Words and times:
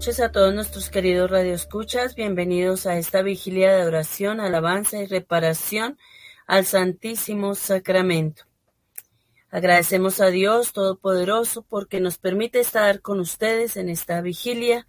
Noches 0.00 0.20
a 0.20 0.32
todos 0.32 0.54
nuestros 0.54 0.88
queridos 0.88 1.30
radioescuchas. 1.30 2.14
Bienvenidos 2.14 2.86
a 2.86 2.96
esta 2.96 3.20
vigilia 3.20 3.76
de 3.76 3.84
oración, 3.84 4.40
alabanza 4.40 4.96
y 4.98 5.04
reparación 5.04 5.98
al 6.46 6.64
Santísimo 6.64 7.54
Sacramento. 7.54 8.44
Agradecemos 9.50 10.22
a 10.22 10.28
Dios 10.28 10.72
Todopoderoso 10.72 11.66
porque 11.68 12.00
nos 12.00 12.16
permite 12.16 12.60
estar 12.60 13.02
con 13.02 13.20
ustedes 13.20 13.76
en 13.76 13.90
esta 13.90 14.22
vigilia. 14.22 14.86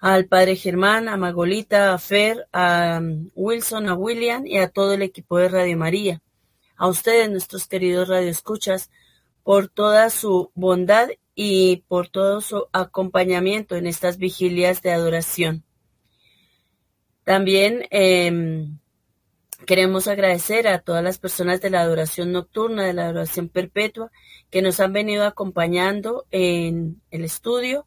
Al 0.00 0.24
Padre 0.24 0.56
Germán, 0.56 1.10
a 1.10 1.18
Magolita, 1.18 1.92
a 1.92 1.98
Fer, 1.98 2.48
a 2.50 3.00
um, 3.02 3.28
Wilson, 3.34 3.90
a 3.90 3.94
William 3.94 4.46
y 4.46 4.56
a 4.56 4.70
todo 4.70 4.94
el 4.94 5.02
equipo 5.02 5.36
de 5.36 5.50
Radio 5.50 5.76
María. 5.76 6.22
A 6.78 6.88
ustedes, 6.88 7.28
nuestros 7.28 7.66
queridos 7.66 8.08
radioescuchas, 8.08 8.88
por 9.42 9.68
toda 9.68 10.08
su 10.08 10.50
bondad 10.54 11.10
y 11.34 11.84
por 11.88 12.08
todo 12.08 12.40
su 12.40 12.68
acompañamiento 12.72 13.76
en 13.76 13.86
estas 13.86 14.18
vigilias 14.18 14.82
de 14.82 14.92
adoración. 14.92 15.64
También 17.24 17.86
em, 17.90 18.78
queremos 19.66 20.08
agradecer 20.08 20.68
a 20.68 20.80
todas 20.80 21.02
las 21.02 21.18
personas 21.18 21.60
de 21.60 21.70
la 21.70 21.80
adoración 21.80 22.32
nocturna, 22.32 22.84
de 22.84 22.92
la 22.92 23.06
adoración 23.06 23.48
perpetua, 23.48 24.12
que 24.50 24.62
nos 24.62 24.78
han 24.78 24.92
venido 24.92 25.24
acompañando 25.24 26.26
en 26.30 27.00
el 27.10 27.24
estudio. 27.24 27.86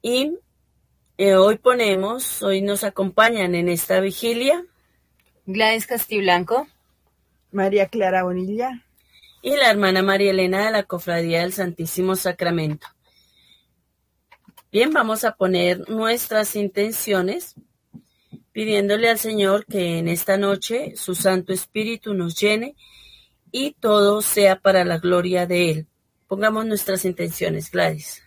Y 0.00 0.38
eh, 1.18 1.34
hoy 1.34 1.58
ponemos, 1.58 2.42
hoy 2.42 2.62
nos 2.62 2.84
acompañan 2.84 3.54
en 3.54 3.68
esta 3.68 4.00
vigilia. 4.00 4.64
Gladys 5.46 5.86
Castiblanco. 5.86 6.66
María 7.50 7.88
Clara 7.88 8.22
Bonilla 8.22 8.82
y 9.42 9.56
la 9.56 9.70
hermana 9.70 10.02
María 10.02 10.30
Elena 10.30 10.64
de 10.64 10.70
la 10.70 10.84
Cofradía 10.84 11.40
del 11.40 11.52
Santísimo 11.52 12.14
Sacramento. 12.14 12.86
Bien, 14.70 14.92
vamos 14.92 15.24
a 15.24 15.34
poner 15.34 15.88
nuestras 15.90 16.54
intenciones 16.54 17.56
pidiéndole 18.52 19.10
al 19.10 19.18
Señor 19.18 19.66
que 19.66 19.98
en 19.98 20.06
esta 20.06 20.36
noche 20.36 20.94
su 20.96 21.16
Santo 21.16 21.52
Espíritu 21.52 22.14
nos 22.14 22.40
llene 22.40 22.76
y 23.50 23.72
todo 23.72 24.22
sea 24.22 24.60
para 24.60 24.84
la 24.84 24.98
gloria 24.98 25.46
de 25.46 25.70
Él. 25.70 25.86
Pongamos 26.28 26.64
nuestras 26.64 27.04
intenciones, 27.04 27.70
Gladys. 27.70 28.22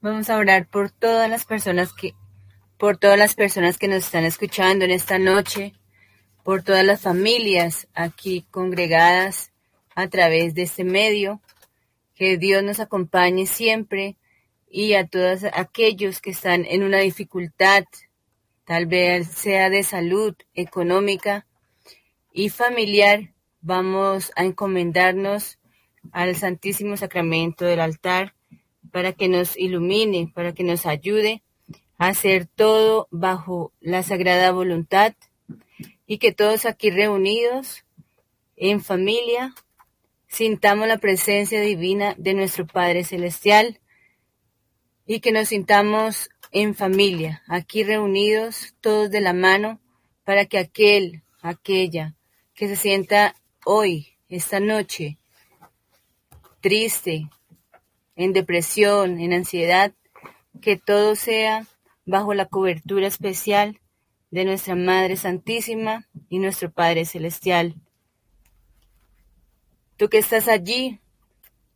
Vamos 0.00 0.28
a 0.28 0.36
orar 0.36 0.68
por 0.68 0.90
todas 0.90 1.30
las 1.30 1.44
personas 1.44 1.92
que, 1.92 2.14
por 2.76 2.98
todas 2.98 3.18
las 3.18 3.34
personas 3.34 3.78
que 3.78 3.88
nos 3.88 4.04
están 4.04 4.24
escuchando 4.24 4.84
en 4.84 4.90
esta 4.90 5.18
noche, 5.18 5.72
por 6.42 6.62
todas 6.62 6.84
las 6.84 7.00
familias 7.00 7.86
aquí 7.94 8.44
congregadas 8.50 9.52
a 9.98 10.08
través 10.08 10.54
de 10.54 10.62
este 10.62 10.84
medio. 10.84 11.40
Que 12.14 12.36
Dios 12.36 12.62
nos 12.62 12.78
acompañe 12.78 13.46
siempre 13.46 14.16
y 14.70 14.94
a 14.94 15.08
todos 15.08 15.42
aquellos 15.52 16.20
que 16.20 16.30
están 16.30 16.64
en 16.66 16.84
una 16.84 16.98
dificultad, 16.98 17.84
tal 18.64 18.86
vez 18.86 19.26
sea 19.26 19.70
de 19.70 19.82
salud, 19.82 20.36
económica 20.54 21.46
y 22.32 22.48
familiar, 22.48 23.32
vamos 23.60 24.30
a 24.36 24.44
encomendarnos 24.44 25.58
al 26.12 26.36
Santísimo 26.36 26.96
Sacramento 26.96 27.64
del 27.64 27.80
altar 27.80 28.34
para 28.92 29.12
que 29.12 29.28
nos 29.28 29.56
ilumine, 29.56 30.30
para 30.32 30.52
que 30.52 30.62
nos 30.62 30.86
ayude 30.86 31.42
a 31.96 32.06
hacer 32.06 32.46
todo 32.46 33.08
bajo 33.10 33.72
la 33.80 34.04
sagrada 34.04 34.52
voluntad 34.52 35.14
y 36.06 36.18
que 36.18 36.30
todos 36.30 36.66
aquí 36.66 36.90
reunidos 36.90 37.84
en 38.54 38.80
familia 38.80 39.54
sintamos 40.28 40.86
la 40.86 40.98
presencia 40.98 41.60
divina 41.60 42.14
de 42.18 42.34
nuestro 42.34 42.66
Padre 42.66 43.04
Celestial 43.04 43.80
y 45.06 45.20
que 45.20 45.32
nos 45.32 45.48
sintamos 45.48 46.30
en 46.52 46.74
familia, 46.74 47.42
aquí 47.48 47.82
reunidos 47.82 48.74
todos 48.80 49.10
de 49.10 49.20
la 49.20 49.32
mano, 49.32 49.80
para 50.24 50.44
que 50.44 50.58
aquel, 50.58 51.22
aquella 51.40 52.14
que 52.54 52.68
se 52.68 52.76
sienta 52.76 53.34
hoy, 53.64 54.08
esta 54.28 54.60
noche, 54.60 55.18
triste, 56.60 57.28
en 58.16 58.32
depresión, 58.32 59.20
en 59.20 59.32
ansiedad, 59.32 59.92
que 60.60 60.76
todo 60.76 61.14
sea 61.14 61.66
bajo 62.04 62.34
la 62.34 62.46
cobertura 62.46 63.06
especial 63.06 63.80
de 64.30 64.44
nuestra 64.44 64.74
Madre 64.74 65.16
Santísima 65.16 66.06
y 66.28 66.38
nuestro 66.38 66.70
Padre 66.70 67.04
Celestial. 67.04 67.74
Tú 69.98 70.08
que 70.08 70.18
estás 70.18 70.46
allí, 70.46 71.00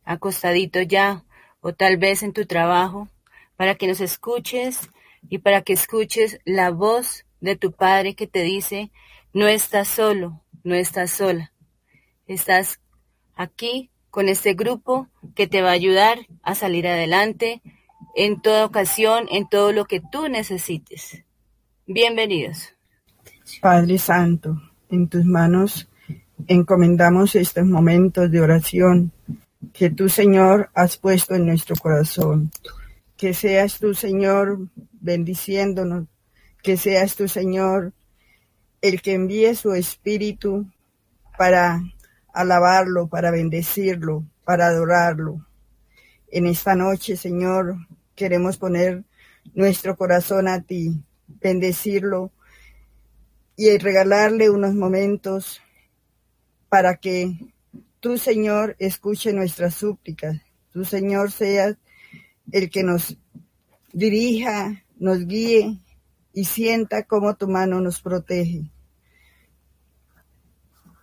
acostadito 0.05 0.81
ya, 0.81 1.25
o 1.59 1.73
tal 1.73 1.97
vez 1.97 2.23
en 2.23 2.31
tu 2.31 2.45
trabajo, 2.45 3.09
para 3.57 3.75
que 3.75 3.85
nos 3.85 3.99
escuches 3.99 4.89
y 5.29 5.39
para 5.39 5.61
que 5.61 5.73
escuches 5.73 6.39
la 6.45 6.71
voz 6.71 7.25
de 7.41 7.57
tu 7.57 7.73
Padre 7.73 8.15
que 8.15 8.25
te 8.25 8.41
dice, 8.41 8.91
no 9.33 9.47
estás 9.47 9.89
solo, 9.89 10.41
no 10.63 10.73
estás 10.73 11.11
sola. 11.11 11.51
Estás 12.25 12.79
aquí 13.35 13.89
con 14.09 14.29
este 14.29 14.53
grupo 14.53 15.09
que 15.35 15.45
te 15.45 15.61
va 15.61 15.71
a 15.71 15.73
ayudar 15.73 16.19
a 16.43 16.55
salir 16.55 16.87
adelante 16.87 17.61
en 18.15 18.41
toda 18.41 18.63
ocasión, 18.63 19.27
en 19.31 19.49
todo 19.49 19.73
lo 19.73 19.83
que 19.83 19.99
tú 19.99 20.29
necesites. 20.29 21.25
Bienvenidos. 21.87 22.73
Padre 23.61 23.97
Santo, 23.97 24.61
en 24.89 25.09
tus 25.09 25.25
manos 25.25 25.89
encomendamos 26.47 27.35
estos 27.35 27.65
momentos 27.65 28.29
de 28.31 28.41
oración 28.41 29.11
que 29.73 29.89
tú, 29.89 30.09
Señor, 30.09 30.69
has 30.73 30.97
puesto 30.97 31.35
en 31.35 31.45
nuestro 31.45 31.75
corazón. 31.75 32.51
Que 33.15 33.33
seas 33.33 33.79
tú, 33.79 33.93
Señor, 33.93 34.59
bendiciéndonos. 34.91 36.07
Que 36.61 36.77
seas 36.77 37.15
tú, 37.15 37.27
Señor, 37.27 37.93
el 38.81 39.01
que 39.01 39.13
envíe 39.13 39.55
su 39.55 39.73
espíritu 39.73 40.65
para 41.37 41.81
alabarlo, 42.33 43.07
para 43.07 43.31
bendecirlo, 43.31 44.25
para 44.43 44.67
adorarlo. 44.67 45.45
En 46.29 46.45
esta 46.47 46.75
noche, 46.75 47.15
Señor, 47.15 47.75
queremos 48.15 48.57
poner 48.57 49.03
nuestro 49.53 49.95
corazón 49.95 50.47
a 50.47 50.61
ti, 50.61 51.01
bendecirlo 51.27 52.31
y 53.55 53.77
regalarle 53.77 54.49
unos 54.49 54.73
momentos 54.73 55.61
para 56.73 56.95
que 56.95 57.37
tu 57.99 58.17
Señor 58.17 58.75
escuche 58.79 59.31
nuestras 59.31 59.75
súplicas. 59.75 60.41
Tu 60.71 60.83
Señor 60.85 61.31
sea 61.31 61.77
el 62.51 62.71
que 62.71 62.81
nos 62.81 63.15
dirija, 63.91 64.83
nos 64.97 65.27
guíe 65.27 65.77
y 66.33 66.45
sienta 66.45 67.03
cómo 67.03 67.35
tu 67.35 67.47
mano 67.47 67.79
nos 67.79 68.01
protege. 68.01 68.71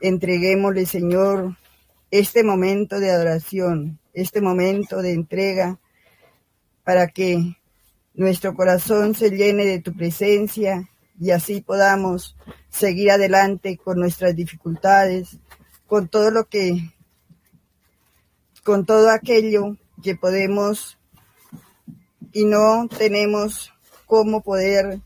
Entreguémosle, 0.00 0.86
Señor, 0.86 1.56
este 2.10 2.42
momento 2.42 2.98
de 2.98 3.12
adoración, 3.12 4.00
este 4.12 4.40
momento 4.40 5.02
de 5.02 5.12
entrega, 5.12 5.78
para 6.82 7.06
que 7.06 7.56
nuestro 8.12 8.56
corazón 8.56 9.14
se 9.14 9.30
llene 9.30 9.66
de 9.66 9.78
tu 9.78 9.94
presencia 9.96 10.90
y 11.20 11.30
así 11.30 11.60
podamos 11.60 12.36
seguir 12.70 13.12
adelante 13.12 13.76
con 13.76 14.00
nuestras 14.00 14.34
dificultades, 14.34 15.38
con 15.90 16.06
todo 16.06 16.30
lo 16.30 16.44
que, 16.44 16.92
con 18.62 18.86
todo 18.86 19.10
aquello 19.10 19.76
que 20.04 20.14
podemos 20.14 20.96
y 22.32 22.44
no 22.44 22.86
tenemos 22.96 23.72
cómo 24.06 24.40
poder 24.40 25.00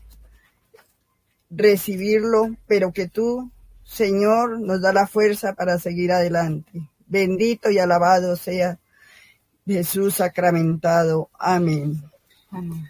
recibirlo, 1.49 2.55
pero 2.67 2.93
que 2.93 3.07
tú, 3.07 3.49
Señor, 3.83 4.59
nos 4.59 4.79
da 4.81 4.93
la 4.93 5.07
fuerza 5.07 5.55
para 5.55 5.79
seguir 5.79 6.11
adelante. 6.11 6.87
Bendito 7.07 7.71
y 7.71 7.79
alabado 7.79 8.35
sea 8.35 8.77
Jesús 9.65 10.17
sacramentado. 10.17 11.31
Amén. 11.39 11.99
Amén. 12.51 12.87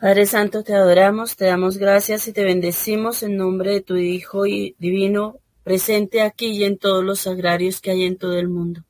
Padre 0.00 0.24
Santo, 0.24 0.64
te 0.64 0.74
adoramos, 0.74 1.36
te 1.36 1.44
damos 1.44 1.76
gracias 1.76 2.26
y 2.26 2.32
te 2.32 2.42
bendecimos 2.42 3.22
en 3.22 3.36
nombre 3.36 3.74
de 3.74 3.80
tu 3.82 3.96
Hijo 3.96 4.46
y 4.46 4.74
divino 4.78 5.40
presente 5.68 6.22
aquí 6.22 6.46
y 6.46 6.64
en 6.64 6.78
todos 6.78 7.04
los 7.04 7.26
agrarios 7.26 7.82
que 7.82 7.90
hay 7.90 8.04
en 8.04 8.16
todo 8.16 8.38
el 8.38 8.48
mundo. 8.48 8.84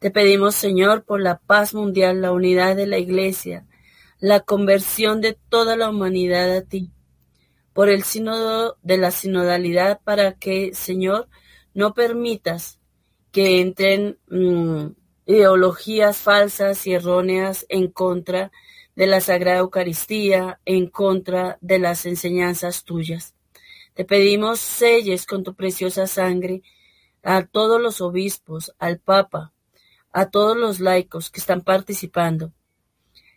Te 0.00 0.10
pedimos, 0.10 0.56
Señor, 0.56 1.04
por 1.04 1.22
la 1.22 1.38
paz 1.38 1.72
mundial, 1.72 2.20
la 2.20 2.32
unidad 2.32 2.74
de 2.74 2.88
la 2.88 2.98
Iglesia, 2.98 3.64
la 4.18 4.40
conversión 4.40 5.20
de 5.20 5.38
toda 5.48 5.76
la 5.76 5.88
humanidad 5.88 6.52
a 6.56 6.62
ti, 6.62 6.90
por 7.72 7.88
el 7.88 8.02
sínodo 8.02 8.76
de 8.82 8.98
la 8.98 9.12
sinodalidad 9.12 10.00
para 10.02 10.32
que, 10.32 10.74
Señor, 10.74 11.28
no 11.74 11.94
permitas 11.94 12.80
que 13.30 13.60
entren 13.60 14.18
mm, 14.26 14.86
ideologías 15.26 16.16
falsas 16.16 16.88
y 16.88 16.94
erróneas 16.94 17.66
en 17.68 17.86
contra 17.86 18.50
de 18.96 19.06
la 19.06 19.20
Sagrada 19.20 19.58
Eucaristía, 19.58 20.58
en 20.64 20.88
contra 20.88 21.56
de 21.60 21.78
las 21.78 22.04
enseñanzas 22.04 22.82
tuyas. 22.82 23.36
Te 23.94 24.06
pedimos 24.06 24.58
selles 24.58 25.26
con 25.26 25.42
tu 25.42 25.54
preciosa 25.54 26.06
sangre 26.06 26.62
a 27.22 27.44
todos 27.44 27.80
los 27.80 28.00
obispos, 28.00 28.74
al 28.78 28.98
Papa, 28.98 29.52
a 30.12 30.30
todos 30.30 30.56
los 30.56 30.80
laicos 30.80 31.30
que 31.30 31.40
están 31.40 31.60
participando. 31.60 32.52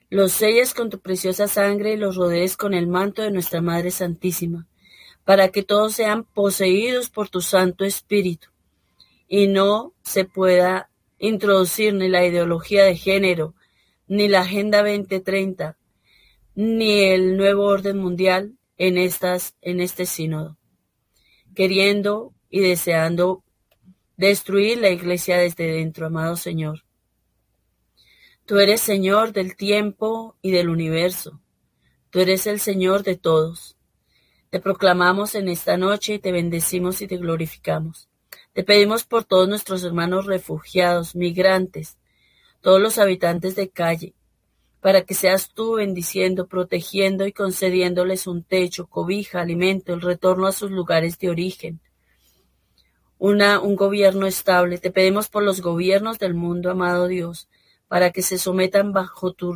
los 0.09 0.31
selles 0.31 0.73
con 0.73 0.89
tu 0.89 0.99
preciosa 0.99 1.47
sangre 1.47 1.93
y 1.93 1.97
los 1.97 2.15
rodees 2.15 2.55
con 2.55 2.73
el 2.73 2.87
manto 2.87 3.21
de 3.21 3.31
nuestra 3.31 3.59
Madre 3.61 3.91
Santísima, 3.91 4.67
para 5.25 5.49
que 5.49 5.63
todos 5.63 5.93
sean 5.93 6.23
poseídos 6.23 7.09
por 7.09 7.27
tu 7.27 7.41
Santo 7.41 7.83
Espíritu 7.83 8.49
y 9.27 9.47
no 9.47 9.93
se 10.03 10.23
pueda 10.23 10.89
introducir 11.17 11.95
ni 11.95 12.07
la 12.07 12.25
ideología 12.25 12.85
de 12.85 12.95
género, 12.95 13.55
ni 14.07 14.27
la 14.29 14.41
Agenda 14.41 14.83
2030, 14.83 15.77
ni 16.53 17.01
el 17.01 17.35
nuevo 17.35 17.65
orden 17.65 17.97
mundial 17.97 18.53
en, 18.77 18.97
estas, 18.97 19.55
en 19.61 19.79
este 19.79 20.05
sínodo, 20.05 20.57
queriendo 21.55 22.33
y 22.49 22.61
deseando 22.61 23.43
destruir 24.17 24.79
la 24.79 24.89
iglesia 24.89 25.37
desde 25.37 25.71
dentro, 25.71 26.07
amado 26.07 26.35
Señor. 26.35 26.83
Tú 28.45 28.59
eres 28.59 28.81
Señor 28.81 29.33
del 29.33 29.55
tiempo 29.55 30.37
y 30.41 30.51
del 30.51 30.69
universo. 30.69 31.41
Tú 32.11 32.19
eres 32.19 32.45
el 32.47 32.59
Señor 32.59 33.03
de 33.03 33.15
todos. 33.15 33.75
Te 34.51 34.59
proclamamos 34.59 35.35
en 35.35 35.49
esta 35.49 35.77
noche 35.77 36.13
y 36.13 36.19
te 36.19 36.31
bendecimos 36.31 37.01
y 37.01 37.07
te 37.07 37.17
glorificamos. 37.17 38.07
Te 38.53 38.63
pedimos 38.63 39.03
por 39.03 39.25
todos 39.25 39.49
nuestros 39.49 39.83
hermanos 39.83 40.27
refugiados, 40.27 41.15
migrantes, 41.15 41.97
todos 42.61 42.79
los 42.79 42.97
habitantes 42.97 43.55
de 43.55 43.69
calle, 43.69 44.13
para 44.85 45.03
que 45.03 45.15
seas 45.15 45.49
tú 45.51 45.77
bendiciendo, 45.77 46.45
protegiendo 46.45 47.25
y 47.25 47.33
concediéndoles 47.33 48.27
un 48.27 48.43
techo, 48.43 48.85
cobija, 48.85 49.41
alimento, 49.41 49.95
el 49.95 50.01
retorno 50.01 50.45
a 50.45 50.51
sus 50.51 50.69
lugares 50.69 51.17
de 51.17 51.31
origen. 51.31 51.81
Una, 53.17 53.59
un 53.61 53.75
gobierno 53.75 54.27
estable. 54.27 54.77
Te 54.77 54.91
pedimos 54.91 55.27
por 55.27 55.41
los 55.41 55.61
gobiernos 55.61 56.19
del 56.19 56.35
mundo, 56.35 56.69
amado 56.69 57.07
Dios, 57.07 57.49
para 57.87 58.11
que 58.11 58.21
se 58.21 58.37
sometan 58.37 58.93
bajo 58.93 59.33
tu 59.33 59.55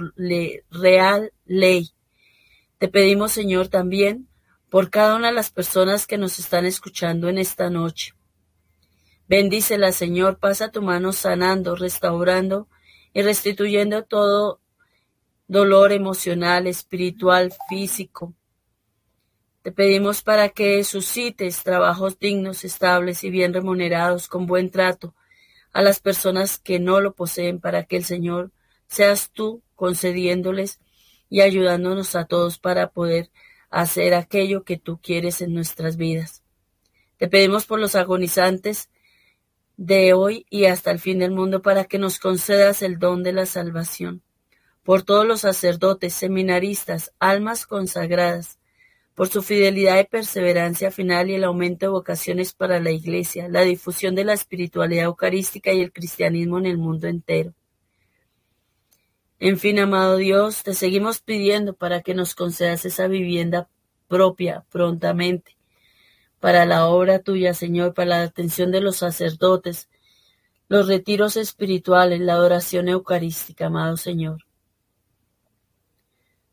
real 0.72 1.32
ley. 1.46 1.92
Te 2.80 2.88
pedimos, 2.88 3.32
Señor, 3.32 3.68
también 3.68 4.28
por 4.72 4.90
cada 4.90 5.16
una 5.16 5.28
de 5.28 5.36
las 5.36 5.52
personas 5.52 6.08
que 6.08 6.18
nos 6.18 6.40
están 6.40 6.66
escuchando 6.66 7.30
en 7.30 7.38
esta 7.38 7.70
noche. 7.70 8.16
Bendícela, 9.28 9.92
Señor, 9.92 10.40
pasa 10.40 10.72
tu 10.72 10.82
mano 10.82 11.14
sanando, 11.14 11.76
restaurando 11.76 12.68
y 13.14 13.22
restituyendo 13.22 14.06
todo 14.06 14.60
dolor 15.50 15.92
emocional, 15.92 16.68
espiritual, 16.68 17.52
físico. 17.68 18.36
Te 19.64 19.72
pedimos 19.72 20.22
para 20.22 20.50
que 20.50 20.84
suscites 20.84 21.64
trabajos 21.64 22.20
dignos, 22.20 22.64
estables 22.64 23.24
y 23.24 23.32
bien 23.32 23.52
remunerados, 23.52 24.28
con 24.28 24.46
buen 24.46 24.70
trato, 24.70 25.16
a 25.74 25.82
las 25.82 26.00
personas 26.00 26.60
que 26.60 26.80
no 26.80 27.02
lo 27.02 27.16
poseen 27.16 27.60
para 27.60 27.84
que 27.84 27.98
el 27.98 28.06
Señor 28.06 28.52
seas 28.88 29.32
tú 29.32 29.64
concediéndoles 29.74 30.80
y 31.30 31.42
ayudándonos 31.42 32.16
a 32.16 32.26
todos 32.26 32.60
para 32.60 32.92
poder 32.92 33.32
hacer 33.72 34.14
aquello 34.14 34.64
que 34.64 34.78
tú 34.78 35.00
quieres 35.02 35.42
en 35.42 35.56
nuestras 35.56 35.98
vidas. 35.98 36.44
Te 37.18 37.28
pedimos 37.28 37.66
por 37.66 37.80
los 37.80 37.96
agonizantes 37.96 38.90
de 39.78 40.14
hoy 40.14 40.46
y 40.52 40.66
hasta 40.66 40.92
el 40.92 41.00
fin 41.00 41.18
del 41.18 41.32
mundo 41.32 41.64
para 41.64 41.86
que 41.86 41.98
nos 41.98 42.20
concedas 42.20 42.84
el 42.84 43.00
don 43.00 43.24
de 43.24 43.34
la 43.34 43.48
salvación. 43.48 44.22
Por 44.84 45.04
todos 45.04 45.26
los 45.26 45.42
sacerdotes, 45.42 46.14
seminaristas, 46.14 47.14
almas 47.20 47.66
consagradas, 47.66 48.60
por 49.14 49.28
su 49.28 49.42
fidelidad 49.44 50.00
y 50.00 50.06
perseverancia 50.06 50.92
final 50.92 51.30
y 51.30 51.36
el 51.36 51.44
aumento 51.44 51.86
de 51.86 51.92
vocaciones 51.92 52.54
para 52.54 52.80
la 52.80 52.92
Iglesia, 52.92 53.50
la 53.50 53.62
difusión 53.62 54.16
de 54.16 54.24
la 54.24 54.34
espiritualidad 54.34 55.06
eucarística 55.06 55.74
y 55.74 55.82
el 55.82 55.92
cristianismo 55.92 56.58
en 56.58 56.66
el 56.66 56.78
mundo 56.78 57.08
entero. 57.08 57.54
En 59.40 59.58
fin, 59.60 59.80
amado 59.80 60.18
Dios, 60.18 60.64
te 60.64 60.74
seguimos 60.74 61.20
pidiendo 61.20 61.74
para 61.74 62.02
que 62.02 62.14
nos 62.14 62.34
concedas 62.34 62.86
esa 62.86 63.08
vivienda 63.08 63.70
propia 64.08 64.66
prontamente 64.72 65.60
para 66.40 66.66
la 66.66 66.88
obra 66.88 67.20
tuya, 67.20 67.54
Señor, 67.54 67.94
para 67.94 68.10
la 68.10 68.22
atención 68.24 68.72
de 68.72 68.82
los 68.82 68.98
sacerdotes, 68.98 69.90
los 70.68 70.88
retiros 70.88 71.36
espirituales, 71.36 72.22
la 72.22 72.34
adoración 72.34 72.90
eucarística, 72.90 73.68
amado 73.68 73.98
Señor. 73.98 74.46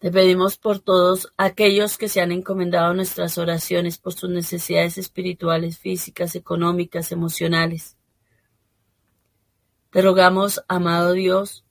Te 0.07 0.13
pedimos 0.13 0.57
por 0.57 0.79
todos 0.79 1.33
aquellos 1.37 1.99
que 1.99 2.09
se 2.09 2.21
han 2.21 2.31
encomendado 2.31 2.95
nuestras 2.95 3.39
oraciones 3.39 3.99
por 3.99 4.13
sus 4.13 4.31
necesidades 4.31 4.99
espirituales, 4.99 5.79
físicas, 5.79 6.37
económicas, 6.37 7.11
emocionales. 7.11 7.97
Te 9.91 10.03
rogamos, 10.03 10.63
amado 10.69 11.11
Dios, 11.11 11.65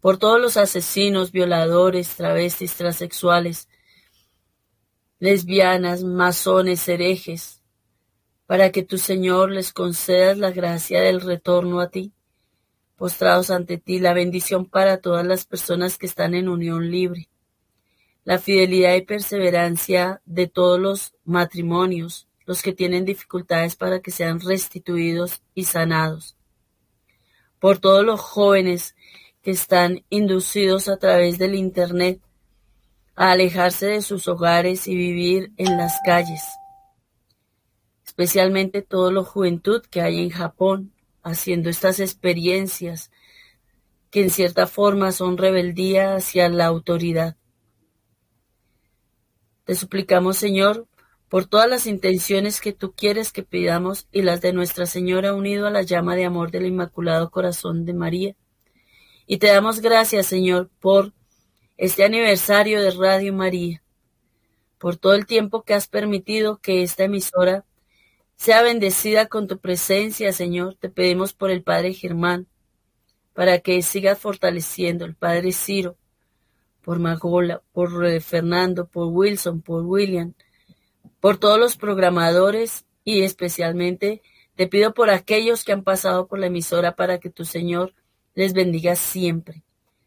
por 0.00 0.16
todos 0.16 0.40
los 0.40 0.56
asesinos, 0.56 1.32
violadores, 1.32 2.16
travestis, 2.16 2.76
transexuales, 2.76 3.68
lesbianas, 5.18 6.02
masones, 6.02 6.88
herejes, 6.88 7.62
para 8.46 8.72
que 8.72 8.84
tu 8.84 8.96
Señor 8.96 9.50
les 9.50 9.74
concedas 9.74 10.38
la 10.38 10.50
gracia 10.50 11.02
del 11.02 11.20
retorno 11.20 11.80
a 11.80 11.90
ti, 11.90 12.14
postrados 12.96 13.50
ante 13.50 13.76
ti, 13.76 13.98
la 13.98 14.14
bendición 14.14 14.64
para 14.64 15.02
todas 15.02 15.26
las 15.26 15.44
personas 15.44 15.98
que 15.98 16.06
están 16.06 16.32
en 16.32 16.48
unión 16.48 16.90
libre 16.90 17.29
la 18.24 18.38
fidelidad 18.38 18.94
y 18.94 19.02
perseverancia 19.02 20.20
de 20.24 20.46
todos 20.46 20.78
los 20.78 21.14
matrimonios, 21.24 22.28
los 22.46 22.62
que 22.62 22.72
tienen 22.72 23.04
dificultades 23.04 23.76
para 23.76 24.00
que 24.00 24.10
sean 24.10 24.40
restituidos 24.40 25.42
y 25.54 25.64
sanados. 25.64 26.36
Por 27.58 27.78
todos 27.78 28.04
los 28.04 28.20
jóvenes 28.20 28.94
que 29.42 29.50
están 29.50 30.04
inducidos 30.10 30.88
a 30.88 30.98
través 30.98 31.38
del 31.38 31.54
Internet 31.54 32.20
a 33.14 33.32
alejarse 33.32 33.86
de 33.86 34.02
sus 34.02 34.28
hogares 34.28 34.86
y 34.88 34.96
vivir 34.96 35.52
en 35.56 35.76
las 35.76 35.98
calles. 36.04 36.42
Especialmente 38.04 38.82
toda 38.82 39.12
la 39.12 39.22
juventud 39.22 39.82
que 39.90 40.00
hay 40.00 40.20
en 40.20 40.30
Japón 40.30 40.92
haciendo 41.22 41.70
estas 41.70 42.00
experiencias 42.00 43.10
que 44.10 44.22
en 44.22 44.30
cierta 44.30 44.66
forma 44.66 45.12
son 45.12 45.38
rebeldía 45.38 46.16
hacia 46.16 46.48
la 46.48 46.66
autoridad. 46.66 47.36
Te 49.70 49.76
suplicamos, 49.76 50.36
Señor, 50.36 50.88
por 51.28 51.46
todas 51.46 51.70
las 51.70 51.86
intenciones 51.86 52.60
que 52.60 52.72
tú 52.72 52.92
quieres 52.92 53.30
que 53.30 53.44
pidamos 53.44 54.08
y 54.10 54.22
las 54.22 54.40
de 54.40 54.52
Nuestra 54.52 54.84
Señora 54.84 55.32
unido 55.32 55.68
a 55.68 55.70
la 55.70 55.82
llama 55.82 56.16
de 56.16 56.24
amor 56.24 56.50
del 56.50 56.66
Inmaculado 56.66 57.30
Corazón 57.30 57.84
de 57.84 57.94
María. 57.94 58.34
Y 59.28 59.36
te 59.36 59.46
damos 59.46 59.78
gracias, 59.78 60.26
Señor, 60.26 60.70
por 60.80 61.12
este 61.76 62.02
aniversario 62.02 62.82
de 62.82 62.90
Radio 62.90 63.32
María, 63.32 63.80
por 64.76 64.96
todo 64.96 65.14
el 65.14 65.24
tiempo 65.24 65.62
que 65.62 65.74
has 65.74 65.86
permitido 65.86 66.56
que 66.56 66.82
esta 66.82 67.04
emisora 67.04 67.64
sea 68.34 68.62
bendecida 68.62 69.26
con 69.26 69.46
tu 69.46 69.58
presencia, 69.58 70.32
Señor. 70.32 70.74
Te 70.80 70.88
pedimos 70.88 71.32
por 71.32 71.52
el 71.52 71.62
Padre 71.62 71.94
Germán, 71.94 72.48
para 73.34 73.60
que 73.60 73.80
sigas 73.82 74.18
fortaleciendo, 74.18 75.04
el 75.04 75.14
Padre 75.14 75.52
Ciro, 75.52 75.96
por 76.82 76.98
Magola, 76.98 77.62
por 77.72 78.06
eh, 78.06 78.20
Fernando, 78.20 78.86
por 78.86 79.08
Wilson, 79.08 79.62
por 79.62 79.84
William, 79.84 80.34
por 81.20 81.38
todos 81.38 81.58
los 81.58 81.76
programadores 81.76 82.84
y 83.04 83.22
especialmente 83.22 84.22
te 84.56 84.66
pido 84.66 84.92
por 84.94 85.10
aquellos 85.10 85.64
que 85.64 85.72
han 85.72 85.84
pasado 85.84 86.26
por 86.26 86.38
la 86.38 86.46
emisora 86.46 86.96
para 86.96 87.18
que 87.18 87.30
tu 87.30 87.44
Señor 87.44 87.94
les 88.34 88.52
bendiga 88.52 88.96
siempre. 88.96 89.62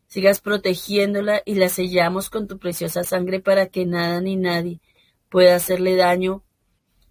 Sigas 0.07 0.41
protegiéndola 0.41 1.41
y 1.45 1.55
la 1.55 1.69
sellamos 1.69 2.29
con 2.29 2.47
tu 2.47 2.59
preciosa 2.59 3.03
sangre 3.03 3.39
para 3.39 3.67
que 3.67 3.85
nada 3.85 4.21
ni 4.21 4.35
nadie 4.35 4.79
pueda 5.29 5.55
hacerle 5.55 5.95
daño 5.95 6.43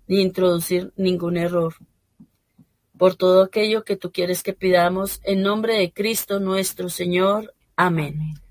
ni 0.06 0.20
introducir 0.20 0.92
ningún 0.96 1.36
error. 1.36 1.74
Por 2.96 3.16
todo 3.16 3.42
aquello 3.42 3.84
que 3.84 3.96
tú 3.96 4.12
quieres 4.12 4.44
que 4.44 4.52
pidamos, 4.52 5.20
en 5.24 5.42
nombre 5.42 5.76
de 5.78 5.92
Cristo 5.92 6.38
nuestro 6.38 6.88
Señor. 6.88 7.52
Amén. 7.74 8.41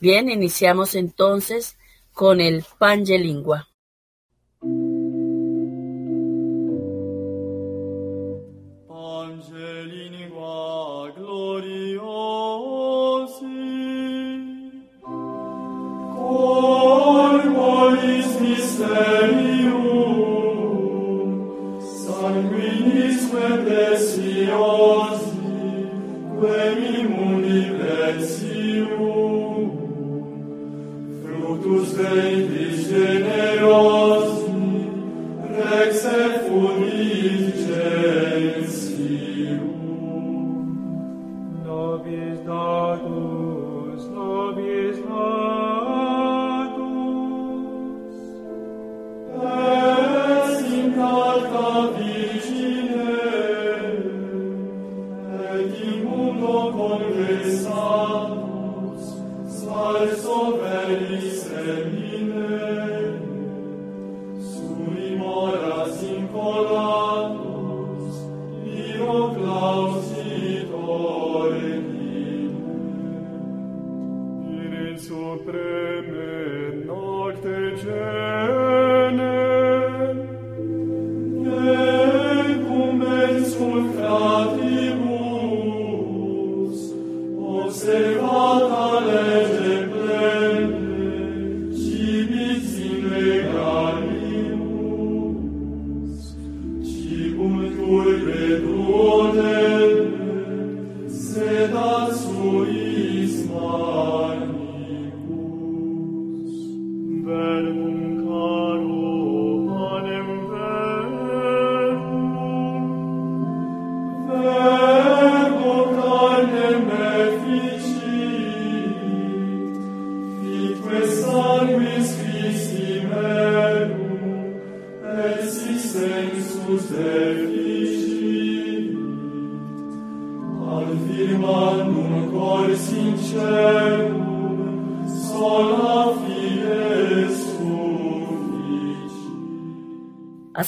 Bien, 0.00 0.30
iniciamos 0.30 0.94
entonces 0.94 1.76
con 2.12 2.40
el 2.40 2.64
Pangelingua. 2.78 3.70
nobis 28.10 28.49
faith 32.02 32.69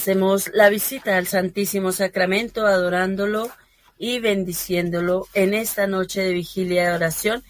Hacemos 0.03 0.51
la 0.53 0.67
visita 0.67 1.15
al 1.15 1.27
Santísimo 1.27 1.93
Sacramento 1.93 2.67
adorándolo 2.67 3.49
y 3.97 4.19
bendiciéndolo 4.19 5.29
en 5.33 5.53
esta 5.53 5.87
noche 5.87 6.19
de 6.19 6.33
vigilia 6.33 6.89
de 6.89 6.95
oración 6.95 7.41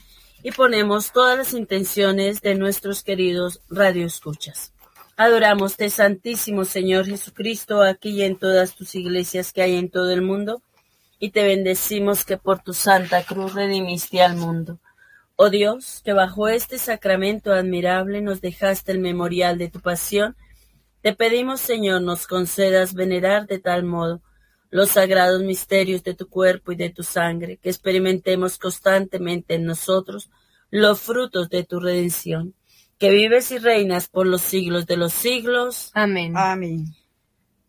y 0.43 0.51
ponemos 0.51 1.11
todas 1.11 1.35
las 1.35 1.55
intenciones 1.55 2.41
de 2.41 2.53
nuestros 2.53 3.01
queridos 3.01 3.61
radioescuchas. 3.71 4.71
Adoramos-te, 5.17 5.89
Santísimo 5.89 6.63
Señor 6.63 7.07
Jesucristo, 7.07 7.81
aquí 7.81 8.09
y 8.11 8.21
en 8.21 8.37
todas 8.37 8.75
tus 8.75 8.93
iglesias 8.93 9.51
que 9.51 9.63
hay 9.63 9.75
en 9.75 9.89
todo 9.89 10.11
el 10.11 10.21
mundo, 10.21 10.61
y 11.17 11.31
te 11.31 11.43
bendecimos 11.43 12.23
que 12.23 12.37
por 12.37 12.59
tu 12.61 12.75
santa 12.75 13.23
cruz 13.23 13.55
redimiste 13.55 14.21
al 14.21 14.35
mundo. 14.35 14.77
Oh 15.37 15.49
Dios, 15.49 16.03
que 16.05 16.13
bajo 16.13 16.47
este 16.47 16.77
sacramento 16.77 17.51
admirable 17.51 18.21
nos 18.21 18.41
dejaste 18.41 18.91
el 18.91 18.99
memorial 18.99 19.57
de 19.57 19.69
tu 19.69 19.79
pasión, 19.79 20.35
te 21.03 21.13
pedimos, 21.13 21.59
Señor, 21.59 22.01
nos 22.01 22.27
concedas 22.27 22.93
venerar 22.93 23.45
de 23.45 23.59
tal 23.59 23.83
modo 23.83 24.21
los 24.69 24.91
sagrados 24.91 25.43
misterios 25.43 26.01
de 26.01 26.13
tu 26.13 26.29
cuerpo 26.29 26.71
y 26.71 26.77
de 26.77 26.89
tu 26.89 27.03
sangre, 27.03 27.57
que 27.57 27.69
experimentemos 27.69 28.57
constantemente 28.57 29.55
en 29.55 29.65
nosotros 29.65 30.31
los 30.71 31.01
frutos 31.01 31.49
de 31.49 31.65
tu 31.65 31.81
redención, 31.81 32.55
que 32.97 33.11
vives 33.11 33.51
y 33.51 33.57
reinas 33.57 34.07
por 34.07 34.25
los 34.25 34.41
siglos 34.41 34.87
de 34.87 34.95
los 34.95 35.11
siglos. 35.11 35.91
Amén. 35.93 36.37
Amén. 36.37 36.85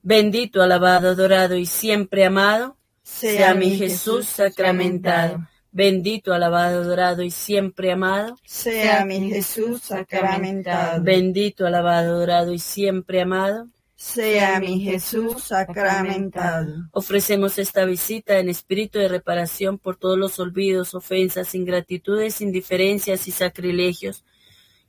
Bendito, 0.00 0.62
alabado, 0.62 1.08
adorado 1.08 1.56
y 1.56 1.66
siempre 1.66 2.24
amado 2.24 2.76
sea, 3.02 3.52
mi 3.54 3.76
Jesús 3.76 4.26
sacramentado. 4.26 5.44
Bendito, 5.76 6.32
alabado, 6.32 6.82
adorado 6.82 7.24
y 7.24 7.32
siempre 7.32 7.90
amado. 7.90 8.38
Sea 8.44 9.04
mi 9.04 9.28
Jesús 9.28 9.82
sacramentado. 9.82 11.02
Bendito, 11.02 11.66
alabado, 11.66 12.14
adorado 12.14 12.52
y 12.52 12.60
siempre 12.60 13.20
amado. 13.20 13.66
Sea 13.96 14.60
mi 14.60 14.78
Jesús 14.78 15.42
sacramentado. 15.42 16.72
Ofrecemos 16.92 17.58
esta 17.58 17.86
visita 17.86 18.38
en 18.38 18.50
espíritu 18.50 19.00
de 19.00 19.08
reparación 19.08 19.78
por 19.78 19.96
todos 19.96 20.16
los 20.16 20.38
olvidos, 20.38 20.94
ofensas, 20.94 21.56
ingratitudes, 21.56 22.40
indiferencias 22.40 23.26
y 23.26 23.32
sacrilegios 23.32 24.24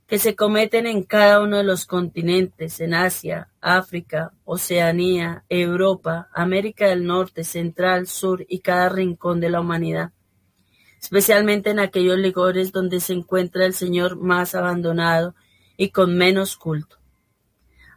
que 0.06 0.20
se 0.20 0.36
cometen 0.36 0.86
en 0.86 1.02
cada 1.02 1.42
uno 1.42 1.56
de 1.56 1.64
los 1.64 1.84
continentes, 1.84 2.78
en 2.78 2.94
Asia, 2.94 3.48
África, 3.60 4.34
Oceanía, 4.44 5.44
Europa, 5.48 6.28
América 6.32 6.86
del 6.86 7.04
Norte, 7.04 7.42
Central, 7.42 8.06
Sur 8.06 8.46
y 8.48 8.60
cada 8.60 8.88
rincón 8.88 9.40
de 9.40 9.50
la 9.50 9.60
humanidad 9.60 10.12
especialmente 11.00 11.70
en 11.70 11.78
aquellos 11.78 12.18
lugares 12.18 12.72
donde 12.72 13.00
se 13.00 13.12
encuentra 13.12 13.64
el 13.66 13.74
Señor 13.74 14.16
más 14.16 14.54
abandonado 14.54 15.34
y 15.76 15.90
con 15.90 16.16
menos 16.16 16.56
culto. 16.56 16.96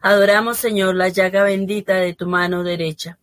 Adoramos, 0.01 0.57
Señor, 0.57 0.95
la 0.95 1.09
llaga 1.09 1.43
bendita 1.43 1.95
de 1.95 2.13
tu 2.13 2.27
mano 2.27 2.63
derecha. 2.63 3.17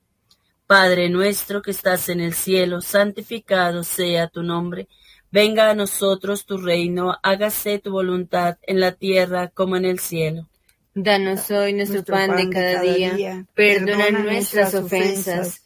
Padre 0.66 1.08
nuestro 1.08 1.62
que 1.62 1.70
estás 1.70 2.08
en 2.08 2.20
el 2.20 2.34
cielo, 2.34 2.80
santificado 2.80 3.84
sea 3.84 4.28
tu 4.28 4.42
nombre. 4.42 4.88
Venga 5.30 5.70
a 5.70 5.74
nosotros 5.74 6.44
tu 6.44 6.58
reino, 6.58 7.16
hágase 7.22 7.78
tu 7.78 7.92
voluntad 7.92 8.58
en 8.62 8.80
la 8.80 8.92
tierra 8.92 9.48
como 9.48 9.76
en 9.76 9.84
el 9.84 10.00
cielo. 10.00 10.48
Danos 10.94 11.50
hoy 11.50 11.72
nuestro, 11.74 12.02
pan, 12.04 12.36
de 12.36 12.50
cada, 12.50 12.80
día. 12.80 13.46
Perdona 13.54 14.10
nuestras 14.10 14.74
ofensas 14.74 15.65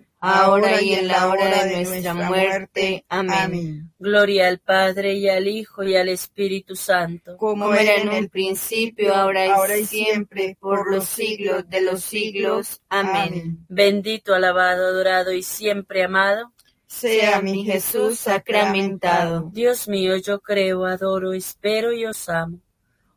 ahora 0.21 0.81
y 0.81 0.93
en 0.93 1.07
la 1.07 1.27
hora 1.27 1.65
de 1.65 1.83
nuestra 1.83 2.13
muerte. 2.13 3.03
Amén. 3.09 3.91
Gloria 3.97 4.47
al 4.47 4.59
Padre 4.59 5.15
y 5.15 5.27
al 5.27 5.47
Hijo 5.47 5.83
y 5.83 5.95
al 5.95 6.09
Espíritu 6.09 6.75
Santo. 6.75 7.35
Como 7.37 7.73
era 7.73 7.95
en 7.95 8.11
el 8.11 8.29
principio, 8.29 9.13
ahora 9.13 9.77
y 9.77 9.85
siempre, 9.85 10.55
por 10.59 10.89
los 10.89 11.05
siglos 11.05 11.67
de 11.67 11.81
los 11.81 12.03
siglos. 12.03 12.81
Amén. 12.87 13.65
Bendito, 13.67 14.33
alabado, 14.35 14.87
adorado 14.87 15.33
y 15.33 15.41
siempre 15.41 16.03
amado. 16.03 16.53
Sea 16.85 17.41
mi 17.41 17.63
Jesús 17.63 18.19
sacramentado. 18.19 19.49
Dios 19.53 19.87
mío, 19.87 20.17
yo 20.17 20.39
creo, 20.41 20.85
adoro, 20.85 21.33
espero 21.33 21.93
y 21.93 22.05
os 22.05 22.29
amo. 22.29 22.59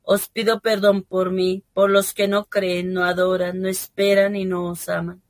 Os 0.03 0.29
pido 0.29 0.61
perdón 0.61 1.03
por 1.03 1.33
mí, 1.33 1.65
por 1.73 1.91
los 1.91 2.15
que 2.15 2.29
no 2.29 2.45
creen, 2.45 2.93
no 2.93 3.05
adoran, 3.05 3.61
no 3.61 3.69
esperan 3.69 4.37
y 4.37 4.45
no 4.45 4.67
os 4.71 4.89
aman 4.89 5.24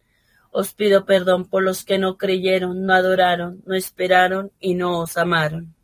os 0.56 0.72
pido 0.72 1.04
perdón 1.04 1.46
por 1.46 1.64
los 1.64 1.84
que 1.84 1.98
no 1.98 2.16
creyeron, 2.16 2.86
no 2.86 2.94
adoraron, 2.94 3.60
no 3.66 3.74
esperaron 3.74 4.52
y 4.60 4.74
no 4.74 5.00
os 5.00 5.16
amaron. 5.16 5.74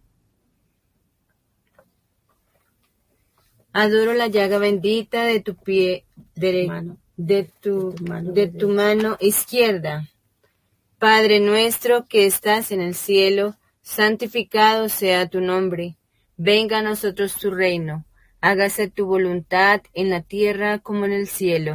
Adoro 3.73 4.15
la 4.15 4.29
llaga 4.29 4.59
bendita 4.59 5.25
de 5.25 5.41
tu 5.41 5.57
pie 5.57 6.05
derecho, 6.37 6.97
de 7.17 7.51
tu, 7.61 7.97
de 8.33 8.47
tu 8.47 8.69
mano 8.69 9.17
izquierda. 9.19 10.09
Padre 11.01 11.41
nuestro 11.41 12.07
que 12.07 12.27
estás 12.27 12.71
en 12.71 12.81
el 12.81 12.95
cielo, 12.95 13.57
santificado 13.83 14.89
sea 14.89 15.29
tu 15.29 15.41
nombre. 15.41 15.97
Venga 16.37 16.79
a 16.79 16.83
nosotros 16.83 17.35
tu 17.35 17.51
reino. 17.51 18.05
Hágase 18.41 18.89
tu 18.89 19.07
voluntad 19.07 19.81
en 19.95 20.11
la 20.11 20.23
tierra 20.23 20.79
como 20.79 21.07
en 21.07 21.13
el 21.13 21.27
cielo. 21.27 21.75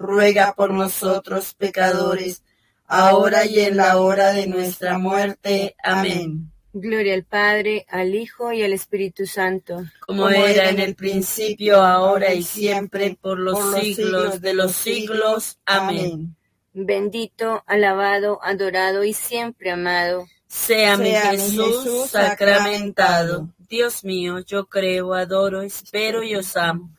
ruega 0.00 0.54
por 0.54 0.72
nosotros 0.72 1.54
pecadores, 1.54 2.42
ahora 2.86 3.44
y 3.44 3.60
en 3.60 3.76
la 3.76 3.98
hora 3.98 4.32
de 4.32 4.46
nuestra 4.46 4.98
muerte. 4.98 5.76
Amén. 5.82 6.50
Gloria 6.72 7.14
al 7.14 7.24
Padre, 7.24 7.84
al 7.88 8.14
Hijo 8.14 8.52
y 8.52 8.62
al 8.62 8.72
Espíritu 8.72 9.26
Santo. 9.26 9.84
Como 10.06 10.28
era 10.30 10.70
en 10.70 10.80
el 10.80 10.94
principio, 10.94 11.82
ahora 11.82 12.32
y 12.32 12.42
siempre, 12.42 13.16
por 13.20 13.38
los 13.38 13.74
siglos 13.74 14.40
de 14.40 14.54
los 14.54 14.72
siglos. 14.72 15.58
Amén. 15.66 16.34
Bendito, 16.72 17.62
alabado, 17.66 18.40
adorado 18.42 19.04
y 19.04 19.12
siempre 19.12 19.70
amado. 19.70 20.26
Sea 20.46 20.96
mi 20.96 21.10
Jesús 21.10 22.10
sacramentado. 22.10 23.48
Dios 23.68 24.02
mío, 24.02 24.38
yo 24.40 24.66
creo, 24.66 25.12
adoro, 25.14 25.62
espero 25.62 26.22
y 26.22 26.36
os 26.36 26.56
amo. 26.56 26.90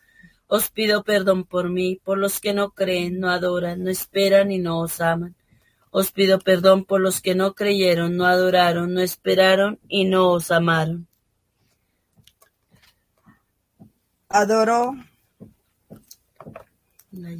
Os 0.57 0.69
pido 0.69 1.01
perdón 1.05 1.45
por 1.45 1.69
mí, 1.69 2.01
por 2.03 2.17
los 2.17 2.41
que 2.41 2.53
no 2.53 2.71
creen, 2.71 3.21
no 3.21 3.29
adoran, 3.29 3.85
no 3.85 3.89
esperan 3.89 4.51
y 4.51 4.59
no 4.59 4.81
os 4.81 4.99
aman. 4.99 5.33
Os 5.91 6.11
pido 6.11 6.39
perdón 6.39 6.83
por 6.83 6.99
los 6.99 7.21
que 7.21 7.35
no 7.35 7.53
creyeron, 7.53 8.17
no 8.17 8.25
adoraron, 8.25 8.93
no 8.93 8.99
esperaron 8.99 9.79
y 9.87 10.03
no 10.03 10.29
os 10.29 10.51
amaron. 10.51 11.07
Adoro, 14.27 14.93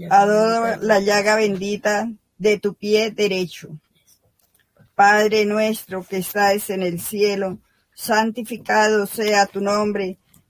adoro 0.10 0.78
la 0.82 1.02
llaga 1.02 1.36
bendita 1.36 2.10
de 2.38 2.60
tu 2.60 2.76
pie 2.76 3.12
derecho. 3.12 3.78
Padre 4.96 5.44
nuestro 5.46 6.06
que 6.06 6.20
estás 6.20 6.70
en 6.70 6.82
el 6.82 7.02
cielo, 7.02 7.60
santificado 7.94 9.06
sea 9.06 9.48
tu 9.48 9.60
nombre, 9.60 10.18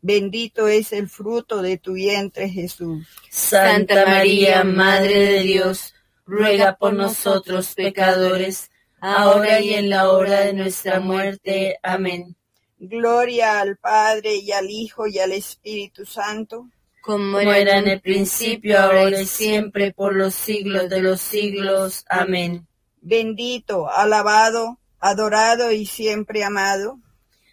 bendito 0.00 0.68
es 0.68 0.92
el 0.92 1.08
fruto 1.08 1.62
de 1.62 1.78
tu 1.78 1.94
vientre 1.94 2.48
Jesús. 2.48 3.06
Santa 3.30 4.06
María, 4.06 4.64
Madre 4.64 5.18
de 5.26 5.40
Dios, 5.40 5.94
ruega 6.26 6.76
por 6.76 6.92
nosotros 6.92 7.74
pecadores, 7.74 8.70
ahora 9.00 9.60
y 9.60 9.74
en 9.74 9.90
la 9.90 10.10
hora 10.10 10.40
de 10.40 10.52
nuestra 10.52 11.00
muerte. 11.00 11.78
Amén. 11.82 12.36
Gloria 12.78 13.60
al 13.60 13.76
Padre 13.76 14.36
y 14.36 14.52
al 14.52 14.70
Hijo 14.70 15.06
y 15.06 15.18
al 15.18 15.32
Espíritu 15.32 16.06
Santo 16.06 16.68
como 17.08 17.40
era 17.40 17.78
en 17.78 17.88
el 17.88 18.02
principio, 18.02 18.78
ahora 18.78 19.22
y 19.22 19.24
siempre, 19.24 19.94
por 19.94 20.14
los 20.14 20.34
siglos 20.34 20.90
de 20.90 21.00
los 21.00 21.22
siglos. 21.22 22.04
Amén. 22.06 22.66
Bendito, 23.00 23.88
alabado, 23.90 24.78
adorado 25.00 25.72
y 25.72 25.86
siempre 25.86 26.44
amado. 26.44 26.98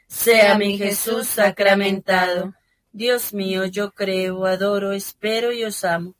Sea 0.07 0.57
mi 0.57 0.77
Jesús 0.77 1.27
sacramentado. 1.27 2.53
Dios 2.91 3.33
mío, 3.33 3.65
yo 3.65 3.91
creo, 3.91 4.45
adoro, 4.45 4.93
espero 4.93 5.51
y 5.51 5.63
os 5.63 5.83
amo. 5.83 6.15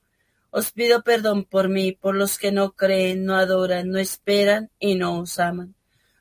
Os 0.50 0.72
pido 0.72 1.04
perdón 1.04 1.44
por 1.46 1.70
mí, 1.70 1.92
por 1.92 2.16
los 2.16 2.38
que 2.38 2.52
no 2.52 2.74
creen, 2.74 3.26
no 3.26 3.36
adoran, 3.36 3.90
no 3.90 4.00
esperan 4.00 4.72
y 4.80 4.96
no 4.96 5.20
os 5.20 5.40
aman. 5.40 5.76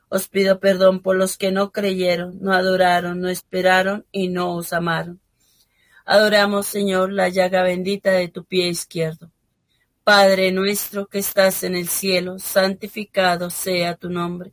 Os 0.08 0.28
pido 0.28 0.60
perdón 0.60 1.00
por 1.00 1.16
los 1.16 1.36
que 1.36 1.50
no 1.50 1.72
creyeron, 1.72 2.38
no 2.40 2.52
adoraron, 2.52 3.20
no 3.20 3.28
esperaron 3.28 4.06
y 4.12 4.28
no 4.28 4.54
os 4.54 4.72
amaron 4.72 5.20
Adoramos, 6.04 6.66
Señor, 6.66 7.12
la 7.12 7.30
llaga 7.30 7.62
bendita 7.62 8.12
de 8.12 8.28
tu 8.28 8.44
pie 8.44 8.68
izquierdo. 8.68 9.30
Padre 10.04 10.52
nuestro 10.52 11.06
que 11.06 11.18
estás 11.18 11.64
en 11.64 11.74
el 11.74 11.88
cielo, 11.88 12.38
santificado 12.38 13.48
sea 13.48 13.96
tu 13.96 14.10
nombre. 14.10 14.52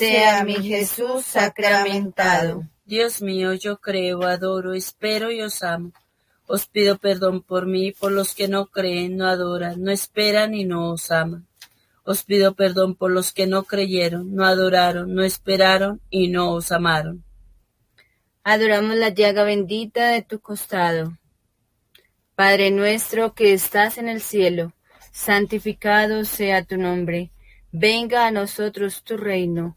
Sea 0.00 0.44
mi 0.44 0.54
Jesús 0.54 1.26
sacramentado. 1.26 2.64
Dios 2.86 3.20
mío, 3.20 3.52
yo 3.52 3.82
creo, 3.82 4.22
adoro, 4.22 4.72
espero 4.72 5.30
y 5.30 5.42
os 5.42 5.62
amo. 5.62 5.92
Os 6.46 6.64
pido 6.64 6.96
perdón 6.96 7.42
por 7.42 7.66
mí, 7.66 7.92
por 7.92 8.10
los 8.10 8.34
que 8.34 8.48
no 8.48 8.68
creen, 8.68 9.18
no 9.18 9.26
adoran, 9.28 9.82
no 9.82 9.90
esperan 9.90 10.54
y 10.54 10.64
no 10.64 10.90
os 10.90 11.10
aman. 11.10 11.46
Os 12.02 12.24
pido 12.24 12.54
perdón 12.54 12.94
por 12.94 13.10
los 13.10 13.34
que 13.34 13.46
no 13.46 13.64
creyeron, 13.64 14.34
no 14.34 14.46
adoraron, 14.46 15.14
no 15.14 15.22
esperaron 15.22 16.00
y 16.08 16.28
no 16.28 16.54
os 16.54 16.72
amaron. 16.72 17.22
Adoramos 18.42 18.96
la 18.96 19.10
llaga 19.10 19.44
bendita 19.44 20.08
de 20.08 20.22
tu 20.22 20.40
costado. 20.40 21.18
Padre 22.34 22.70
nuestro 22.70 23.34
que 23.34 23.52
estás 23.52 23.98
en 23.98 24.08
el 24.08 24.22
cielo, 24.22 24.72
santificado 25.12 26.24
sea 26.24 26.64
tu 26.64 26.78
nombre. 26.78 27.32
Venga 27.70 28.26
a 28.26 28.30
nosotros 28.30 29.04
tu 29.04 29.18
reino. 29.18 29.76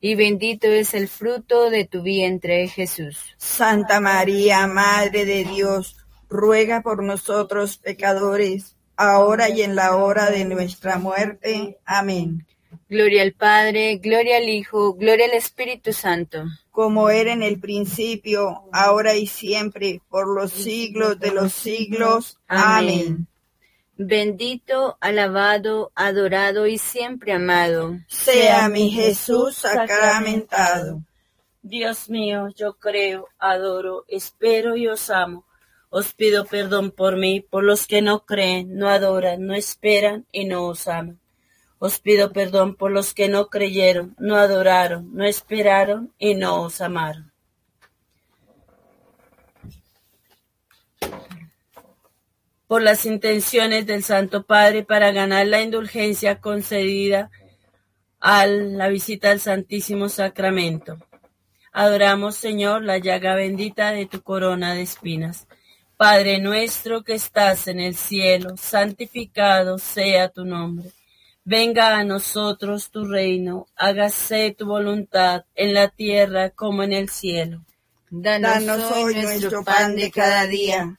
y 0.00 0.14
bendito 0.14 0.68
es 0.68 0.94
el 0.94 1.08
fruto 1.08 1.70
de 1.70 1.84
tu 1.84 2.02
vientre, 2.02 2.68
Jesús. 2.68 3.34
Santa 3.36 4.00
María, 4.00 4.66
Madre 4.66 5.24
de 5.24 5.44
Dios, 5.44 5.96
ruega 6.28 6.82
por 6.82 7.02
nosotros 7.02 7.78
pecadores, 7.78 8.76
ahora 8.96 9.48
y 9.48 9.62
en 9.62 9.74
la 9.74 9.96
hora 9.96 10.30
de 10.30 10.44
nuestra 10.44 10.98
muerte. 10.98 11.78
Amén. 11.84 12.46
Gloria 12.88 13.22
al 13.22 13.32
Padre, 13.32 13.96
gloria 13.96 14.36
al 14.36 14.48
Hijo, 14.48 14.94
gloria 14.94 15.24
al 15.24 15.32
Espíritu 15.32 15.92
Santo. 15.92 16.44
Como 16.70 17.10
era 17.10 17.32
en 17.32 17.42
el 17.42 17.58
principio, 17.58 18.62
ahora 18.72 19.16
y 19.16 19.26
siempre, 19.26 20.00
por 20.08 20.32
los 20.32 20.52
siglos 20.52 21.18
de 21.18 21.32
los 21.32 21.52
siglos. 21.52 22.38
Amén. 22.46 23.26
Bendito, 23.98 24.98
alabado, 25.00 25.90
adorado 25.94 26.66
y 26.66 26.76
siempre 26.76 27.32
amado. 27.32 27.96
Sea 28.08 28.68
mi 28.68 28.90
Jesús 28.90 29.56
sacramentado. 29.56 31.02
Dios 31.62 32.10
mío, 32.10 32.48
yo 32.54 32.74
creo, 32.74 33.28
adoro, 33.38 34.04
espero 34.06 34.76
y 34.76 34.86
os 34.86 35.10
amo 35.10 35.44
Os 35.88 36.12
pido 36.12 36.44
perdón 36.44 36.90
por 36.90 37.16
mí, 37.16 37.40
por 37.40 37.64
los 37.64 37.86
que 37.86 38.02
no 38.02 38.24
creen, 38.26 38.76
no 38.76 38.88
adoran, 38.88 39.46
no 39.46 39.54
esperan 39.54 40.26
y 40.30 40.44
no 40.44 40.66
os 40.66 40.86
aman. 40.88 41.18
Os 41.78 41.98
pido 41.98 42.32
perdón 42.32 42.74
por 42.76 42.90
los 42.90 43.14
que 43.14 43.28
no 43.28 43.48
creyeron, 43.48 44.14
no 44.18 44.36
adoraron, 44.36 45.14
no 45.14 45.24
esperaron 45.24 46.12
y 46.18 46.34
no 46.34 46.62
os 46.62 46.80
amaron. 46.80 47.32
Por 52.66 52.82
las 52.82 53.06
intenciones 53.06 53.86
del 53.86 54.02
Santo 54.02 54.44
Padre 54.44 54.82
para 54.82 55.12
ganar 55.12 55.46
la 55.46 55.62
indulgencia 55.62 56.40
concedida 56.40 57.30
a 58.20 58.46
la 58.46 58.88
visita 58.88 59.30
al 59.30 59.40
Santísimo 59.40 60.08
Sacramento. 60.08 60.98
Adoramos, 61.72 62.36
Señor, 62.36 62.82
la 62.82 62.98
llaga 62.98 63.34
bendita 63.34 63.92
de 63.92 64.06
tu 64.06 64.22
corona 64.22 64.74
de 64.74 64.82
espinas. 64.82 65.46
Padre 65.96 66.40
nuestro 66.40 67.04
que 67.04 67.14
estás 67.14 67.68
en 67.68 67.80
el 67.80 67.94
cielo, 67.94 68.56
santificado 68.56 69.78
sea 69.78 70.28
tu 70.28 70.44
nombre. 70.44 70.90
Venga 71.44 71.96
a 71.96 72.02
nosotros 72.02 72.90
tu 72.90 73.04
reino, 73.04 73.66
hágase 73.76 74.54
tu 74.58 74.66
voluntad 74.66 75.44
en 75.54 75.74
la 75.74 75.88
tierra 75.88 76.50
como 76.50 76.82
en 76.82 76.92
el 76.92 77.08
cielo. 77.08 77.62
Danos 78.10 78.90
hoy 78.92 79.14
nuestro 79.14 79.62
pan 79.62 79.94
de 79.94 80.10
cada 80.10 80.46
día. 80.46 80.98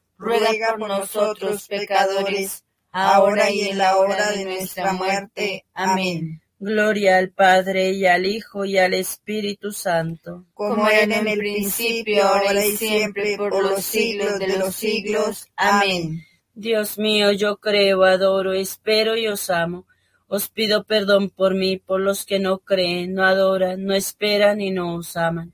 ruega 0.21 0.75
por 0.77 0.87
nosotros 0.87 1.67
pecadores, 1.67 2.63
ahora 2.91 3.49
y 3.49 3.61
en 3.61 3.77
la 3.77 3.97
hora 3.97 4.31
de 4.31 4.45
nuestra 4.45 4.93
muerte. 4.93 5.65
Amén. 5.73 6.41
Gloria 6.59 7.17
al 7.17 7.31
Padre 7.31 7.89
y 7.89 8.05
al 8.05 8.27
Hijo 8.27 8.65
y 8.65 8.77
al 8.77 8.93
Espíritu 8.93 9.71
Santo. 9.71 10.45
Como 10.53 10.87
era 10.87 11.15
en 11.15 11.27
el 11.27 11.39
principio, 11.39 12.23
ahora 12.23 12.63
y 12.63 12.77
siempre, 12.77 13.35
por 13.35 13.63
los 13.63 13.83
siglos 13.83 14.37
de 14.37 14.59
los 14.59 14.75
siglos. 14.75 15.47
Amén. 15.55 16.23
Dios 16.53 16.99
mío, 16.99 17.31
yo 17.31 17.57
creo, 17.57 18.03
adoro, 18.03 18.53
espero 18.53 19.17
y 19.17 19.27
os 19.27 19.49
amo. 19.49 19.87
Os 20.27 20.49
pido 20.49 20.83
perdón 20.83 21.31
por 21.31 21.55
mí, 21.55 21.77
por 21.77 21.99
los 21.99 22.25
que 22.25 22.39
no 22.39 22.59
creen, 22.59 23.15
no 23.15 23.25
adoran, 23.25 23.83
no 23.83 23.95
esperan 23.95 24.61
y 24.61 24.69
no 24.69 24.95
os 24.97 25.17
aman. 25.17 25.53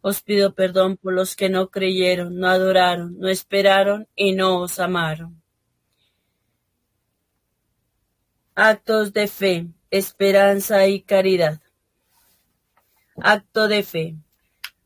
Os 0.00 0.22
pido 0.22 0.54
perdón 0.54 0.96
por 0.96 1.12
los 1.12 1.36
que 1.36 1.48
no 1.48 1.68
creyeron, 1.68 2.36
no 2.36 2.48
adoraron, 2.48 3.18
no 3.18 3.28
esperaron 3.28 4.08
y 4.14 4.32
no 4.32 4.60
os 4.60 4.78
amaron. 4.78 5.42
Actos 8.54 9.12
de 9.12 9.28
fe 9.28 9.66
esperanza 9.90 10.86
y 10.86 11.02
caridad. 11.02 11.60
Acto 13.20 13.68
de 13.68 13.82
fe. 13.82 14.16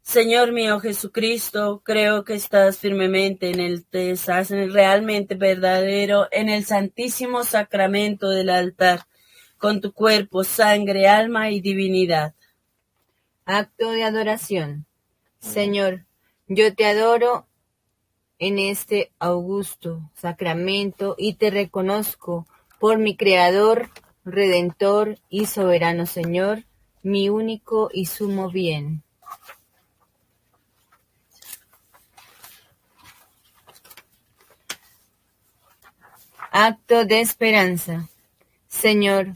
Señor 0.03 0.53
mío 0.53 0.81
Jesucristo, 0.81 1.83
creo 1.85 2.25
que 2.25 2.35
estás 2.35 2.79
firmemente 2.79 3.51
en 3.51 3.61
el, 3.61 3.85
te 3.87 4.11
estás 4.11 4.51
realmente 4.51 5.37
verdadero 5.37 6.29
en 6.33 6.49
el 6.49 6.65
santísimo 6.65 7.45
sacramento 7.45 8.29
del 8.29 8.51
altar, 8.51 9.07
con 9.59 9.81
tu 9.81 9.93
cuerpo, 9.93 10.45
sangre, 10.45 11.09
alma 11.09 11.51
y 11.51 11.61
divinidad. 11.61 12.35
Acto 13.45 13.91
de 13.91 14.05
adoración. 14.05 14.87
Señor, 15.43 16.07
yo 16.47 16.73
te 16.75 16.87
adoro 16.87 17.47
en 18.39 18.59
este 18.59 19.13
augusto 19.19 20.01
sacramento 20.15 21.17
y 21.19 21.35
te 21.35 21.51
reconozco 21.51 22.47
por 22.79 22.99
mi 22.99 23.17
Creador, 23.17 23.91
Redentor 24.25 25.19
y 25.29 25.47
soberano 25.47 26.07
Señor, 26.07 26.65
mi 27.03 27.29
único 27.29 27.91
y 27.93 28.07
sumo 28.07 28.51
bien. 28.51 29.03
Acto 36.53 37.05
de 37.05 37.21
esperanza. 37.21 38.09
Señor, 38.69 39.35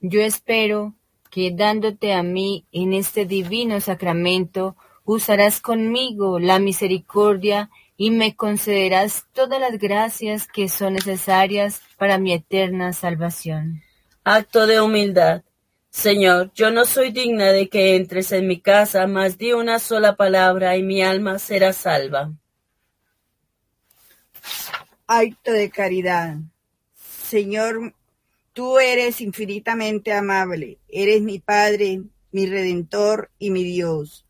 yo 0.00 0.20
espero 0.20 0.94
que 1.30 1.52
dándote 1.52 2.12
a 2.12 2.22
mí 2.22 2.66
en 2.72 2.92
este 2.92 3.24
divino 3.24 3.80
sacramento, 3.80 4.76
usarás 5.04 5.60
conmigo 5.60 6.38
la 6.38 6.58
misericordia 6.58 7.70
y 7.96 8.10
me 8.10 8.34
concederás 8.34 9.26
todas 9.32 9.60
las 9.60 9.78
gracias 9.78 10.46
que 10.46 10.68
son 10.68 10.94
necesarias 10.94 11.80
para 11.96 12.18
mi 12.18 12.32
eterna 12.32 12.92
salvación. 12.92 13.82
Acto 14.24 14.66
de 14.66 14.80
humildad. 14.80 15.42
Señor, 15.90 16.50
yo 16.54 16.70
no 16.70 16.86
soy 16.86 17.12
digna 17.12 17.52
de 17.52 17.68
que 17.68 17.94
entres 17.94 18.32
en 18.32 18.48
mi 18.48 18.60
casa, 18.60 19.06
mas 19.06 19.38
di 19.38 19.52
una 19.52 19.78
sola 19.78 20.16
palabra 20.16 20.76
y 20.76 20.82
mi 20.82 21.02
alma 21.02 21.38
será 21.38 21.72
salva. 21.72 22.32
Acto 25.06 25.52
de 25.52 25.70
caridad. 25.70 26.38
Señor, 26.96 27.94
tú 28.52 28.78
eres 28.78 29.20
infinitamente 29.20 30.12
amable, 30.12 30.78
eres 30.88 31.22
mi 31.22 31.38
Padre, 31.38 32.02
mi 32.32 32.46
Redentor 32.46 33.30
y 33.38 33.50
mi 33.50 33.62
Dios. 33.62 34.24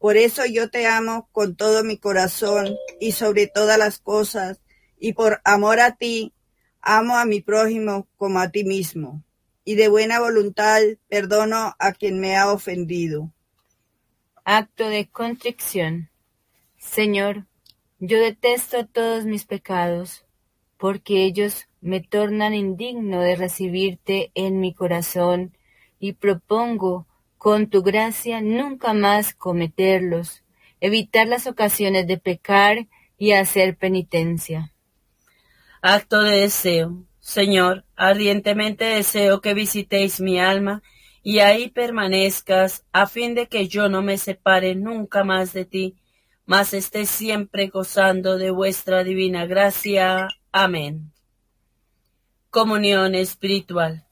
Por 0.00 0.16
eso 0.16 0.44
yo 0.46 0.68
te 0.68 0.88
amo 0.88 1.28
con 1.30 1.54
todo 1.54 1.84
mi 1.84 1.96
corazón 1.96 2.74
y 2.98 3.12
sobre 3.12 3.46
todas 3.46 3.78
las 3.78 4.00
cosas, 4.00 4.60
y 4.98 5.12
por 5.12 5.40
amor 5.44 5.78
a 5.78 5.94
ti, 5.94 6.34
amo 6.80 7.16
a 7.16 7.24
mi 7.24 7.40
prójimo 7.40 8.08
como 8.16 8.40
a 8.40 8.50
ti 8.50 8.64
mismo 8.64 9.22
y 9.64 9.76
de 9.76 9.88
buena 9.88 10.18
voluntad 10.18 10.80
perdono 11.08 11.76
a 11.78 11.92
quien 11.92 12.18
me 12.18 12.36
ha 12.36 12.50
ofendido. 12.50 13.30
Acto 14.44 14.88
de 14.88 15.08
contrición. 15.08 16.10
Señor, 16.76 17.46
yo 17.98 18.18
detesto 18.18 18.86
todos 18.86 19.26
mis 19.26 19.44
pecados, 19.44 20.24
porque 20.76 21.24
ellos 21.24 21.68
me 21.80 22.00
tornan 22.00 22.54
indigno 22.54 23.20
de 23.20 23.36
recibirte 23.36 24.32
en 24.34 24.58
mi 24.58 24.74
corazón, 24.74 25.56
y 25.98 26.14
propongo, 26.14 27.06
con 27.40 27.70
tu 27.70 27.82
gracia, 27.82 28.42
nunca 28.42 28.92
más 28.92 29.34
cometerlos, 29.34 30.42
evitar 30.78 31.26
las 31.26 31.46
ocasiones 31.46 32.06
de 32.06 32.18
pecar 32.18 32.86
y 33.16 33.32
hacer 33.32 33.78
penitencia. 33.78 34.74
Acto 35.80 36.20
de 36.20 36.40
deseo. 36.40 37.02
Señor, 37.18 37.86
ardientemente 37.96 38.84
deseo 38.84 39.40
que 39.40 39.54
visitéis 39.54 40.20
mi 40.20 40.38
alma 40.38 40.82
y 41.22 41.38
ahí 41.38 41.70
permanezcas, 41.70 42.84
a 42.92 43.06
fin 43.06 43.34
de 43.34 43.46
que 43.46 43.68
yo 43.68 43.88
no 43.88 44.02
me 44.02 44.18
separe 44.18 44.74
nunca 44.74 45.24
más 45.24 45.54
de 45.54 45.64
ti, 45.64 45.96
mas 46.44 46.74
esté 46.74 47.06
siempre 47.06 47.68
gozando 47.68 48.36
de 48.36 48.50
vuestra 48.50 49.02
divina 49.02 49.46
gracia. 49.46 50.28
Amén. 50.52 51.10
Comunión 52.50 53.14
espiritual. 53.14 54.09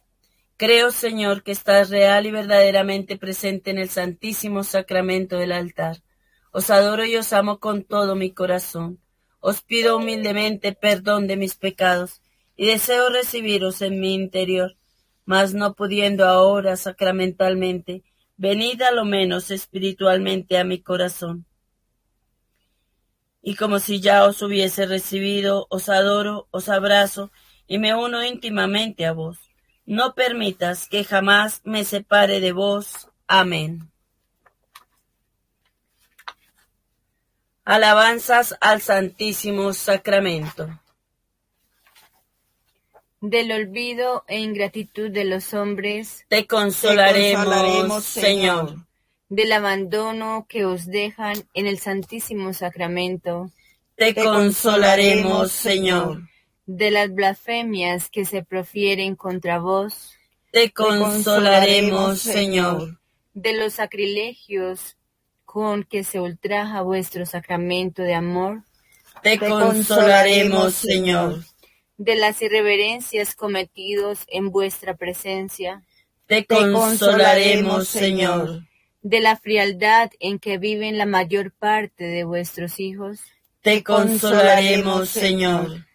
Creo, 0.58 0.90
Señor, 0.90 1.44
que 1.44 1.52
estás 1.52 1.88
real 1.88 2.26
y 2.26 2.32
verdaderamente 2.32 3.16
presente 3.16 3.70
en 3.70 3.78
el 3.78 3.88
santísimo 3.88 4.64
sacramento 4.64 5.36
del 5.36 5.52
altar. 5.52 6.02
Os 6.50 6.68
adoro 6.70 7.04
y 7.04 7.14
os 7.14 7.32
amo 7.32 7.60
con 7.60 7.84
todo 7.84 8.16
mi 8.16 8.32
corazón. 8.32 8.98
Os 9.38 9.62
pido 9.62 9.96
humildemente 9.96 10.72
perdón 10.72 11.28
de 11.28 11.36
mis 11.36 11.54
pecados 11.54 12.22
y 12.56 12.66
deseo 12.66 13.08
recibiros 13.08 13.82
en 13.82 14.00
mi 14.00 14.14
interior, 14.14 14.76
mas 15.24 15.54
no 15.54 15.74
pudiendo 15.74 16.26
ahora 16.26 16.74
sacramentalmente, 16.76 18.02
venid 18.36 18.82
a 18.82 18.90
lo 18.90 19.04
menos 19.04 19.52
espiritualmente 19.52 20.58
a 20.58 20.64
mi 20.64 20.82
corazón. 20.82 21.46
Y 23.42 23.54
como 23.54 23.78
si 23.78 24.00
ya 24.00 24.24
os 24.24 24.42
hubiese 24.42 24.86
recibido, 24.86 25.68
os 25.70 25.88
adoro, 25.88 26.48
os 26.50 26.68
abrazo 26.68 27.30
y 27.68 27.78
me 27.78 27.94
uno 27.94 28.24
íntimamente 28.24 29.06
a 29.06 29.12
vos. 29.12 29.47
No 29.88 30.14
permitas 30.14 30.86
que 30.86 31.02
jamás 31.02 31.62
me 31.64 31.82
separe 31.84 32.40
de 32.40 32.52
vos. 32.52 33.08
Amén. 33.26 33.90
Alabanzas 37.64 38.54
al 38.60 38.82
Santísimo 38.82 39.72
Sacramento 39.72 40.68
del 43.20 43.50
olvido 43.50 44.24
e 44.28 44.38
ingratitud 44.40 45.10
de 45.10 45.24
los 45.24 45.54
hombres, 45.54 46.24
te 46.28 46.46
consolaremos, 46.46 48.04
Señor. 48.04 48.76
Del 49.30 49.52
abandono 49.52 50.46
que 50.48 50.64
os 50.64 50.86
dejan 50.86 51.34
en 51.54 51.66
el 51.66 51.78
Santísimo 51.78 52.52
Sacramento, 52.52 53.50
te 53.96 54.14
consolaremos, 54.14 55.50
Señor. 55.50 56.22
De 56.68 56.90
las 56.90 57.14
blasfemias 57.14 58.10
que 58.10 58.26
se 58.26 58.44
profieren 58.44 59.16
contra 59.16 59.58
vos, 59.58 60.12
te 60.52 60.70
consolaremos, 60.70 62.20
Señor. 62.20 62.98
de 63.32 63.54
los 63.56 63.72
sacrilegios 63.74 64.96
con 65.46 65.82
que 65.84 66.04
se 66.04 66.20
ultraja 66.20 66.82
vuestro 66.82 67.24
sacramento 67.24 68.02
de 68.02 68.12
amor, 68.14 68.64
Te 69.22 69.38
consolaremos, 69.38 70.74
Señor. 70.74 71.42
de 71.96 72.16
las 72.16 72.42
irreverencias 72.42 73.34
cometidos 73.34 74.20
en 74.28 74.50
vuestra 74.50 74.94
presencia, 74.94 75.82
Te 76.26 76.44
consolaremos, 76.44 77.88
Señor. 77.88 78.64
de 79.00 79.20
la 79.20 79.36
frialdad 79.36 80.10
en 80.20 80.38
que 80.38 80.58
viven 80.58 80.98
la 80.98 81.06
mayor 81.06 81.50
parte 81.50 82.04
de 82.04 82.24
vuestros 82.24 82.78
hijos, 82.78 83.20
Te 83.62 83.82
consolaremos, 83.82 85.08
Señor. 85.08 85.87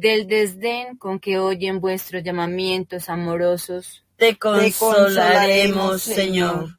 Del 0.00 0.26
desdén 0.26 0.96
con 0.98 1.18
que 1.18 1.38
oyen 1.38 1.80
vuestros 1.80 2.22
llamamientos 2.22 3.08
amorosos, 3.08 4.04
Te 4.16 4.36
consolaremos, 4.36 6.02
Señor. 6.02 6.78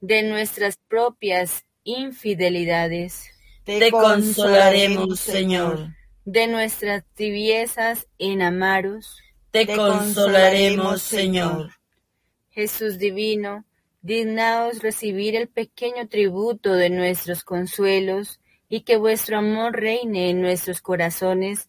de 0.00 0.22
nuestras 0.22 0.76
propias 0.88 1.64
infidelidades, 1.82 3.24
Te 3.64 3.90
consolaremos, 3.90 5.18
Señor. 5.18 5.88
de 6.24 6.46
nuestras 6.46 7.02
tibiezas 7.14 8.06
en 8.18 8.42
amaros. 8.42 9.18
Te 9.50 9.66
consolaremos, 9.66 11.02
Señor. 11.02 11.72
Jesús 12.50 12.98
divino, 12.98 13.64
dignaos 14.02 14.78
recibir 14.82 15.34
el 15.34 15.48
pequeño 15.48 16.06
tributo 16.08 16.74
de 16.74 16.90
nuestros 16.90 17.42
consuelos 17.42 18.38
y 18.68 18.82
que 18.82 18.96
vuestro 18.98 19.38
amor 19.38 19.74
reine 19.80 20.30
en 20.30 20.40
nuestros 20.40 20.80
corazones 20.80 21.68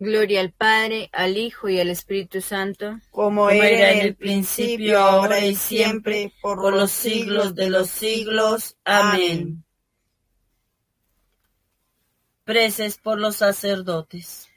Gloria 0.00 0.40
al 0.40 0.50
Padre, 0.50 1.10
al 1.12 1.36
Hijo 1.36 1.68
y 1.68 1.78
al 1.78 1.90
Espíritu 1.90 2.40
Santo. 2.40 2.98
Como 3.10 3.42
Como 3.42 3.50
era 3.50 3.92
en 3.92 3.98
el 4.00 4.16
principio, 4.16 4.98
ahora 4.98 5.44
y 5.44 5.54
siempre, 5.54 6.32
por 6.40 6.72
los 6.74 6.90
siglos 6.90 7.54
de 7.54 7.68
los 7.68 7.90
siglos. 7.90 8.78
Amén. 8.82 9.62
Preces 12.44 12.96
por 12.96 13.20
los 13.20 13.36
sacerdotes. 13.36 14.48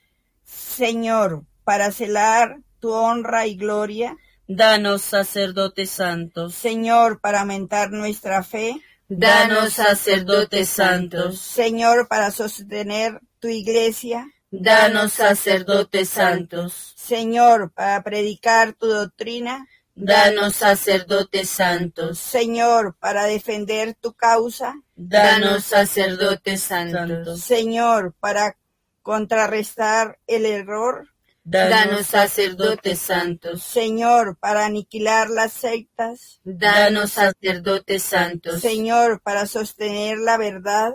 Señor, 0.45 1.43
para 1.65 1.91
celar 1.91 2.59
tu 2.79 2.93
honra 2.93 3.45
y 3.45 3.55
gloria, 3.55 4.15
Danos 4.47 5.01
sacerdotes 5.01 5.89
santos. 5.89 6.55
Señor, 6.55 7.19
para 7.19 7.41
aumentar 7.41 7.91
nuestra 7.91 8.43
fe, 8.43 8.81
Danos 9.09 9.73
sacerdotes 9.73 10.69
santos. 10.69 11.39
Señor, 11.39 12.07
para 12.07 12.31
sostener 12.31 13.19
tu 13.39 13.49
iglesia, 13.49 14.32
Danos 14.55 15.13
sacerdotes 15.13 16.09
santos. 16.09 16.93
Señor, 16.95 17.71
para 17.71 18.03
predicar 18.03 18.73
tu 18.73 18.85
doctrina, 18.85 19.67
Danos 19.95 20.57
sacerdotes 20.57 21.49
santos. 21.49 22.19
Señor, 22.19 22.95
para 22.99 23.25
defender 23.25 23.95
tu 23.95 24.13
causa, 24.13 24.75
Danos 24.95 25.63
sacerdotes 25.63 26.61
santos. 26.61 27.41
Señor, 27.41 28.13
para 28.19 28.55
contrarrestar 29.01 30.19
el 30.27 30.45
error, 30.45 31.07
Danos 31.43 32.05
sacerdotes 32.05 32.99
santos. 32.99 33.63
Señor, 33.63 34.37
para 34.37 34.65
aniquilar 34.65 35.31
las 35.31 35.53
sectas, 35.53 36.41
Danos 36.43 37.13
sacerdotes 37.13 38.03
santos. 38.03 38.61
Señor, 38.61 39.19
para 39.19 39.47
sostener 39.47 40.19
la 40.19 40.37
verdad, 40.37 40.93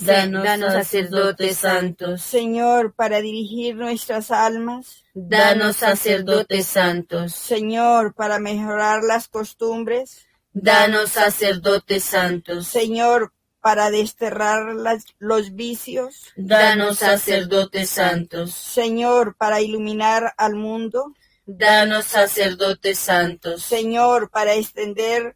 Danos 0.00 0.72
sacerdotes 0.72 1.56
santos. 1.58 2.22
Señor, 2.22 2.94
para 2.94 3.20
dirigir 3.20 3.74
nuestras 3.74 4.30
almas, 4.30 5.04
Danos 5.14 5.76
sacerdotes 5.76 6.66
santos. 6.66 7.34
Señor, 7.34 8.14
para 8.14 8.38
mejorar 8.38 9.02
las 9.02 9.28
costumbres, 9.28 10.26
Danos 10.52 11.10
sacerdotes 11.10 12.04
santos. 12.04 12.66
Señor, 12.66 13.32
para 13.60 13.90
desterrar 13.90 14.74
las- 14.74 15.04
los 15.18 15.54
vicios, 15.54 16.32
Danos 16.36 16.98
sacerdotes 16.98 17.90
santos. 17.90 18.54
Señor, 18.54 19.36
para 19.36 19.60
iluminar 19.60 20.32
al 20.36 20.54
mundo, 20.54 21.12
Danos 21.44 22.04
sacerdotes 22.04 22.98
santos. 22.98 23.62
Señor, 23.62 24.30
para 24.30 24.54
extender 24.54 25.34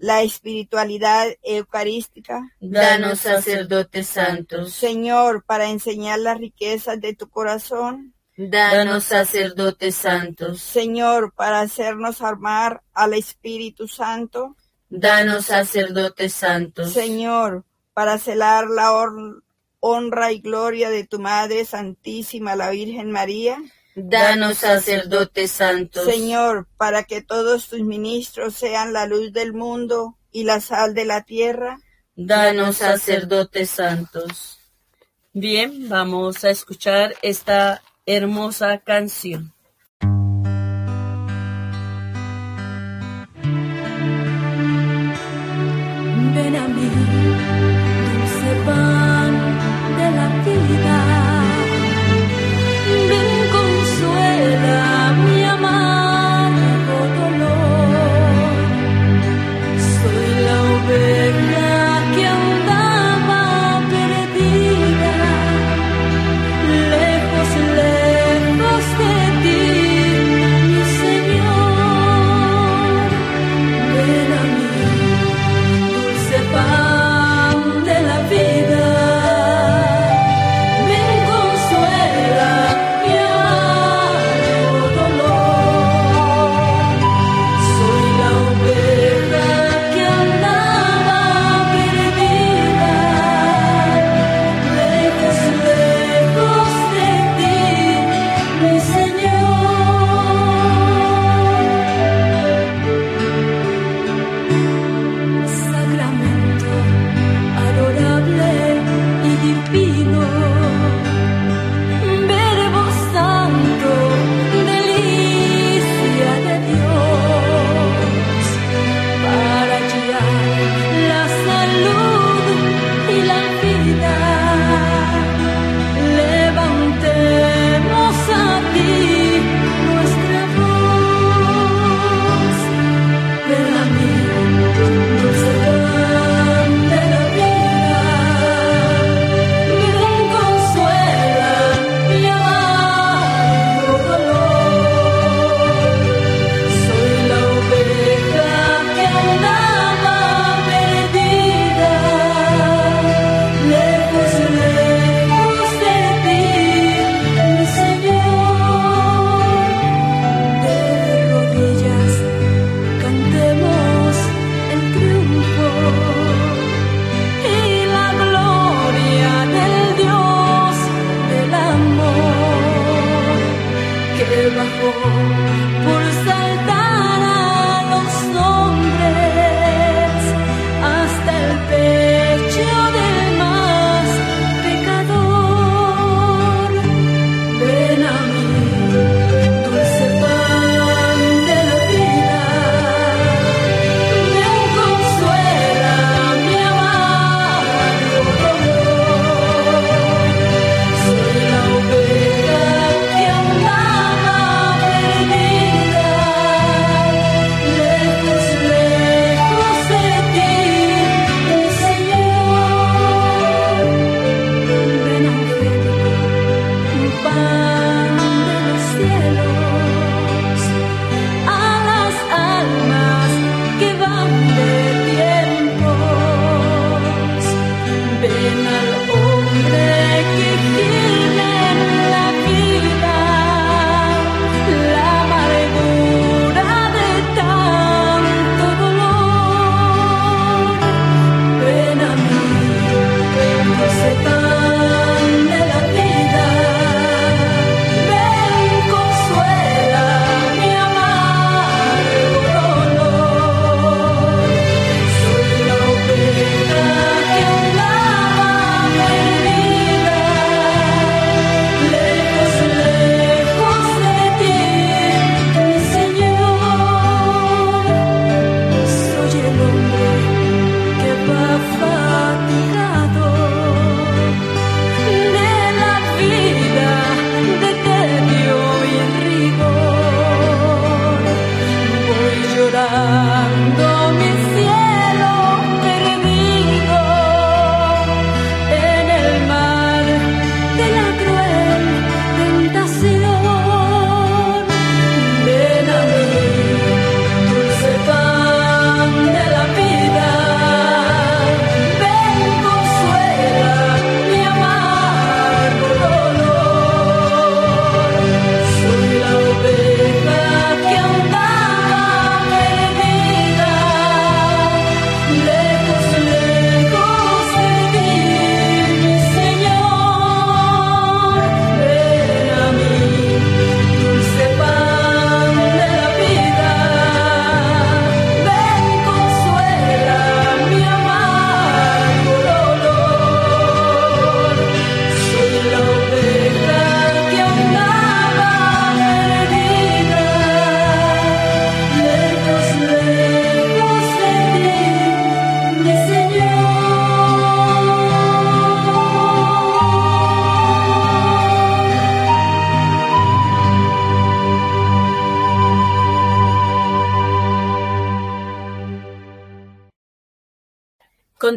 la 0.00 0.22
espiritualidad 0.22 1.28
eucarística, 1.42 2.40
Danos 2.58 3.20
sacerdotes 3.20 4.06
santos. 4.08 4.72
Señor, 4.72 5.44
para 5.44 5.68
enseñar 5.68 6.18
las 6.20 6.38
riquezas 6.38 7.00
de 7.00 7.14
tu 7.14 7.28
corazón, 7.28 8.14
Danos 8.36 9.04
sacerdotes 9.04 9.94
santos. 9.96 10.62
Señor, 10.62 11.34
para 11.34 11.60
hacernos 11.60 12.22
amar 12.22 12.80
al 12.94 13.12
Espíritu 13.14 13.86
Santo, 13.88 14.56
Danos 14.88 15.46
sacerdotes 15.46 16.32
santos. 16.32 16.92
Señor, 16.94 17.64
para 17.92 18.16
celar 18.18 18.68
la 18.68 18.92
hon- 18.92 19.42
honra 19.80 20.32
y 20.32 20.40
gloria 20.40 20.88
de 20.90 21.06
tu 21.06 21.18
Madre 21.18 21.64
Santísima, 21.66 22.56
la 22.56 22.70
Virgen 22.70 23.10
María, 23.10 23.58
Danos 23.94 24.58
sacerdotes 24.58 25.50
santos. 25.50 26.04
Señor, 26.04 26.68
para 26.76 27.04
que 27.04 27.22
todos 27.22 27.68
tus 27.68 27.80
ministros 27.80 28.54
sean 28.54 28.92
la 28.92 29.06
luz 29.06 29.32
del 29.32 29.52
mundo 29.52 30.16
y 30.30 30.44
la 30.44 30.60
sal 30.60 30.94
de 30.94 31.04
la 31.04 31.22
tierra, 31.22 31.78
Danos 32.22 32.76
sacerdotes 32.76 33.70
santos. 33.70 34.58
Bien, 35.32 35.88
vamos 35.88 36.44
a 36.44 36.50
escuchar 36.50 37.14
esta 37.22 37.82
hermosa 38.04 38.78
canción. 38.78 39.54
Ven 46.34 46.56
a 46.56 46.68
mí, 46.68 46.90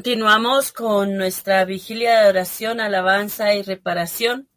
Continuamos 0.04 0.74
con 0.74 1.16
nuestra 1.16 1.64
vigilia 1.64 2.20
de 2.24 2.28
oración, 2.28 2.82
alabanza 2.82 3.56
y 3.56 3.62
reparación. 3.62 4.50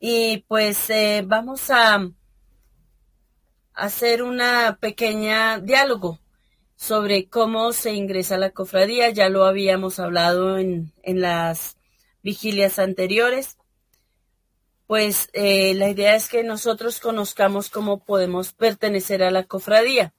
Y 0.00 0.38
pues 0.48 0.90
eh, 0.90 1.22
vamos 1.24 1.70
a 1.70 2.10
hacer 3.74 4.24
una 4.24 4.76
pequeña 4.80 5.60
diálogo 5.60 6.18
sobre 6.74 7.28
cómo 7.28 7.72
se 7.72 7.94
ingresa 7.94 8.34
a 8.34 8.38
la 8.38 8.50
cofradía. 8.50 9.10
Ya 9.10 9.28
lo 9.28 9.44
habíamos 9.44 10.00
hablado 10.00 10.58
en, 10.58 10.92
en 11.04 11.20
las 11.20 11.76
vigilias 12.24 12.80
anteriores. 12.80 13.58
Pues 14.88 15.28
eh, 15.32 15.74
la 15.74 15.90
idea 15.90 16.16
es 16.16 16.28
que 16.28 16.42
nosotros 16.42 16.98
conozcamos 16.98 17.70
cómo 17.70 18.02
podemos 18.02 18.52
pertenecer 18.52 19.22
a 19.22 19.30
la 19.30 19.44
cofradía. 19.44 20.12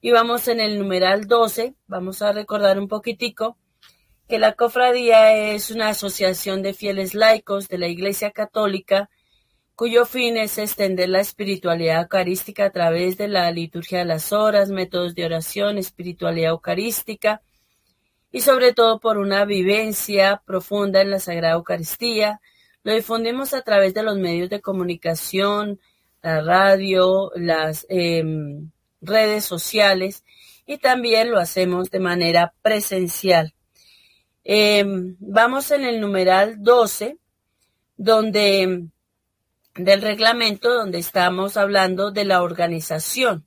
Y 0.00 0.12
vamos 0.12 0.46
en 0.46 0.60
el 0.60 0.78
numeral 0.78 1.26
12, 1.26 1.74
vamos 1.88 2.22
a 2.22 2.30
recordar 2.30 2.78
un 2.78 2.86
poquitico 2.86 3.56
que 4.30 4.38
la 4.38 4.52
cofradía 4.52 5.34
es 5.34 5.72
una 5.72 5.88
asociación 5.88 6.62
de 6.62 6.72
fieles 6.72 7.14
laicos 7.14 7.68
de 7.68 7.78
la 7.78 7.88
Iglesia 7.88 8.30
Católica 8.30 9.10
cuyo 9.74 10.06
fin 10.06 10.36
es 10.36 10.56
extender 10.56 11.08
la 11.08 11.18
espiritualidad 11.18 12.02
eucarística 12.02 12.66
a 12.66 12.70
través 12.70 13.16
de 13.16 13.26
la 13.26 13.50
liturgia 13.50 13.98
de 13.98 14.04
las 14.04 14.32
horas, 14.32 14.70
métodos 14.70 15.16
de 15.16 15.24
oración, 15.24 15.78
espiritualidad 15.78 16.50
eucarística 16.50 17.42
y 18.30 18.42
sobre 18.42 18.72
todo 18.72 19.00
por 19.00 19.18
una 19.18 19.44
vivencia 19.44 20.40
profunda 20.46 21.00
en 21.00 21.10
la 21.10 21.18
Sagrada 21.18 21.54
Eucaristía. 21.54 22.40
Lo 22.84 22.94
difundimos 22.94 23.52
a 23.52 23.62
través 23.62 23.94
de 23.94 24.04
los 24.04 24.16
medios 24.16 24.48
de 24.48 24.60
comunicación, 24.60 25.80
la 26.22 26.40
radio, 26.40 27.32
las 27.34 27.84
eh, 27.88 28.22
redes 29.00 29.44
sociales 29.44 30.24
y 30.66 30.78
también 30.78 31.32
lo 31.32 31.40
hacemos 31.40 31.90
de 31.90 31.98
manera 31.98 32.54
presencial. 32.62 33.54
Eh, 34.44 34.84
vamos 35.18 35.70
en 35.70 35.84
el 35.84 36.00
numeral 36.00 36.62
12, 36.62 37.18
donde 37.96 38.88
del 39.74 40.02
reglamento 40.02 40.72
donde 40.72 40.98
estamos 40.98 41.56
hablando 41.56 42.10
de 42.10 42.24
la 42.24 42.42
organización. 42.42 43.46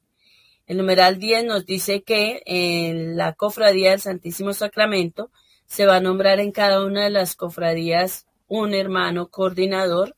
El 0.66 0.78
numeral 0.78 1.20
10 1.20 1.46
nos 1.46 1.66
dice 1.66 2.04
que 2.04 2.41
en 2.46 3.18
la 3.18 3.34
cofradía 3.34 3.91
del 3.91 4.00
Santísimo 4.00 4.54
Sacramento 4.54 5.30
se 5.66 5.86
va 5.86 5.98
a 5.98 6.02
nombrar 6.02 6.39
en 6.39 6.52
cada 6.52 6.86
una 6.86 7.04
de 7.04 7.10
las 7.10 7.36
cofradías 7.36 8.26
un 8.48 8.74
hermano 8.74 9.28
coordinador 9.30 10.16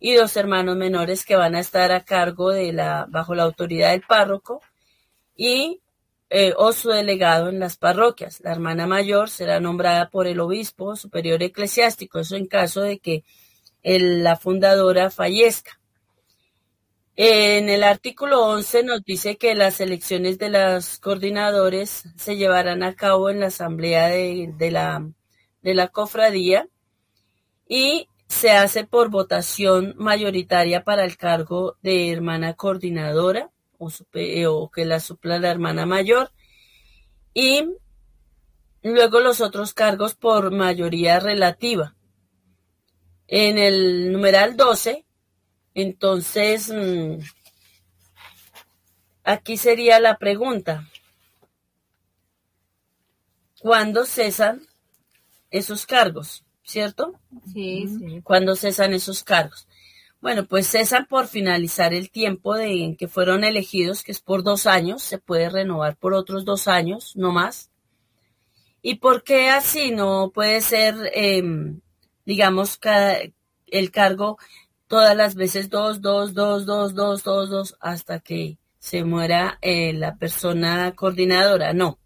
y 0.00 0.14
dos 0.14 0.36
hermanos 0.36 0.76
menores 0.76 1.24
que 1.24 1.36
van 1.36 1.54
a 1.54 1.60
estar 1.60 1.92
a 1.92 2.04
cargo 2.04 2.50
de 2.50 2.72
la, 2.72 3.06
bajo 3.08 3.34
la 3.34 3.44
autoridad 3.44 3.92
del 3.92 4.02
párroco 4.02 4.60
y 5.36 5.80
eh, 6.28 6.54
o 6.56 6.72
su 6.72 6.90
delegado 6.90 7.48
en 7.48 7.60
las 7.60 7.76
parroquias. 7.76 8.40
La 8.40 8.52
hermana 8.52 8.86
mayor 8.86 9.30
será 9.30 9.60
nombrada 9.60 10.10
por 10.10 10.26
el 10.26 10.40
obispo 10.40 10.96
superior 10.96 11.42
eclesiástico, 11.42 12.18
eso 12.18 12.36
en 12.36 12.46
caso 12.46 12.80
de 12.80 12.98
que 12.98 13.24
la 13.82 14.36
fundadora 14.36 15.10
fallezca. 15.10 15.80
En 17.14 17.68
el 17.68 17.84
artículo 17.84 18.44
11 18.44 18.82
nos 18.82 19.04
dice 19.04 19.36
que 19.36 19.54
las 19.54 19.80
elecciones 19.80 20.38
de 20.38 20.50
los 20.50 20.98
coordinadores 20.98 22.04
se 22.16 22.36
llevarán 22.36 22.82
a 22.82 22.94
cabo 22.94 23.30
en 23.30 23.40
la 23.40 23.46
asamblea 23.46 24.08
de, 24.08 24.70
la, 24.70 25.08
de 25.62 25.74
la 25.74 25.88
cofradía 25.88 26.68
y 27.66 28.08
se 28.28 28.50
hace 28.50 28.84
por 28.84 29.08
votación 29.08 29.94
mayoritaria 29.96 30.84
para 30.84 31.04
el 31.04 31.16
cargo 31.16 31.76
de 31.82 32.10
hermana 32.10 32.54
coordinadora 32.54 33.50
o, 33.78 33.90
o 34.48 34.70
que 34.70 34.84
la 34.84 35.00
supla 35.00 35.38
la 35.38 35.50
hermana 35.50 35.86
mayor 35.86 36.32
y 37.34 37.64
luego 38.82 39.20
los 39.20 39.40
otros 39.40 39.74
cargos 39.74 40.14
por 40.14 40.52
mayoría 40.52 41.20
relativa. 41.20 41.94
En 43.28 43.58
el 43.58 44.12
numeral 44.12 44.56
12, 44.56 45.04
entonces, 45.74 46.72
mm, 46.72 47.18
aquí 49.24 49.56
sería 49.56 50.00
la 50.00 50.16
pregunta. 50.16 50.88
¿Cuándo 53.60 54.06
cesan 54.06 54.66
esos 55.50 55.84
cargos? 55.84 56.44
¿Cierto? 56.62 57.20
Sí, 57.52 57.86
sí. 57.88 58.20
¿Cuándo 58.22 58.56
cesan 58.56 58.94
esos 58.94 59.22
cargos? 59.22 59.68
Bueno, 60.20 60.46
pues 60.46 60.66
cesan 60.66 61.06
por 61.06 61.28
finalizar 61.28 61.94
el 61.94 62.10
tiempo 62.10 62.54
de, 62.54 62.84
en 62.84 62.96
que 62.96 63.08
fueron 63.08 63.44
elegidos, 63.44 64.02
que 64.02 64.12
es 64.12 64.20
por 64.20 64.42
dos 64.42 64.66
años, 64.66 65.02
se 65.02 65.18
puede 65.18 65.50
renovar 65.50 65.96
por 65.96 66.14
otros 66.14 66.44
dos 66.44 66.68
años, 66.68 67.14
no 67.16 67.32
más. 67.32 67.70
¿Y 68.82 68.96
por 68.96 69.22
qué 69.22 69.50
así 69.50 69.90
no 69.90 70.30
puede 70.34 70.60
ser 70.60 70.94
eh, 71.14 71.42
digamos, 72.26 72.78
el 73.68 73.90
cargo 73.90 74.36
todas 74.88 75.16
las 75.16 75.34
veces 75.34 75.70
dos, 75.70 76.02
dos, 76.02 76.34
dos, 76.34 76.66
dos, 76.66 76.94
dos, 76.94 77.22
dos, 77.22 77.48
dos, 77.48 77.76
hasta 77.80 78.20
que 78.20 78.58
se 78.78 79.04
muera 79.04 79.58
eh, 79.62 79.92
la 79.94 80.16
persona 80.16 80.92
coordinadora. 80.94 81.72
No. 81.72 81.98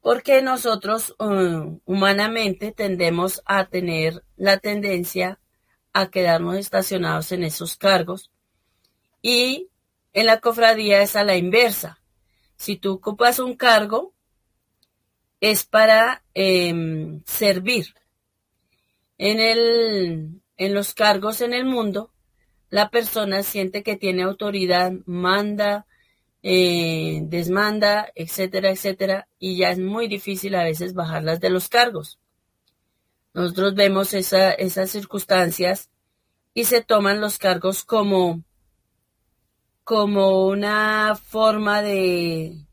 Porque 0.00 0.42
nosotros 0.42 1.14
uh, 1.20 1.80
humanamente 1.84 2.72
tendemos 2.72 3.40
a 3.44 3.66
tener 3.66 4.24
la 4.36 4.58
tendencia 4.58 5.38
a 5.92 6.10
quedarnos 6.10 6.56
estacionados 6.56 7.32
en 7.32 7.44
esos 7.44 7.76
cargos 7.76 8.30
y 9.20 9.68
en 10.12 10.26
la 10.26 10.40
cofradía 10.40 11.02
es 11.02 11.16
a 11.16 11.24
la 11.24 11.36
inversa. 11.36 12.00
Si 12.56 12.76
tú 12.76 12.94
ocupas 12.94 13.38
un 13.38 13.56
cargo, 13.56 14.12
es 15.40 15.64
para 15.64 16.22
eh, 16.34 17.20
servir, 17.24 17.94
en, 19.18 19.40
el, 19.40 20.40
en 20.56 20.74
los 20.74 20.94
cargos 20.94 21.40
en 21.40 21.54
el 21.54 21.64
mundo, 21.64 22.12
la 22.70 22.90
persona 22.90 23.42
siente 23.42 23.82
que 23.82 23.96
tiene 23.96 24.22
autoridad, 24.22 24.92
manda, 25.04 25.86
eh, 26.42 27.20
desmanda, 27.24 28.10
etcétera, 28.14 28.70
etcétera, 28.70 29.28
y 29.38 29.58
ya 29.58 29.70
es 29.70 29.78
muy 29.78 30.08
difícil 30.08 30.54
a 30.54 30.64
veces 30.64 30.94
bajarlas 30.94 31.38
de 31.40 31.50
los 31.50 31.68
cargos. 31.68 32.18
Nosotros 33.34 33.74
vemos 33.74 34.12
esa, 34.14 34.52
esas 34.52 34.90
circunstancias 34.90 35.90
y 36.54 36.64
se 36.64 36.82
toman 36.82 37.20
los 37.20 37.38
cargos 37.38 37.84
como, 37.84 38.42
como 39.84 40.46
una 40.46 41.16
forma 41.16 41.80
de 41.80 42.66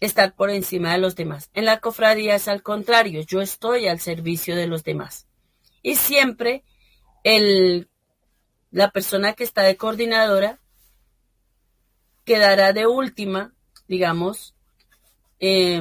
estar 0.00 0.34
por 0.34 0.50
encima 0.50 0.92
de 0.92 0.98
los 0.98 1.16
demás. 1.16 1.50
En 1.52 1.64
la 1.64 1.80
cofradía 1.80 2.36
es 2.36 2.46
al 2.48 2.62
contrario, 2.62 3.22
yo 3.22 3.40
estoy 3.40 3.88
al 3.88 4.00
servicio 4.00 4.54
de 4.54 4.66
los 4.66 4.84
demás 4.84 5.26
y 5.82 5.96
siempre 5.96 6.64
el, 7.24 7.88
la 8.70 8.90
persona 8.90 9.32
que 9.32 9.44
está 9.44 9.62
de 9.62 9.76
coordinadora 9.76 10.60
quedará 12.24 12.72
de 12.72 12.86
última, 12.86 13.52
digamos, 13.88 14.54
eh, 15.40 15.80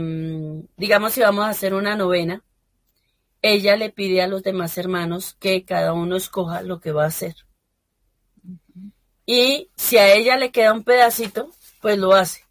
digamos 0.75 1.13
si 1.13 1.21
vamos 1.21 1.45
a 1.45 1.49
hacer 1.49 1.73
una 1.73 1.95
novena, 1.95 2.43
ella 3.43 3.75
le 3.75 3.89
pide 3.89 4.21
a 4.21 4.27
los 4.27 4.41
demás 4.41 4.77
hermanos 4.77 5.35
que 5.37 5.65
cada 5.65 5.91
uno 5.93 6.15
escoja 6.15 6.61
lo 6.61 6.79
que 6.79 6.93
va 6.93 7.03
a 7.03 7.07
hacer. 7.07 7.35
Y 9.25 9.69
si 9.75 9.97
a 9.97 10.13
ella 10.13 10.37
le 10.37 10.51
queda 10.51 10.73
un 10.73 10.83
pedacito, 10.83 11.51
pues 11.81 11.97
lo 11.97 12.13
hace. 12.13 12.45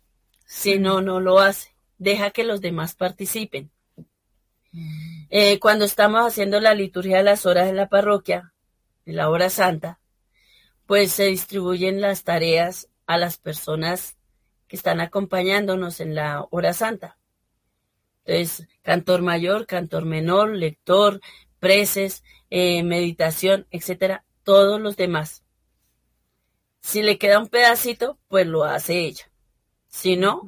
Si 0.45 0.79
no, 0.79 1.01
no 1.01 1.19
lo 1.19 1.41
hace. 1.41 1.75
Deja 1.97 2.31
que 2.31 2.45
los 2.45 2.61
demás 2.61 2.95
participen. 2.95 3.71
Eh, 5.31 5.59
cuando 5.61 5.87
estamos 5.87 6.27
haciendo 6.27 6.61
la 6.61 6.75
liturgia 6.75 7.19
de 7.19 7.23
las 7.23 7.47
horas 7.47 7.71
en 7.71 7.77
la 7.77 7.89
parroquia, 7.89 8.53
en 9.07 9.17
la 9.17 9.31
hora 9.31 9.49
santa, 9.49 9.99
pues 10.87 11.11
se 11.13 11.25
distribuyen 11.25 12.03
las 12.03 12.23
tareas 12.25 12.91
a 13.07 13.17
las 13.17 13.39
personas 13.39 14.19
que 14.69 14.77
están 14.77 15.01
acompañándonos 15.01 16.01
en 16.01 16.15
la 16.15 16.47
hora 16.51 16.75
santa. 16.75 17.17
Entonces, 18.25 18.69
cantor 18.83 19.23
mayor, 19.23 19.67
cantor 19.67 20.05
menor, 20.05 20.57
lector, 20.57 21.21
preces, 21.59 22.23
eh, 22.51 22.83
meditación, 22.83 23.67
etcétera, 23.71 24.25
todos 24.45 24.81
los 24.81 24.97
demás. 24.97 25.43
Si 26.81 27.03
le 27.03 27.19
queda 27.19 27.39
un 27.39 27.49
pedacito, 27.49 28.19
pues 28.29 28.47
lo 28.47 28.65
hace 28.65 29.01
ella. 29.01 29.31
Si 29.89 30.17
no, 30.17 30.43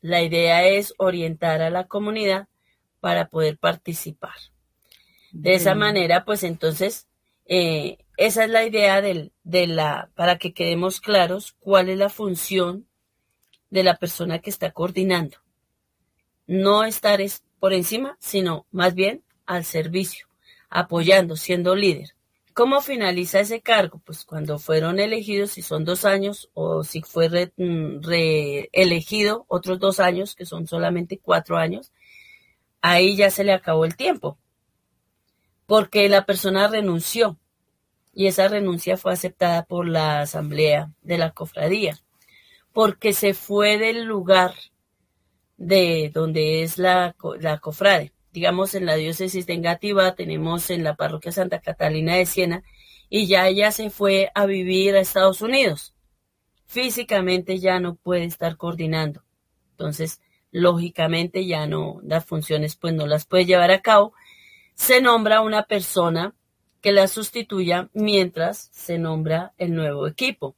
la 0.00 0.22
idea 0.22 0.66
es 0.66 0.94
orientar 0.98 1.62
a 1.62 1.70
la 1.70 1.86
comunidad 1.86 2.48
para 3.00 3.28
poder 3.28 3.58
participar. 3.58 4.34
De 5.32 5.54
esa 5.54 5.74
manera, 5.74 6.24
pues 6.26 6.42
entonces, 6.42 7.08
eh, 7.46 7.98
esa 8.18 8.44
es 8.44 8.50
la 8.50 8.64
idea 8.66 9.00
del, 9.00 9.32
de 9.44 9.66
la, 9.66 10.10
para 10.14 10.36
que 10.36 10.52
quedemos 10.52 11.00
claros 11.00 11.56
cuál 11.58 11.88
es 11.88 11.98
la 11.98 12.10
función 12.10 12.86
de 13.70 13.82
la 13.82 13.96
persona 13.96 14.40
que 14.40 14.50
está 14.50 14.72
coordinando. 14.72 15.38
No 16.46 16.84
estar 16.84 17.20
es 17.20 17.42
por 17.60 17.72
encima, 17.72 18.16
sino 18.20 18.66
más 18.70 18.94
bien 18.94 19.22
al 19.46 19.64
servicio, 19.64 20.26
apoyando, 20.68 21.36
siendo 21.36 21.74
líder. 21.74 22.14
¿Cómo 22.54 22.82
finaliza 22.82 23.40
ese 23.40 23.62
cargo? 23.62 24.02
Pues 24.04 24.24
cuando 24.24 24.58
fueron 24.58 25.00
elegidos, 25.00 25.52
si 25.52 25.62
son 25.62 25.84
dos 25.86 26.04
años, 26.04 26.50
o 26.52 26.84
si 26.84 27.00
fue 27.00 27.28
reelegido 27.56 29.38
mm, 29.38 29.44
otros 29.48 29.78
dos 29.78 30.00
años, 30.00 30.34
que 30.34 30.44
son 30.44 30.66
solamente 30.66 31.18
cuatro 31.18 31.56
años, 31.56 31.92
ahí 32.82 33.16
ya 33.16 33.30
se 33.30 33.44
le 33.44 33.52
acabó 33.52 33.86
el 33.86 33.96
tiempo, 33.96 34.38
porque 35.66 36.08
la 36.10 36.26
persona 36.26 36.68
renunció 36.68 37.38
y 38.12 38.26
esa 38.26 38.48
renuncia 38.48 38.98
fue 38.98 39.12
aceptada 39.12 39.64
por 39.64 39.88
la 39.88 40.20
asamblea 40.20 40.92
de 41.00 41.16
la 41.16 41.30
cofradía, 41.30 41.98
porque 42.72 43.14
se 43.14 43.32
fue 43.32 43.78
del 43.78 44.04
lugar 44.04 44.52
de 45.62 46.10
donde 46.12 46.64
es 46.64 46.76
la, 46.76 47.14
la 47.38 47.58
cofrade. 47.58 48.12
Digamos, 48.32 48.74
en 48.74 48.84
la 48.84 48.96
diócesis 48.96 49.46
de 49.46 49.54
Engativá 49.54 50.14
tenemos 50.16 50.70
en 50.70 50.82
la 50.82 50.96
parroquia 50.96 51.30
Santa 51.30 51.60
Catalina 51.60 52.16
de 52.16 52.26
Siena 52.26 52.64
y 53.08 53.26
ya 53.26 53.46
ella 53.46 53.70
se 53.70 53.88
fue 53.90 54.32
a 54.34 54.46
vivir 54.46 54.96
a 54.96 55.00
Estados 55.00 55.40
Unidos. 55.40 55.94
Físicamente 56.66 57.58
ya 57.58 57.78
no 57.78 57.94
puede 57.94 58.24
estar 58.24 58.56
coordinando. 58.56 59.22
Entonces, 59.72 60.20
lógicamente 60.50 61.46
ya 61.46 61.66
no, 61.66 62.00
las 62.02 62.24
funciones 62.24 62.74
pues 62.74 62.94
no 62.94 63.06
las 63.06 63.26
puede 63.26 63.44
llevar 63.46 63.70
a 63.70 63.82
cabo. 63.82 64.14
Se 64.74 65.00
nombra 65.00 65.42
una 65.42 65.64
persona 65.64 66.34
que 66.80 66.90
la 66.90 67.06
sustituya 67.06 67.88
mientras 67.92 68.68
se 68.72 68.98
nombra 68.98 69.52
el 69.58 69.74
nuevo 69.74 70.08
equipo. 70.08 70.56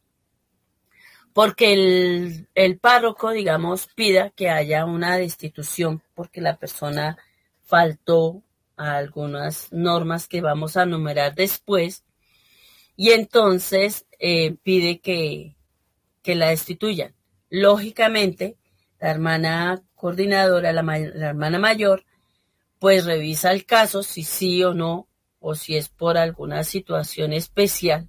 Porque 1.34 1.74
el, 1.74 2.48
el 2.54 2.78
párroco, 2.78 3.30
digamos, 3.30 3.88
pida 3.94 4.30
que 4.30 4.48
haya 4.48 4.86
una 4.86 5.18
destitución 5.18 6.02
porque 6.14 6.40
la 6.40 6.56
persona 6.56 7.18
faltó 7.64 8.42
a 8.76 8.96
algunas 8.96 9.72
normas 9.72 10.28
que 10.28 10.40
vamos 10.40 10.76
a 10.76 10.86
numerar 10.86 11.34
después 11.34 12.04
y 12.96 13.10
entonces 13.10 14.06
eh, 14.18 14.56
pide 14.62 15.00
que, 15.00 15.56
que 16.22 16.34
la 16.34 16.48
destituyan. 16.48 17.14
Lógicamente, 17.50 18.56
la 19.00 19.10
hermana 19.10 19.82
coordinadora, 19.94 20.72
la, 20.72 20.82
la, 20.82 21.28
hermana 21.28 21.58
mayor, 21.58 22.04
pues 22.78 23.04
revisa 23.04 23.52
el 23.52 23.66
caso, 23.66 24.02
si 24.02 24.22
sí 24.22 24.62
o 24.62 24.74
no, 24.74 25.08
o 25.40 25.54
si 25.54 25.76
es 25.76 25.88
por 25.88 26.16
alguna 26.16 26.64
situación 26.64 27.32
especial, 27.32 28.08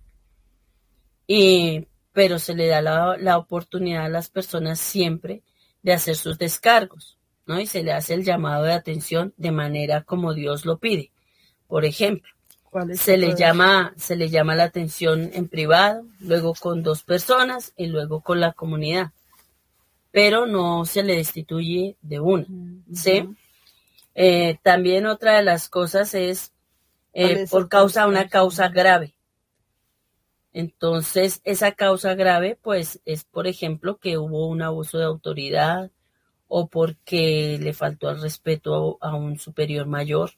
y, 1.27 1.87
pero 2.15 2.39
se 2.39 2.55
le 2.55 2.67
da 2.67 2.81
la, 2.81 3.17
la 3.17 3.37
oportunidad 3.37 4.05
a 4.05 4.09
las 4.09 4.29
personas 4.29 4.79
siempre 4.79 5.43
de 5.83 5.91
hacer 5.91 6.15
sus 6.15 6.37
descargos, 6.37 7.19
¿no? 7.45 7.59
Y 7.59 7.67
se 7.67 7.83
le 7.83 7.91
hace 7.91 8.13
el 8.13 8.23
llamado 8.23 8.63
de 8.63 8.71
atención 8.71 9.33
de 9.35 9.51
manera 9.51 10.01
como 10.01 10.33
Dios 10.33 10.65
lo 10.65 10.77
pide. 10.77 11.11
Por 11.67 11.83
ejemplo, 11.83 12.31
se 12.93 13.17
le 13.17 13.35
llama 13.35 13.93
se 13.97 14.15
le 14.15 14.29
llama 14.29 14.55
la 14.55 14.63
atención 14.63 15.29
en 15.33 15.49
privado, 15.49 16.05
luego 16.21 16.53
con 16.53 16.83
dos 16.83 17.03
personas 17.03 17.73
y 17.75 17.87
luego 17.87 18.21
con 18.21 18.39
la 18.39 18.53
comunidad, 18.53 19.11
pero 20.11 20.45
no 20.45 20.85
se 20.85 21.03
le 21.03 21.17
destituye 21.17 21.97
de 22.01 22.21
una, 22.21 22.47
¿sí? 22.93 23.29
Eh, 24.13 24.57
también 24.63 25.05
otra 25.05 25.35
de 25.35 25.43
las 25.43 25.67
cosas 25.67 26.13
es 26.13 26.53
eh, 27.11 27.45
por 27.49 27.67
causa 27.67 28.07
una 28.07 28.29
causa 28.29 28.69
grave. 28.69 29.14
Entonces, 30.55 31.41
esa 31.43 31.73
causa 31.73 32.15
grave, 32.15 32.57
pues, 32.61 33.01
es, 33.03 33.25
por 33.25 33.45
ejemplo, 33.45 33.97
que 33.97 34.17
hubo 34.17 34.47
un 34.47 34.61
abuso 34.61 34.97
de 34.97 35.03
autoridad 35.03 35.91
o 36.47 36.67
porque 36.69 37.57
le 37.59 37.73
faltó 37.73 38.09
el 38.09 38.21
respeto 38.21 38.97
a, 39.01 39.15
un 39.17 39.37
superior 39.37 39.85
mayor 39.85 40.31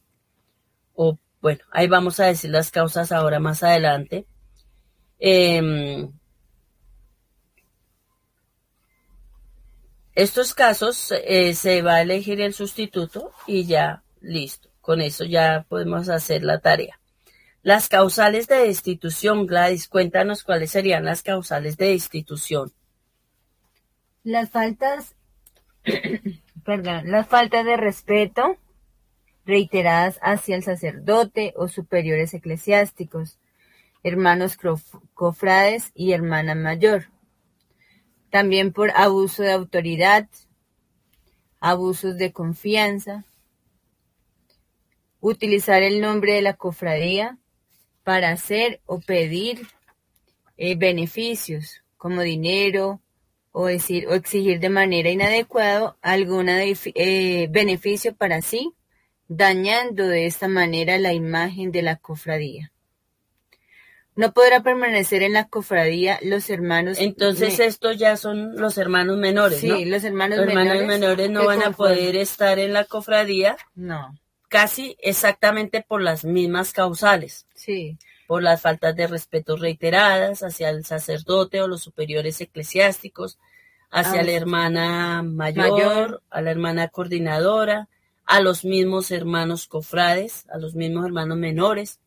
o 0.96 1.20
bueno, 1.40 1.64
ahí 1.72 1.88
vamos 1.88 2.20
a 2.20 2.26
decir 2.26 2.50
las 2.50 2.72
causas 2.72 3.12
ahora 3.12 3.40
más 3.40 3.62
adelante. 3.62 4.26
Eh, 5.20 6.10
estos 10.16 10.56
casos 10.56 11.12
eh, 11.12 11.54
se 11.54 11.84
va 11.84 11.96
a 11.98 12.02
elegir 12.02 12.42
el 12.42 12.56
sustituto 12.56 13.34
y 13.46 13.66
ya 13.66 14.04
listo. 14.22 14.70
Con 14.82 15.02
eso 15.02 15.26
ya 15.26 15.68
podemos 15.70 16.10
hacer 16.10 16.44
la 16.44 16.60
tarea. 16.60 17.00
Las 17.68 17.90
causales 17.90 18.48
de 18.48 18.60
destitución, 18.60 19.46
Gladys, 19.46 19.90
cuéntanos 19.90 20.46
cuáles 20.46 20.72
serían 20.72 21.04
las 21.04 21.22
causales 21.22 21.76
de 21.76 21.88
destitución. 21.88 22.72
Las 24.24 24.52
faltas, 24.52 25.16
perdón, 26.64 27.12
las 27.12 27.28
faltas 27.28 27.66
de 27.66 27.76
respeto, 27.76 28.56
reiteradas 29.46 30.18
hacia 30.22 30.56
el 30.56 30.64
sacerdote 30.64 31.54
o 31.58 31.68
superiores 31.68 32.34
eclesiásticos, 32.34 33.38
hermanos 34.02 34.58
cofrades 35.14 35.92
y 35.94 36.14
hermana 36.14 36.56
mayor. 36.56 37.10
También 38.30 38.72
por 38.72 38.92
abuso 38.92 39.44
de 39.44 39.52
autoridad, 39.52 40.30
abusos 41.60 42.18
de 42.18 42.32
confianza, 42.32 43.26
utilizar 45.20 45.84
el 45.84 46.00
nombre 46.00 46.36
de 46.36 46.42
la 46.42 46.54
cofradía 46.54 47.38
para 48.08 48.32
hacer 48.32 48.80
o 48.86 49.02
pedir 49.02 49.68
eh, 50.56 50.78
beneficios 50.78 51.82
como 51.98 52.22
dinero 52.22 53.02
o 53.52 53.66
decir 53.66 54.08
o 54.08 54.14
exigir 54.14 54.62
de 54.62 54.70
manera 54.70 55.10
inadecuada 55.10 55.98
algún 56.02 56.48
eh, 56.48 57.48
beneficio 57.50 58.16
para 58.16 58.42
sí 58.42 58.72
dañando 59.28 60.08
de 60.08 60.26
esta 60.26 60.48
manera 60.48 60.98
la 61.00 61.12
imagen 61.12 61.74
de 61.74 61.82
la 61.82 61.98
cofradía. 61.98 62.72
No 64.16 64.32
podrá 64.32 64.64
permanecer 64.64 65.22
en 65.22 65.34
la 65.34 65.50
cofradía 65.50 66.18
los 66.22 66.50
hermanos. 66.50 67.00
Entonces 67.02 67.60
estos 67.60 67.98
ya 67.98 68.16
son 68.16 68.56
los 68.56 68.78
hermanos 68.78 69.18
menores, 69.18 69.60
sí, 69.60 69.68
¿no? 69.68 69.80
los 69.84 70.06
hermanos 70.06 70.38
los 70.38 70.48
menores. 70.48 70.80
hermanos 70.80 70.88
menores 70.88 71.30
no 71.30 71.46
van 71.46 71.62
a 71.62 71.72
poder 71.72 72.16
estar 72.16 72.58
en 72.58 72.72
la 72.72 72.86
cofradía. 72.86 73.58
No. 73.76 74.18
Casi 74.48 74.96
exactamente 75.00 75.82
por 75.82 76.02
las 76.02 76.24
mismas 76.24 76.72
causales. 76.74 77.48
Sí. 77.54 77.98
Por 78.28 78.44
las 78.44 78.62
faltas 78.62 78.96
de 78.96 79.08
respeto 79.08 79.58
reiteradas 79.58 80.44
hacia 80.44 80.70
el 80.70 80.86
sacerdote 80.86 81.62
o 81.62 81.68
los 81.68 81.82
superiores 81.82 82.40
eclesiásticos, 82.42 83.38
hacia 83.90 84.22
ah, 84.22 84.24
la 84.24 84.32
hermana 84.32 85.24
mayor, 85.24 85.72
mayor, 85.72 86.24
a 86.30 86.42
la 86.42 86.52
hermana 86.52 86.88
coordinadora, 86.90 87.88
a 88.26 88.42
los 88.42 88.66
mismos 88.66 89.12
hermanos 89.12 89.68
cofrades, 89.68 90.46
a 90.50 90.58
los 90.58 90.76
mismos 90.76 91.06
hermanos 91.06 91.38
menores, 91.38 92.00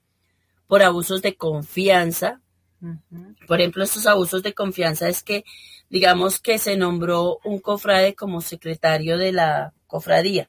por 0.66 0.82
abusos 0.82 1.22
de 1.22 1.34
confianza. 1.34 2.41
Por 3.47 3.61
ejemplo, 3.61 3.82
estos 3.82 4.07
abusos 4.07 4.43
de 4.43 4.55
confianza 4.55 5.09
es 5.09 5.22
que, 5.22 5.45
digamos 5.88 6.38
que 6.38 6.59
se 6.59 6.76
nombró 6.76 7.41
un 7.45 7.59
cofrade 7.59 8.14
como 8.14 8.41
secretario 8.41 9.18
de 9.18 9.32
la 9.32 9.72
cofradía, 9.86 10.49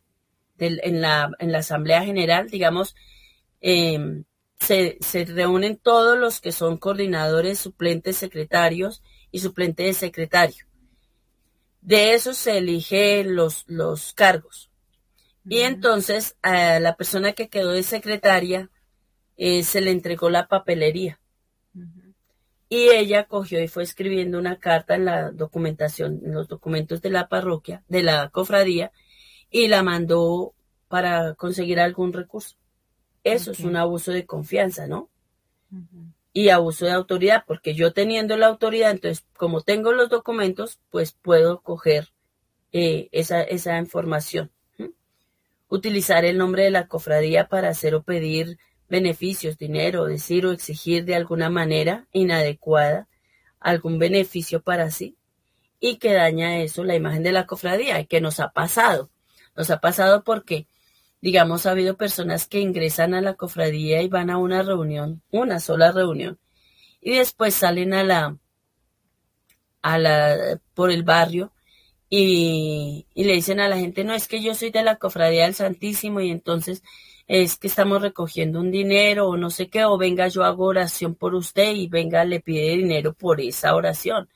en, 0.62 1.02
la, 1.02 1.32
en 1.40 1.52
la 1.52 1.60
Asamblea 1.60 2.04
General, 2.04 2.50
digamos, 2.50 2.96
eh, 3.62 4.24
se, 4.60 4.98
se, 5.02 5.26
reúnen 5.26 5.78
todos 5.78 6.18
los 6.18 6.40
que 6.40 6.52
son 6.52 6.78
coordinadores, 6.78 7.60
suplentes, 7.60 8.18
secretarios 8.18 9.02
y 9.32 9.40
suplentes 9.40 9.86
de 9.86 9.94
secretario. 9.94 10.66
De 11.82 12.14
eso 12.14 12.34
se 12.34 12.58
eligen 12.60 13.36
los, 13.36 13.64
los 13.68 14.14
cargos. 14.14 14.70
Y 15.46 15.62
entonces 15.62 16.38
a 16.44 16.80
la 16.80 16.96
persona 16.96 17.34
que 17.34 17.50
quedó 17.50 17.72
de 17.72 17.84
secretaria 17.84 18.70
eh, 19.38 19.64
se 19.64 19.82
le 19.82 19.92
entregó 19.92 20.30
la 20.30 20.48
papelería. 20.48 21.20
Y 22.70 22.90
ella 22.90 23.26
cogió 23.26 23.62
y 23.62 23.68
fue 23.68 23.84
escribiendo 23.84 24.38
una 24.38 24.60
carta 24.60 24.96
en 24.96 25.06
la 25.06 25.32
documentación, 25.32 26.22
en 26.24 26.34
los 26.34 26.48
documentos 26.48 27.02
de 27.02 27.10
la 27.10 27.28
parroquia, 27.28 27.84
de 27.90 28.04
la 28.04 28.30
cofradía, 28.30 28.92
y 29.52 29.68
la 29.68 29.84
mandó 29.84 30.54
para 30.88 31.36
conseguir 31.36 31.80
algún 31.80 32.14
recurso. 32.14 32.56
Eso 33.24 33.52
okay. 33.52 33.64
es 33.64 33.70
un 33.70 33.76
abuso 33.76 34.12
de 34.12 34.26
confianza, 34.26 34.88
¿no? 34.88 35.10
Y 36.34 36.50
abuso 36.50 36.86
de 36.86 36.92
autoridad, 36.92 37.44
porque 37.46 37.76
yo 37.76 37.94
teniendo 37.94 38.36
la 38.38 38.48
autoridad, 38.48 38.92
entonces, 38.92 39.26
como 39.38 39.62
tengo 39.62 39.92
los 39.92 40.10
documentos, 40.10 40.80
pues 40.90 41.12
puedo 41.12 41.62
coger 41.62 42.10
eh, 42.72 43.10
esa, 43.12 43.44
esa 43.44 43.78
información 43.78 44.50
utilizar 45.72 46.26
el 46.26 46.38
nombre 46.38 46.64
de 46.64 46.70
la 46.70 46.88
cofradía 46.88 47.48
para 47.48 47.70
hacer 47.70 47.96
o 47.96 48.04
pedir 48.04 48.58
beneficios, 48.90 49.58
dinero, 49.58 50.06
decir 50.06 50.46
o 50.46 50.52
exigir 50.52 51.06
de 51.06 51.16
alguna 51.16 51.50
manera 51.50 52.08
inadecuada 52.12 53.08
algún 53.62 53.98
beneficio 53.98 54.62
para 54.62 54.92
sí 54.92 55.16
y 55.80 55.96
que 55.96 56.12
daña 56.12 56.58
eso 56.58 56.84
la 56.84 56.96
imagen 56.96 57.24
de 57.24 57.32
la 57.32 57.48
cofradía 57.48 58.02
y 58.02 58.06
que 58.06 58.20
nos 58.20 58.42
ha 58.42 58.50
pasado. 58.50 59.10
Nos 59.56 59.70
ha 59.70 59.80
pasado 59.80 60.24
porque, 60.24 60.68
digamos, 61.22 61.66
ha 61.66 61.72
habido 61.72 61.98
personas 61.98 62.48
que 62.48 62.60
ingresan 62.60 63.14
a 63.14 63.22
la 63.22 63.36
cofradía 63.36 64.02
y 64.02 64.08
van 64.08 64.30
a 64.30 64.38
una 64.38 64.64
reunión, 64.64 65.22
una 65.32 65.60
sola 65.60 65.92
reunión, 65.92 66.40
y 67.02 67.18
después 67.18 67.56
salen 67.56 67.94
a 67.94 68.04
la, 68.04 68.38
a 69.82 69.98
la, 69.98 70.60
por 70.74 70.92
el 70.92 71.04
barrio 71.04 71.52
y, 72.10 73.08
y, 73.14 73.24
le 73.24 73.34
dicen 73.34 73.60
a 73.60 73.70
la 73.70 73.78
gente, 73.78 74.04
no, 74.04 74.14
es 74.14 74.28
que 74.28 74.42
yo 74.44 74.54
soy 74.56 74.72
de 74.72 74.84
la 74.84 74.98
cofradía 74.98 75.46
del 75.46 75.56
Santísimo 75.56 76.22
y 76.22 76.30
entonces 76.30 76.84
es 77.28 77.58
que 77.58 77.68
estamos 77.68 78.02
recogiendo 78.02 78.60
un 78.60 78.72
dinero 78.72 79.30
o 79.30 79.38
no 79.38 79.50
sé 79.50 79.70
qué, 79.70 79.86
o 79.86 79.98
venga 79.98 80.28
yo 80.28 80.44
hago 80.44 80.66
oración 80.66 81.16
por 81.16 81.36
usted 81.36 81.74
y 81.74 81.88
venga 81.88 82.26
le 82.26 82.42
pide 82.42 82.78
dinero 82.78 83.14
por 83.14 83.40
esa 83.42 83.76
oración. 83.76 84.30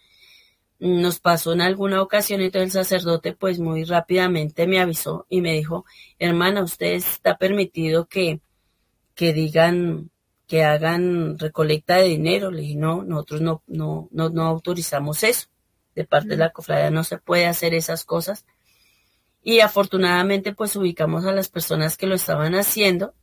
Nos 0.80 1.19
pasó 1.19 1.53
en 1.53 1.61
alguna 1.61 2.01
ocasión, 2.01 2.41
entonces 2.41 2.76
el 2.76 2.84
sacerdote 2.84 3.34
pues 3.34 3.59
muy 3.59 3.84
rápidamente 3.86 4.67
me 4.67 4.80
avisó 4.80 5.26
y 5.30 5.41
me 5.41 5.53
dijo, 5.53 5.86
hermana, 6.19 6.63
usted 6.63 6.93
está 6.93 7.38
permitido 7.38 8.07
que, 8.07 8.41
que 9.13 9.34
digan, 9.34 10.11
que 10.47 10.63
hagan 10.63 11.39
recolecta 11.39 11.97
de 11.97 12.09
dinero. 12.09 12.51
Le 12.51 12.61
dije, 12.61 12.76
no, 12.76 13.03
nosotros 13.03 13.41
no, 13.41 13.63
no, 13.67 14.09
no, 14.11 14.30
no 14.30 14.43
autorizamos 14.43 15.23
eso. 15.23 15.47
De 15.95 16.03
parte 16.03 16.30
de 16.30 16.38
la 16.38 16.51
cofradía 16.51 16.91
no 16.91 17.03
se 17.03 17.17
puede 17.17 17.45
hacer 17.45 17.73
esas 17.73 18.03
cosas. 18.03 18.45
Y 19.41 19.61
afortunadamente 19.61 20.53
pues 20.53 20.76
ubicamos 20.76 21.26
a 21.26 21.32
las 21.32 21.49
personas 21.49 21.97
que 21.97 22.07
lo 22.07 22.15
estaban 22.15 22.55
haciendo 22.55 23.13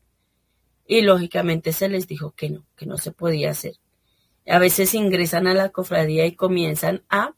y 0.86 1.02
lógicamente 1.02 1.72
se 1.72 1.88
les 1.88 2.06
dijo 2.06 2.32
que 2.32 2.50
no, 2.50 2.64
que 2.76 2.86
no 2.86 2.96
se 2.96 3.12
podía 3.12 3.50
hacer. 3.50 3.74
A 4.46 4.58
veces 4.58 4.94
ingresan 4.94 5.46
a 5.46 5.54
la 5.54 5.68
cofradía 5.68 6.24
y 6.26 6.34
comienzan 6.34 7.04
a 7.08 7.34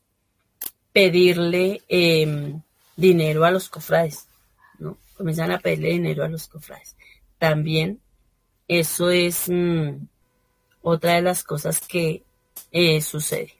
pedirle 0.95 1.82
em, 1.88 2.62
dinero 2.97 3.45
a 3.45 3.51
los 3.51 3.68
cofrades, 3.68 4.28
¿no? 4.78 4.97
Comienzan 5.16 5.51
a 5.51 5.59
pedirle 5.59 5.90
dinero 5.90 6.24
a 6.24 6.28
los 6.28 6.47
cofrades. 6.47 6.95
También 7.36 7.99
eso 8.68 9.11
es 9.11 9.49
mm, 9.49 10.07
otra 10.82 11.14
de 11.14 11.22
las 11.22 11.42
cosas 11.42 11.80
que 11.80 12.22
eh, 12.70 13.01
sucede. 13.03 13.55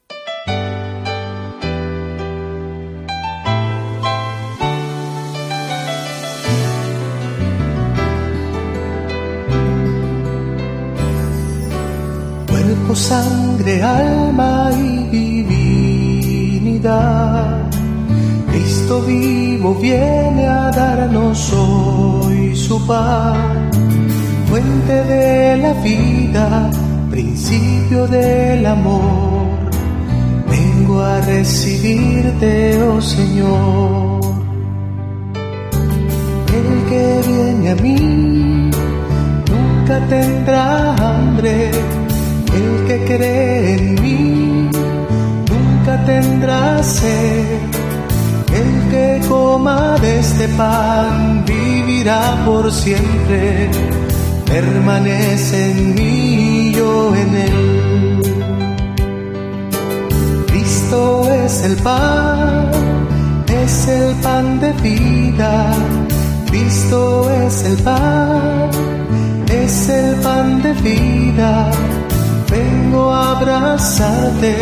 Cuerpo, 12.49 12.95
sangre, 12.95 13.83
alma 13.83 14.64
vivo 19.07 19.75
viene 19.75 20.47
a 20.47 20.71
darnos 20.71 21.53
hoy 21.53 22.57
su 22.57 22.85
paz 22.87 23.37
fuente 24.49 25.05
de 25.05 25.57
la 25.57 25.73
vida, 25.75 26.71
principio 27.11 28.07
del 28.07 28.65
amor. 28.67 29.49
Vengo 30.49 31.01
a 31.01 31.21
recibirte, 31.23 32.81
oh 32.83 33.01
Señor. 33.01 34.21
El 36.59 36.69
que 36.89 37.21
viene 37.27 37.71
a 37.71 37.77
mí 37.77 38.71
nunca 39.51 40.07
tendrá 40.09 40.95
hambre. 40.95 41.71
El 42.59 42.87
que 42.87 43.05
cree 43.07 43.75
en 43.75 44.03
mí 44.03 44.71
nunca 45.51 46.05
tendrá 46.07 46.81
sed. 46.83 47.84
El 48.55 48.89
que 48.91 49.21
coma 49.29 49.97
de 50.01 50.21
este 50.21 50.47
pan 50.51 51.45
vivirá 51.45 52.43
por 52.47 52.71
siempre 52.71 53.69
permanece 54.47 55.71
en 55.73 55.95
mí 55.97 56.69
y 56.69 56.75
yo 56.75 57.15
en 57.17 57.31
él. 57.49 58.23
Cristo 60.47 61.29
es 61.45 61.65
el 61.65 61.77
pan, 61.79 62.71
es 63.49 63.89
el 63.89 64.15
pan 64.23 64.61
de 64.61 64.73
vida. 64.75 65.75
Cristo 66.47 67.29
es 67.45 67.65
el 67.65 67.77
pan, 67.79 68.71
es 69.49 69.89
el 69.89 70.15
pan 70.27 70.63
de 70.63 70.73
vida. 70.75 71.73
Vengo 72.49 73.13
a 73.13 73.33
abrazarte, 73.37 74.55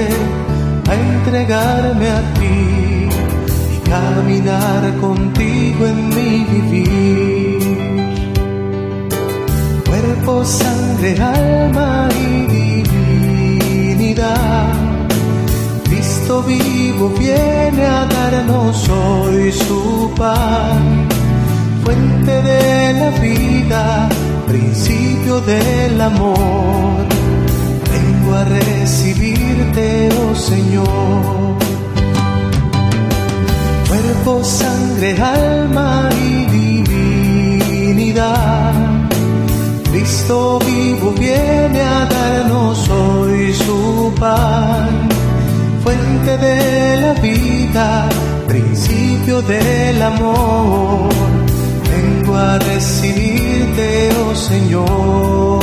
a 0.88 0.94
entregarme 0.94 2.08
a 2.08 2.20
ti 2.38 2.81
caminar 3.92 4.82
contigo 5.00 5.86
en 5.86 5.98
mi 6.16 6.32
vivir 6.52 7.62
cuerpo, 9.86 10.44
sangre, 10.44 11.10
alma 11.20 12.08
y 12.24 12.26
divinidad. 13.86 14.72
Cristo 15.84 16.42
vivo 16.42 17.10
viene 17.18 17.84
a 17.84 18.06
darnos 18.06 18.88
hoy 18.88 19.52
su 19.52 20.10
pan, 20.16 21.08
fuente 21.84 22.34
de 22.50 22.92
la 23.00 23.10
vida, 23.20 24.08
principio 24.46 25.40
del 25.42 26.00
amor. 26.00 27.06
Vengo 27.92 28.34
a 28.34 28.44
recibirte, 28.44 30.08
oh 30.22 30.34
Señor. 30.34 31.61
Sangre, 34.44 35.16
alma 35.20 36.08
y 36.12 36.46
divinidad 36.46 37.42
Cristo 39.92 40.58
vivo 40.60 41.12
viene 41.12 41.80
a 41.80 42.06
darnos 42.06 42.88
hoy 42.88 43.52
su 43.52 44.12
pan, 44.18 45.08
fuente 45.84 46.38
de 46.38 47.00
la 47.02 47.12
vida, 47.20 48.08
principio 48.48 49.42
del 49.42 50.02
amor. 50.02 51.10
Vengo 51.90 52.34
a 52.34 52.58
recibirte, 52.58 54.10
oh 54.24 54.34
Señor. 54.34 55.60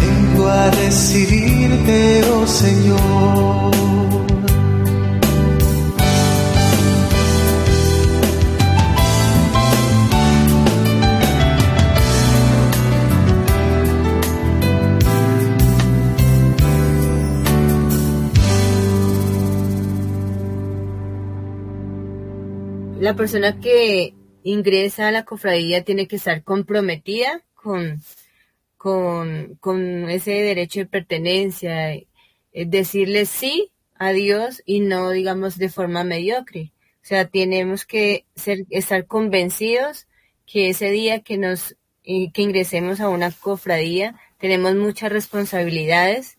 Vengo 0.00 0.48
a 0.48 0.70
recibirte, 0.70 2.22
oh 2.30 2.46
Señor. 2.46 4.03
La 23.04 23.14
persona 23.14 23.60
que 23.60 24.14
ingresa 24.44 25.08
a 25.08 25.12
la 25.12 25.26
cofradía 25.26 25.84
tiene 25.84 26.08
que 26.08 26.16
estar 26.16 26.42
comprometida 26.42 27.42
con, 27.52 28.00
con, 28.78 29.56
con 29.60 30.08
ese 30.08 30.30
derecho 30.30 30.80
de 30.80 30.86
pertenencia, 30.86 31.92
eh, 31.92 32.06
decirle 32.54 33.26
sí 33.26 33.72
a 33.96 34.12
Dios 34.12 34.62
y 34.64 34.80
no, 34.80 35.10
digamos, 35.10 35.58
de 35.58 35.68
forma 35.68 36.02
mediocre. 36.02 36.72
O 37.02 37.06
sea, 37.06 37.28
tenemos 37.28 37.84
que 37.84 38.24
ser, 38.36 38.64
estar 38.70 39.06
convencidos 39.06 40.06
que 40.46 40.70
ese 40.70 40.90
día 40.90 41.20
que 41.20 41.36
nos, 41.36 41.76
que 42.02 42.30
ingresemos 42.36 43.00
a 43.00 43.10
una 43.10 43.32
cofradía, 43.32 44.18
tenemos 44.38 44.76
muchas 44.76 45.12
responsabilidades 45.12 46.38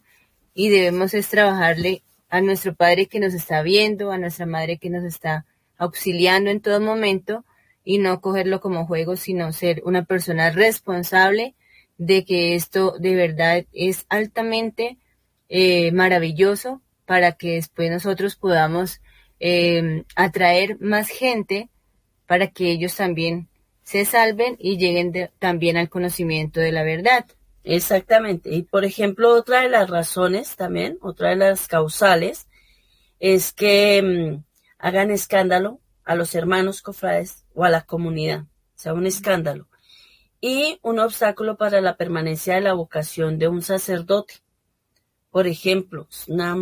y 0.55 0.69
debemos 0.69 1.13
es 1.13 1.29
trabajarle 1.29 2.01
a 2.27 2.41
nuestro 2.41 2.73
Padre 2.73 3.05
que 3.05 3.19
nos 3.19 3.35
está 3.35 3.61
viendo, 3.61 4.11
a 4.11 4.17
nuestra 4.17 4.47
Madre 4.47 4.79
que 4.79 4.89
nos 4.89 5.03
está 5.03 5.45
auxiliando 5.77 6.49
en 6.49 6.61
todo 6.61 6.79
momento 6.81 7.45
y 7.83 7.99
no 7.99 8.19
cogerlo 8.21 8.59
como 8.59 8.87
juego, 8.87 9.15
sino 9.15 9.53
ser 9.53 9.81
una 9.85 10.05
persona 10.05 10.49
responsable 10.49 11.55
de 11.97 12.25
que 12.25 12.55
esto 12.55 12.95
de 12.99 13.15
verdad 13.15 13.65
es 13.71 14.05
altamente 14.09 14.97
eh, 15.47 15.91
maravilloso 15.91 16.81
para 17.05 17.33
que 17.33 17.53
después 17.53 17.91
nosotros 17.91 18.35
podamos 18.35 19.01
em, 19.39 20.03
atraer 20.15 20.77
más 20.79 21.09
gente 21.09 21.69
para 22.25 22.47
que 22.47 22.71
ellos 22.71 22.95
también 22.95 23.47
se 23.83 24.03
salven 24.05 24.57
y 24.59 24.77
lleguen 24.77 25.29
también 25.37 25.77
al 25.77 25.89
conocimiento 25.89 26.59
de 26.59 26.71
la 26.71 26.83
verdad. 26.83 27.25
Exactamente. 27.63 28.49
Y 28.51 28.63
por 28.63 28.85
ejemplo, 28.85 29.31
otra 29.33 29.61
de 29.61 29.69
las 29.69 29.89
razones 29.89 30.55
también, 30.55 30.97
otra 31.01 31.29
de 31.29 31.35
las 31.35 31.67
causales, 31.67 32.47
es 33.19 33.53
que 33.53 33.97
em, 33.97 34.43
hagan 34.77 35.11
escándalo 35.11 35.79
a 36.03 36.15
los 36.15 36.35
hermanos 36.35 36.81
cofrades 36.81 37.45
o 37.53 37.65
a 37.65 37.69
la 37.69 37.81
comunidad, 37.81 38.41
o 38.41 38.77
sea, 38.77 38.93
un 38.93 39.05
escándalo. 39.05 39.67
Y 40.39 40.79
un 40.83 40.99
obstáculo 40.99 41.57
para 41.57 41.81
la 41.81 41.97
permanencia 41.97 42.55
de 42.55 42.61
la 42.61 42.73
vocación 42.73 43.39
de 43.39 43.47
un 43.47 43.61
sacerdote. 43.61 44.35
Por 45.31 45.47
ejemplo, 45.47 46.07
una 46.27 46.55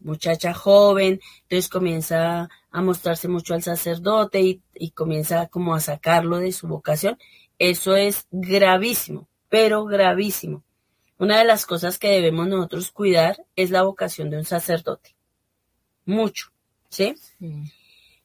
muchacha 0.00 0.52
joven, 0.52 1.20
entonces 1.42 1.68
comienza 1.70 2.48
a 2.70 2.82
mostrarse 2.82 3.28
mucho 3.28 3.54
al 3.54 3.62
sacerdote 3.62 4.40
y, 4.40 4.62
y 4.74 4.90
comienza 4.90 5.46
como 5.48 5.74
a 5.74 5.80
sacarlo 5.80 6.38
de 6.38 6.52
su 6.52 6.68
vocación. 6.68 7.18
Eso 7.58 7.96
es 7.96 8.26
gravísimo, 8.30 9.28
pero 9.48 9.84
gravísimo. 9.84 10.62
Una 11.18 11.38
de 11.38 11.44
las 11.44 11.66
cosas 11.66 11.98
que 11.98 12.08
debemos 12.08 12.48
nosotros 12.48 12.90
cuidar 12.90 13.44
es 13.54 13.70
la 13.70 13.82
vocación 13.82 14.30
de 14.30 14.38
un 14.38 14.44
sacerdote. 14.44 15.14
Mucho, 16.06 16.50
¿sí? 16.90 17.14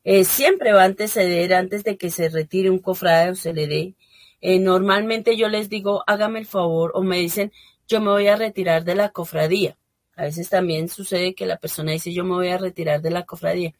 Eh, 0.03 0.26
siempre 0.26 0.74
va 0.74 0.82
a 0.82 0.86
anteceder 0.86 1.53
antes 1.53 1.84
de 1.84 1.97
que 1.97 2.11
se 2.11 2.30
retire 2.30 2.70
un 2.70 2.80
cofrade 2.80 3.32
o 3.32 3.36
se 3.36 3.53
le 3.53 3.68
dé. 3.68 3.95
Eh, 4.41 4.59
normalmente 4.59 5.38
yo 5.38 5.47
les 5.47 5.70
digo, 5.70 6.03
hágame 6.07 6.39
el 6.39 6.45
favor, 6.45 6.91
o 6.93 7.01
me 7.01 7.18
dicen, 7.18 7.51
yo 7.88 8.01
me 8.01 8.09
voy 8.09 8.28
a 8.28 8.36
retirar 8.36 8.84
de 8.84 8.95
la 8.95 9.09
cofradía. 9.09 9.78
A 10.16 10.24
veces 10.24 10.49
también 10.49 10.89
sucede 10.89 11.36
que 11.36 11.45
la 11.45 11.57
persona 11.57 11.91
dice 11.91 12.13
yo 12.13 12.24
me 12.24 12.36
voy 12.36 12.49
a 12.49 12.57
retirar 12.57 13.01
de 13.01 13.11
la 13.11 13.26
cofradía. 13.26 13.74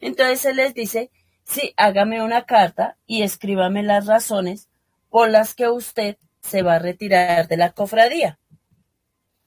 Entonces 0.00 0.44
él 0.44 0.56
les 0.56 0.74
dice, 0.74 1.10
sí, 1.44 1.72
hágame 1.76 2.22
una 2.22 2.44
carta 2.44 2.96
y 3.06 3.22
escríbame 3.22 3.82
las 3.82 4.06
razones 4.06 4.68
por 5.10 5.30
las 5.30 5.54
que 5.54 5.68
usted 5.68 6.16
se 6.42 6.62
va 6.62 6.74
a 6.74 6.78
retirar 6.78 7.48
de 7.48 7.56
la 7.56 7.72
cofradía. 7.72 8.38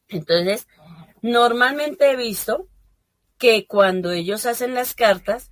Entonces, 0.07 0.67
normalmente 1.21 2.11
he 2.11 2.15
visto 2.15 2.67
que 3.39 3.65
cuando 3.65 4.11
ellos 4.11 4.45
hacen 4.45 4.75
las 4.75 4.93
cartas, 4.93 5.49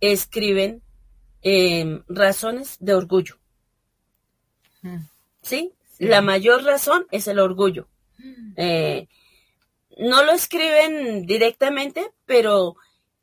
escriben 0.00 0.82
eh, 1.42 2.02
razones 2.08 2.76
de 2.80 2.94
orgullo. 2.94 3.38
Mm. 4.82 4.98
¿Sí? 5.40 5.72
La 5.98 6.20
mayor 6.20 6.64
razón 6.64 7.06
es 7.10 7.28
el 7.28 7.38
orgullo. 7.38 7.88
Eh, 8.56 9.08
no 9.96 10.24
lo 10.24 10.32
escriben 10.32 11.24
directamente, 11.26 12.12
pero 12.26 12.76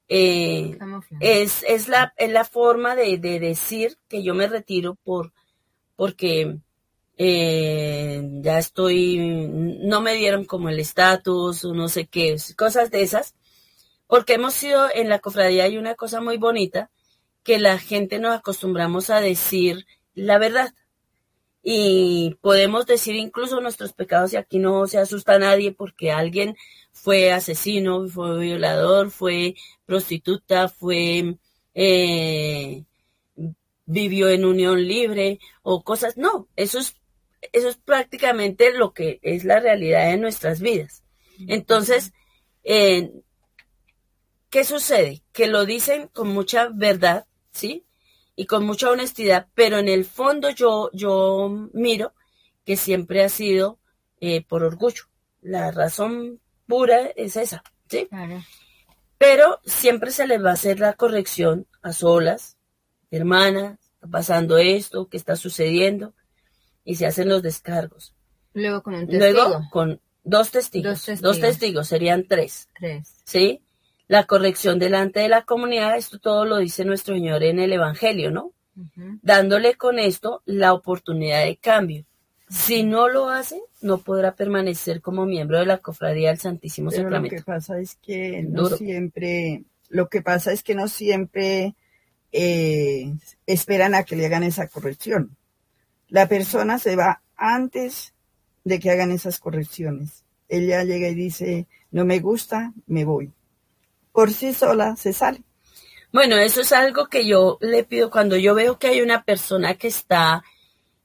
eh, 0.07 0.77
es, 1.19 1.63
es, 1.67 1.87
la, 1.87 2.13
es 2.17 2.31
la 2.31 2.45
forma 2.45 2.95
de, 2.95 3.17
de 3.17 3.39
decir 3.39 3.97
que 4.07 4.23
yo 4.23 4.33
me 4.33 4.47
retiro 4.47 4.95
por 4.95 5.33
porque 5.99 6.59
eh, 7.17 8.21
ya 8.41 8.57
estoy, 8.57 9.17
no 9.17 9.99
me 9.99 10.13
dieron 10.13 10.45
como 10.45 10.69
el 10.69 10.79
estatus 10.79 11.65
o 11.65 11.73
no 11.73 11.89
sé 11.89 12.07
qué, 12.07 12.37
cosas 12.55 12.89
de 12.89 13.01
esas, 13.01 13.35
porque 14.09 14.33
hemos 14.33 14.55
sido 14.55 14.87
en 14.91 15.07
la 15.07 15.19
cofradía 15.19 15.65
hay 15.65 15.77
una 15.77 15.93
cosa 15.93 16.19
muy 16.19 16.37
bonita 16.37 16.89
que 17.43 17.59
la 17.59 17.77
gente 17.77 18.17
nos 18.17 18.35
acostumbramos 18.35 19.11
a 19.11 19.21
decir 19.21 19.85
la 20.15 20.39
verdad 20.39 20.73
y 21.61 22.35
podemos 22.41 22.87
decir 22.87 23.15
incluso 23.15 23.61
nuestros 23.61 23.93
pecados 23.93 24.33
y 24.33 24.37
aquí 24.37 24.57
no 24.57 24.87
se 24.87 24.97
asusta 24.97 25.35
a 25.35 25.39
nadie 25.39 25.73
porque 25.73 26.11
alguien 26.11 26.55
fue 26.91 27.31
asesino, 27.31 28.07
fue 28.07 28.39
violador, 28.39 29.11
fue 29.11 29.53
prostituta, 29.85 30.69
fue 30.69 31.37
eh, 31.75 32.83
vivió 33.85 34.29
en 34.29 34.43
unión 34.43 34.87
libre 34.87 35.39
o 35.61 35.83
cosas. 35.83 36.17
No, 36.17 36.47
eso 36.55 36.79
es, 36.79 36.95
eso 37.51 37.69
es 37.69 37.77
prácticamente 37.77 38.73
lo 38.73 38.91
que 38.91 39.19
es 39.21 39.43
la 39.43 39.59
realidad 39.59 40.09
de 40.09 40.17
nuestras 40.17 40.61
vidas. 40.61 41.03
Entonces, 41.47 42.11
eh, 42.63 43.11
¿qué 44.49 44.63
sucede? 44.63 45.21
Que 45.31 45.47
lo 45.47 45.65
dicen 45.65 46.07
con 46.07 46.29
mucha 46.29 46.69
verdad, 46.73 47.25
¿sí? 47.51 47.85
Y 48.35 48.45
con 48.45 48.65
mucha 48.65 48.89
honestidad, 48.89 49.47
pero 49.53 49.77
en 49.79 49.87
el 49.87 50.05
fondo 50.05 50.49
yo, 50.49 50.89
yo 50.93 51.69
miro 51.73 52.13
que 52.65 52.77
siempre 52.77 53.23
ha 53.23 53.29
sido 53.29 53.79
eh, 54.21 54.43
por 54.45 54.63
orgullo. 54.63 55.03
La 55.41 55.71
razón 55.71 56.39
pura 56.67 57.07
es 57.15 57.35
esa, 57.35 57.63
¿sí? 57.89 58.07
Claro. 58.09 58.43
Pero 59.17 59.59
siempre 59.65 60.11
se 60.11 60.27
les 60.27 60.43
va 60.43 60.51
a 60.51 60.53
hacer 60.53 60.79
la 60.79 60.93
corrección 60.93 61.67
a 61.81 61.91
solas, 61.91 62.57
hermana, 63.11 63.77
está 63.95 64.07
pasando 64.07 64.57
esto, 64.57 65.09
qué 65.09 65.17
está 65.17 65.35
sucediendo, 65.35 66.13
y 66.85 66.95
se 66.95 67.05
hacen 67.05 67.27
los 67.27 67.41
descargos. 67.43 68.13
Luego 68.53 68.81
con 68.81 68.93
un 68.95 69.07
testigo. 69.07 69.31
Luego, 69.33 69.61
con 69.71 69.99
dos 70.23 70.51
testigos, 70.51 70.91
Dos 70.93 71.05
testigos. 71.05 71.21
dos 71.21 71.39
testigos, 71.41 71.87
serían 71.87 72.25
tres, 72.27 72.69
Tres. 72.79 73.15
¿sí? 73.25 73.61
La 74.09 74.25
corrección 74.25 74.79
delante 74.79 75.19
de 75.19 75.29
la 75.29 75.43
comunidad, 75.43 75.95
esto 75.95 76.17
todo 76.17 76.43
lo 76.43 76.57
dice 76.57 76.83
nuestro 76.83 77.13
Señor 77.13 77.43
en 77.43 77.59
el 77.59 77.71
Evangelio, 77.71 78.31
¿no? 78.31 78.51
Dándole 79.21 79.75
con 79.75 79.99
esto 79.99 80.41
la 80.45 80.73
oportunidad 80.73 81.45
de 81.45 81.57
cambio. 81.57 82.05
Si 82.49 82.81
no 82.81 83.07
lo 83.07 83.29
hace, 83.29 83.61
no 83.81 83.99
podrá 83.99 84.33
permanecer 84.33 84.99
como 85.01 85.27
miembro 85.27 85.59
de 85.59 85.67
la 85.67 85.77
cofradía 85.77 86.29
del 86.29 86.39
Santísimo 86.39 86.89
Pero 86.89 87.03
lo 87.03 87.09
Sacramento. 87.09 87.35
que 87.35 87.43
pasa 87.43 87.79
es 87.79 87.97
que 88.01 88.41
no 88.41 88.63
Duro. 88.63 88.77
siempre, 88.77 89.63
lo 89.89 90.09
que 90.09 90.23
pasa 90.23 90.51
es 90.51 90.63
que 90.63 90.73
no 90.73 90.87
siempre 90.87 91.75
eh, 92.31 93.13
esperan 93.45 93.93
a 93.93 94.03
que 94.05 94.15
le 94.15 94.25
hagan 94.25 94.41
esa 94.43 94.67
corrección. 94.67 95.37
La 96.07 96.27
persona 96.27 96.79
se 96.79 96.95
va 96.95 97.21
antes 97.35 98.15
de 98.63 98.79
que 98.79 98.89
hagan 98.89 99.11
esas 99.11 99.39
correcciones. 99.39 100.23
Ella 100.47 100.83
llega 100.83 101.09
y 101.09 101.13
dice, 101.13 101.67
no 101.91 102.05
me 102.05 102.19
gusta, 102.19 102.73
me 102.87 103.05
voy. 103.05 103.31
Por 104.19 104.33
sí 104.33 104.53
sola 104.53 104.97
se 104.97 105.13
sale. 105.13 105.43
Bueno, 106.11 106.35
eso 106.35 106.59
es 106.59 106.73
algo 106.73 107.07
que 107.07 107.25
yo 107.25 107.57
le 107.61 107.85
pido 107.85 108.11
cuando 108.11 108.35
yo 108.35 108.53
veo 108.53 108.77
que 108.77 108.87
hay 108.87 108.99
una 108.99 109.23
persona 109.23 109.75
que 109.75 109.87
está 109.87 110.43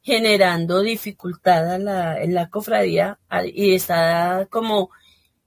generando 0.03 0.83
dificultad 0.83 1.79
la- 1.79 2.21
en 2.21 2.35
la 2.35 2.51
cofradía 2.51 3.21
y 3.55 3.77
está 3.77 4.49
como 4.51 4.91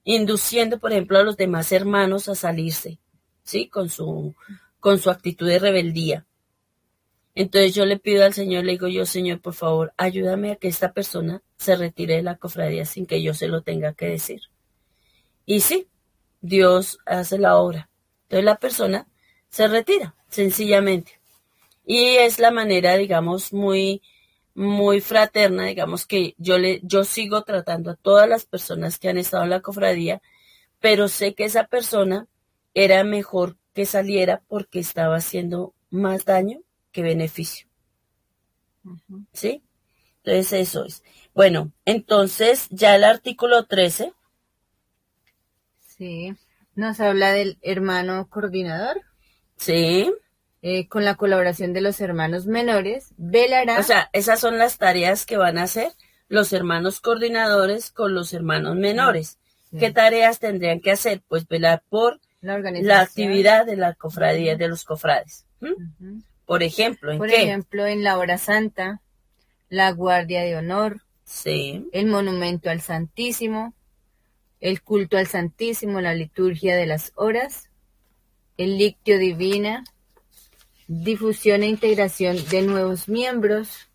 induciendo, 0.06 0.80
por 0.80 0.94
ejemplo, 0.94 1.20
a 1.20 1.24
los 1.24 1.36
demás 1.36 1.74
hermanos 1.74 2.30
a 2.30 2.36
salirse, 2.36 3.00
¿sí? 3.44 3.68
Con 3.68 3.90
su, 3.90 4.34
con 4.80 4.98
su 4.98 5.10
actitud 5.10 5.46
de 5.50 5.60
rebeldía. 5.60 6.26
Entonces 7.36 7.76
yo 7.76 7.86
le 7.86 8.00
pido 8.00 8.24
al 8.24 8.34
Señor, 8.34 8.64
le 8.64 8.72
digo 8.72 8.88
yo, 8.88 9.06
Señor, 9.06 9.42
por 9.42 9.56
favor, 9.56 9.92
ayúdame 9.98 10.54
a 10.54 10.56
que 10.56 10.70
esta 10.70 10.94
persona 10.94 11.42
se 11.58 11.76
retire 11.76 12.16
de 12.16 12.24
la 12.24 12.38
cofradía 12.38 12.86
sin 12.86 13.06
que 13.06 13.22
yo 13.22 13.34
se 13.34 13.50
lo 13.50 13.62
tenga 13.62 13.94
que 13.94 14.06
decir. 14.06 14.40
Y 15.46 15.60
sí, 15.60 15.90
Dios 16.42 17.00
hace 17.06 17.38
la 17.38 17.58
obra. 17.58 17.90
Entonces 18.24 18.46
la 18.46 18.58
persona 18.58 19.08
se 19.50 19.68
retira, 19.68 20.16
sencillamente. 20.30 21.20
Y 21.86 22.18
es 22.18 22.40
la 22.40 22.52
manera, 22.52 22.98
digamos, 22.98 23.54
muy, 23.54 24.02
muy 24.54 25.02
fraterna, 25.02 25.66
digamos, 25.66 26.06
que 26.06 26.36
yo 26.38 26.58
le, 26.58 26.82
yo 26.84 27.04
sigo 27.04 27.44
tratando 27.44 27.92
a 27.92 27.96
todas 27.96 28.28
las 28.28 28.46
personas 28.46 29.00
que 29.00 29.10
han 29.10 29.18
estado 29.18 29.44
en 29.44 29.52
la 29.52 29.62
cofradía, 29.62 30.22
pero 30.80 31.08
sé 31.08 31.34
que 31.34 31.46
esa 31.46 31.66
persona 31.68 32.28
era 32.74 33.04
mejor 33.04 33.58
que 33.74 33.86
saliera 33.86 34.42
porque 34.48 34.80
estaba 34.80 35.16
haciendo 35.16 35.74
más 35.90 36.26
daño 36.26 36.62
que 36.92 37.04
beneficio. 37.04 37.68
¿Sí? 39.34 39.64
Entonces 40.24 40.54
eso 40.54 40.86
es. 40.86 41.04
Bueno, 41.34 41.72
entonces 41.86 42.68
ya 42.70 42.96
el 42.96 43.04
artículo 43.04 43.66
13, 43.66 44.14
Sí. 45.98 46.36
Nos 46.76 47.00
habla 47.00 47.32
del 47.32 47.58
hermano 47.62 48.28
coordinador. 48.30 49.02
¿sí? 49.58 50.12
eh, 50.62 50.88
con 50.88 51.06
la 51.06 51.16
colaboración 51.16 51.74
de 51.74 51.82
los 51.82 52.02
hermanos 52.02 52.46
menores, 52.46 53.14
velará 53.18 53.80
O 53.80 53.84
sea, 53.84 54.10
esas 54.14 54.40
son 54.40 54.58
las 54.58 54.78
tareas 54.78 55.26
que 55.26 55.38
van 55.38 55.58
a 55.58 55.64
hacer 55.64 55.92
los 56.30 56.52
hermanos 56.52 57.00
coordinadores 57.00 57.92
con 57.92 58.14
los 58.14 58.34
hermanos 58.34 58.76
menores. 58.76 59.38
Sí. 59.72 59.78
¿Qué 59.78 59.92
tareas 59.92 60.40
tendrían 60.40 60.80
que 60.82 60.92
hacer? 60.92 61.22
Pues 61.28 61.48
velar 61.48 61.84
por 61.90 62.20
la 62.42 63.02
actividad 63.02 63.66
de 63.66 63.78
la 63.78 63.94
cofradía, 63.94 64.56
de 64.56 64.68
los 64.68 64.84
cofrades. 64.84 65.46
Por 66.46 66.64
ejemplo, 66.64 67.12
¿en 67.12 67.18
Por 67.18 67.30
qué? 67.30 67.44
ejemplo, 67.44 67.86
en 67.86 68.04
la 68.04 68.18
hora 68.18 68.38
santa, 68.38 69.02
la 69.70 69.92
guardia 69.92 70.42
de 70.42 70.56
honor, 70.56 71.02
Sí, 71.24 71.90
el 71.92 72.06
monumento 72.08 72.70
al 72.70 72.80
Santísimo, 72.80 73.74
el 74.60 74.82
culto 74.82 75.18
al 75.18 75.28
Santísimo, 75.28 76.02
la 76.02 76.14
liturgia 76.14 76.76
de 76.76 76.86
las 76.86 77.12
horas, 77.16 77.70
el 78.58 78.78
lictio 78.78 79.18
divina, 79.20 79.84
difusión 80.88 81.64
e 81.64 81.68
integración 81.68 82.38
de 82.50 82.62
nuevos 82.64 83.08
miembros, 83.08 83.90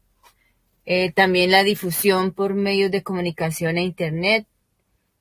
eh, 0.85 1.13
también 1.13 1.51
la 1.51 1.63
difusión 1.63 2.33
por 2.33 2.55
medios 2.55 2.91
de 2.91 3.03
comunicación 3.03 3.79
e 3.79 3.83
Internet 3.83 4.47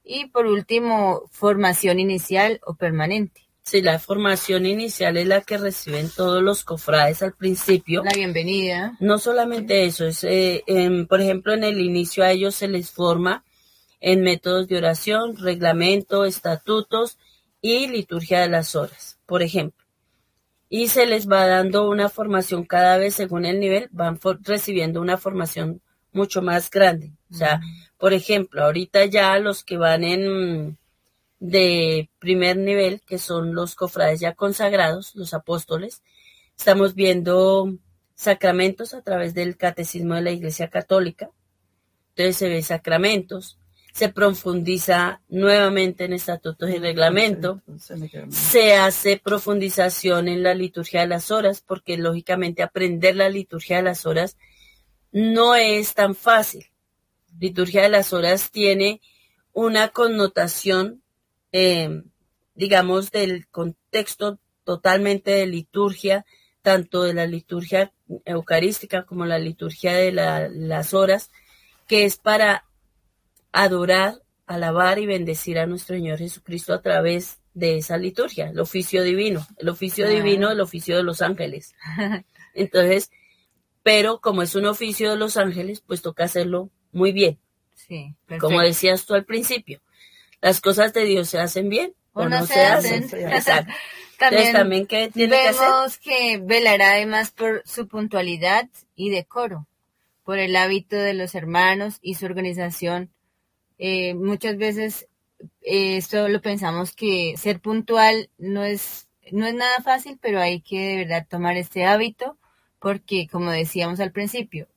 y 0.04 0.26
por 0.28 0.48
último, 0.48 1.24
formación 1.32 2.00
inicial 2.00 2.60
o 2.66 2.74
permanente. 2.74 3.48
sí, 3.64 3.82
la 3.82 4.00
formación 4.00 4.66
inicial 4.66 5.18
es 5.18 5.28
la 5.28 5.42
que 5.42 5.58
reciben 5.58 6.10
todos 6.10 6.42
los 6.42 6.64
cofrades 6.64 7.22
al 7.22 7.34
principio. 7.34 8.04
La 8.04 8.12
bienvenida. 8.14 8.98
No 9.00 9.20
solamente 9.20 9.86
eso, 9.86 10.06
es, 10.06 10.24
eh, 10.24 10.64
por 11.08 11.22
ejemplo, 11.22 11.54
en 11.54 11.64
el 11.64 11.80
inicio 11.80 12.24
a 12.24 12.32
ellos 12.32 12.56
se 12.56 12.68
les 12.68 12.92
forma 12.92 13.44
en 14.02 14.22
métodos 14.22 14.68
de 14.68 14.78
oración, 14.78 15.38
reglamento, 15.38 16.26
estatutos 16.26 17.18
y 17.62 17.88
liturgia 17.88 18.42
de 18.42 18.50
las 18.50 18.76
horas, 18.76 19.20
por 19.26 19.44
ejemplo. 19.44 19.86
Y 20.68 20.88
se 20.88 21.06
les 21.06 21.30
va 21.30 21.48
dando 21.48 21.90
una 21.90 22.10
formación 22.10 22.66
cada 22.66 22.98
vez 22.98 23.16
según 23.16 23.46
el 23.46 23.60
nivel, 23.60 23.88
van 23.92 24.20
recibiendo 24.44 25.02
una 25.02 25.18
formación 25.18 25.82
mucho 26.12 26.42
más 26.42 26.70
grande. 26.70 27.12
O 27.30 27.36
sea, 27.36 27.62
por 27.98 28.14
ejemplo, 28.14 28.64
ahorita 28.64 29.06
ya 29.06 29.38
los 29.40 29.64
que 29.64 29.78
van 29.78 30.04
en 30.04 30.78
de 31.40 32.10
primer 32.20 32.58
nivel, 32.58 33.02
que 33.02 33.18
son 33.18 33.56
los 33.56 33.76
cofrades 33.76 34.20
ya 34.20 34.34
consagrados, 34.34 35.16
los 35.16 35.34
apóstoles, 35.34 36.04
estamos 36.56 36.94
viendo 36.94 37.74
sacramentos 38.14 38.94
a 38.94 39.02
través 39.02 39.34
del 39.34 39.58
catecismo 39.58 40.14
de 40.14 40.22
la 40.22 40.32
Iglesia 40.32 40.70
Católica. 40.70 41.32
Entonces 42.10 42.38
se 42.38 42.50
ve 42.50 42.62
sacramentos, 42.62 43.58
se 43.94 44.10
profundiza 44.10 45.22
nuevamente 45.30 46.06
en 46.06 46.14
estatutos 46.14 46.70
y 46.70 46.78
reglamento, 46.78 47.62
Se 47.80 47.96
me 47.96 48.10
quedó 48.10 48.24
mal. 48.28 48.34
se 48.34 48.76
hace 48.76 49.18
profundización 49.18 50.28
en 50.28 50.44
la 50.44 50.54
liturgia 50.54 51.02
de 51.02 51.08
las 51.08 51.30
horas, 51.32 51.62
porque 51.66 51.98
lógicamente 51.98 52.64
aprender 52.64 53.16
la 53.16 53.30
liturgia 53.30 53.78
de 53.78 53.84
las 53.84 54.06
horas 54.06 54.38
no 55.12 55.56
es 55.56 55.94
tan 55.94 56.16
fácil. 56.16 56.68
Liturgia 57.40 57.82
de 57.84 57.90
las 57.90 58.14
horas 58.14 58.50
tiene 58.52 59.02
una 59.54 59.90
connotación 59.90 61.02
eh, 61.52 62.04
digamos, 62.56 63.12
del 63.12 63.48
contexto 63.48 64.40
totalmente 64.64 65.32
de 65.32 65.48
liturgia, 65.48 66.26
tanto 66.62 67.04
de 67.04 67.14
la 67.14 67.26
liturgia 67.26 67.92
eucarística 68.24 69.04
como 69.04 69.26
la 69.26 69.40
liturgia 69.40 69.94
de 69.94 70.12
la- 70.12 70.48
las 70.48 70.94
horas, 70.94 71.32
que 71.88 72.06
es 72.06 72.18
para 72.18 72.64
adorar, 73.52 74.22
alabar 74.48 75.00
y 75.00 75.06
bendecir 75.06 75.60
a 75.60 75.66
nuestro 75.66 75.96
Señor 75.96 76.20
Jesucristo 76.20 76.74
a 76.74 76.82
través 76.82 77.40
de 77.54 77.78
esa 77.78 77.98
liturgia, 77.98 78.50
el 78.50 78.60
oficio 78.60 79.04
divino, 79.04 79.46
el 79.58 79.70
oficio 79.70 80.06
Claro. 80.06 80.24
divino, 80.24 80.52
el 80.52 80.62
oficio 80.62 80.96
de 80.96 81.04
los 81.04 81.22
ángeles. 81.22 81.76
Entonces, 82.54 83.12
pero 83.84 84.20
como 84.22 84.42
es 84.42 84.56
un 84.56 84.66
oficio 84.66 85.10
de 85.12 85.18
los 85.18 85.38
ángeles, 85.38 85.82
pues 85.82 86.02
toca 86.02 86.24
hacerlo 86.26 86.70
muy 86.92 87.12
bien. 87.12 87.40
Sí, 87.76 88.16
perfecto. 88.26 88.48
Como 88.48 88.62
decías 88.62 89.06
tú 89.06 89.16
al 89.16 89.26
principio, 89.26 89.82
las 90.42 90.62
cosas 90.62 90.94
de 90.94 91.04
Dios 91.06 91.30
se 91.30 91.40
hacen 91.40 91.68
bien 91.70 91.94
o, 92.14 92.28
no, 92.30 92.46
se, 92.46 92.62
hacen. 92.62 93.04
hacen. 93.06 93.28
Exacto. 93.32 93.74
También 94.18 94.42
Entonces, 94.48 94.54
también, 94.54 94.86
¿qué 94.86 95.10
tiene 95.12 95.36
que 95.42 95.48
hacer? 95.48 95.62
vemos 95.62 95.98
que 95.98 96.38
velará 96.44 96.92
además 96.92 97.32
por 97.32 97.64
su 97.66 97.88
puntualidad 97.88 98.70
y 98.96 99.10
decoro, 99.10 99.68
por 100.24 100.38
el 100.38 100.56
hábito 100.56 100.96
de 100.96 101.16
los 101.16 101.34
hermanos 101.34 101.98
y 102.02 102.14
su 102.16 102.26
organización. 102.28 103.10
Eh, 103.84 104.14
muchas 104.14 104.58
veces 104.58 105.08
eh, 105.64 105.98
esto 105.98 106.28
lo 106.28 106.40
pensamos 106.40 106.96
que 106.96 107.34
ser 107.36 107.60
puntual 107.60 108.30
no 108.38 108.64
es, 108.64 109.10
no 109.32 109.48
es 109.48 109.56
nada 109.56 109.82
fácil, 109.82 110.20
pero 110.22 110.40
hay 110.40 110.62
que 110.62 110.80
de 110.80 110.98
verdad 110.98 111.26
tomar 111.28 111.58
este 111.58 111.84
hábito 111.86 112.38
porque, 112.78 113.28
como 113.28 113.50
decíamos 113.50 114.00
al 114.00 114.12
principio, 114.12 114.68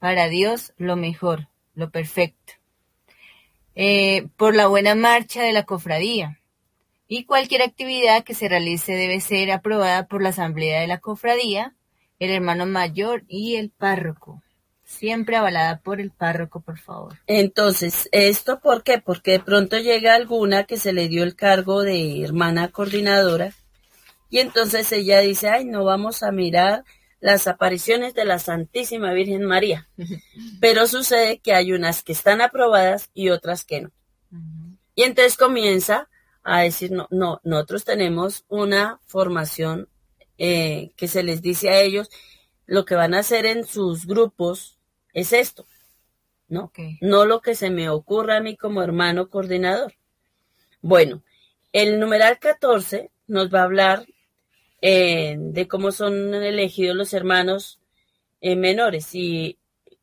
para 0.00 0.28
Dios 0.28 0.72
lo 0.76 0.96
mejor, 0.96 1.46
lo 1.76 1.90
perfecto. 1.90 2.54
Eh, 3.76 4.26
por 4.36 4.56
la 4.56 4.66
buena 4.66 4.96
marcha 4.96 5.40
de 5.40 5.52
la 5.52 5.62
cofradía. 5.62 6.40
Y 7.06 7.26
cualquier 7.26 7.62
actividad 7.62 8.24
que 8.24 8.34
se 8.34 8.48
realice 8.48 8.92
debe 8.92 9.20
ser 9.20 9.52
aprobada 9.52 10.08
por 10.08 10.20
la 10.20 10.30
asamblea 10.30 10.80
de 10.80 10.88
la 10.88 10.98
cofradía, 10.98 11.76
el 12.18 12.32
hermano 12.32 12.66
mayor 12.66 13.22
y 13.28 13.54
el 13.54 13.70
párroco. 13.70 14.42
Siempre 14.88 15.36
avalada 15.36 15.80
por 15.80 16.00
el 16.00 16.10
párroco, 16.10 16.60
por 16.60 16.78
favor. 16.78 17.18
Entonces, 17.26 18.08
¿esto 18.10 18.58
por 18.58 18.82
qué? 18.82 18.98
Porque 18.98 19.32
de 19.32 19.40
pronto 19.40 19.76
llega 19.76 20.14
alguna 20.14 20.64
que 20.64 20.78
se 20.78 20.94
le 20.94 21.08
dio 21.08 21.24
el 21.24 21.36
cargo 21.36 21.82
de 21.82 22.24
hermana 22.24 22.68
coordinadora 22.68 23.52
y 24.30 24.38
entonces 24.38 24.90
ella 24.90 25.20
dice, 25.20 25.50
ay, 25.50 25.66
no 25.66 25.84
vamos 25.84 26.22
a 26.22 26.32
mirar 26.32 26.84
las 27.20 27.46
apariciones 27.46 28.14
de 28.14 28.24
la 28.24 28.38
Santísima 28.38 29.12
Virgen 29.12 29.44
María. 29.44 29.88
Pero 30.60 30.86
sucede 30.86 31.38
que 31.38 31.52
hay 31.52 31.72
unas 31.72 32.02
que 32.02 32.12
están 32.12 32.40
aprobadas 32.40 33.10
y 33.12 33.28
otras 33.28 33.66
que 33.66 33.82
no. 33.82 33.90
Y 34.94 35.02
entonces 35.02 35.36
comienza 35.36 36.08
a 36.42 36.60
decir, 36.62 36.92
no, 36.92 37.08
no, 37.10 37.42
nosotros 37.44 37.84
tenemos 37.84 38.46
una 38.48 39.00
formación 39.06 39.90
eh, 40.38 40.92
que 40.96 41.08
se 41.08 41.22
les 41.22 41.42
dice 41.42 41.68
a 41.68 41.78
ellos, 41.78 42.08
lo 42.64 42.86
que 42.86 42.94
van 42.94 43.12
a 43.12 43.18
hacer 43.18 43.44
en 43.44 43.66
sus 43.66 44.06
grupos 44.06 44.77
es 45.12 45.32
esto, 45.32 45.66
¿no? 46.48 46.72
No 47.00 47.24
lo 47.26 47.40
que 47.40 47.54
se 47.54 47.70
me 47.70 47.90
ocurra 47.90 48.36
a 48.38 48.40
mí 48.40 48.56
como 48.56 48.82
hermano 48.82 49.28
coordinador. 49.30 49.94
Bueno, 50.82 51.22
el 51.72 52.00
numeral 52.00 52.38
14 52.38 53.10
nos 53.26 53.52
va 53.52 53.60
a 53.60 53.64
hablar 53.64 54.06
eh, 54.82 55.36
de 55.38 55.68
cómo 55.68 55.92
son 55.92 56.34
elegidos 56.34 56.96
los 56.96 57.12
hermanos 57.14 57.80
eh, 58.40 58.56
menores 58.56 59.14
y 59.14 59.58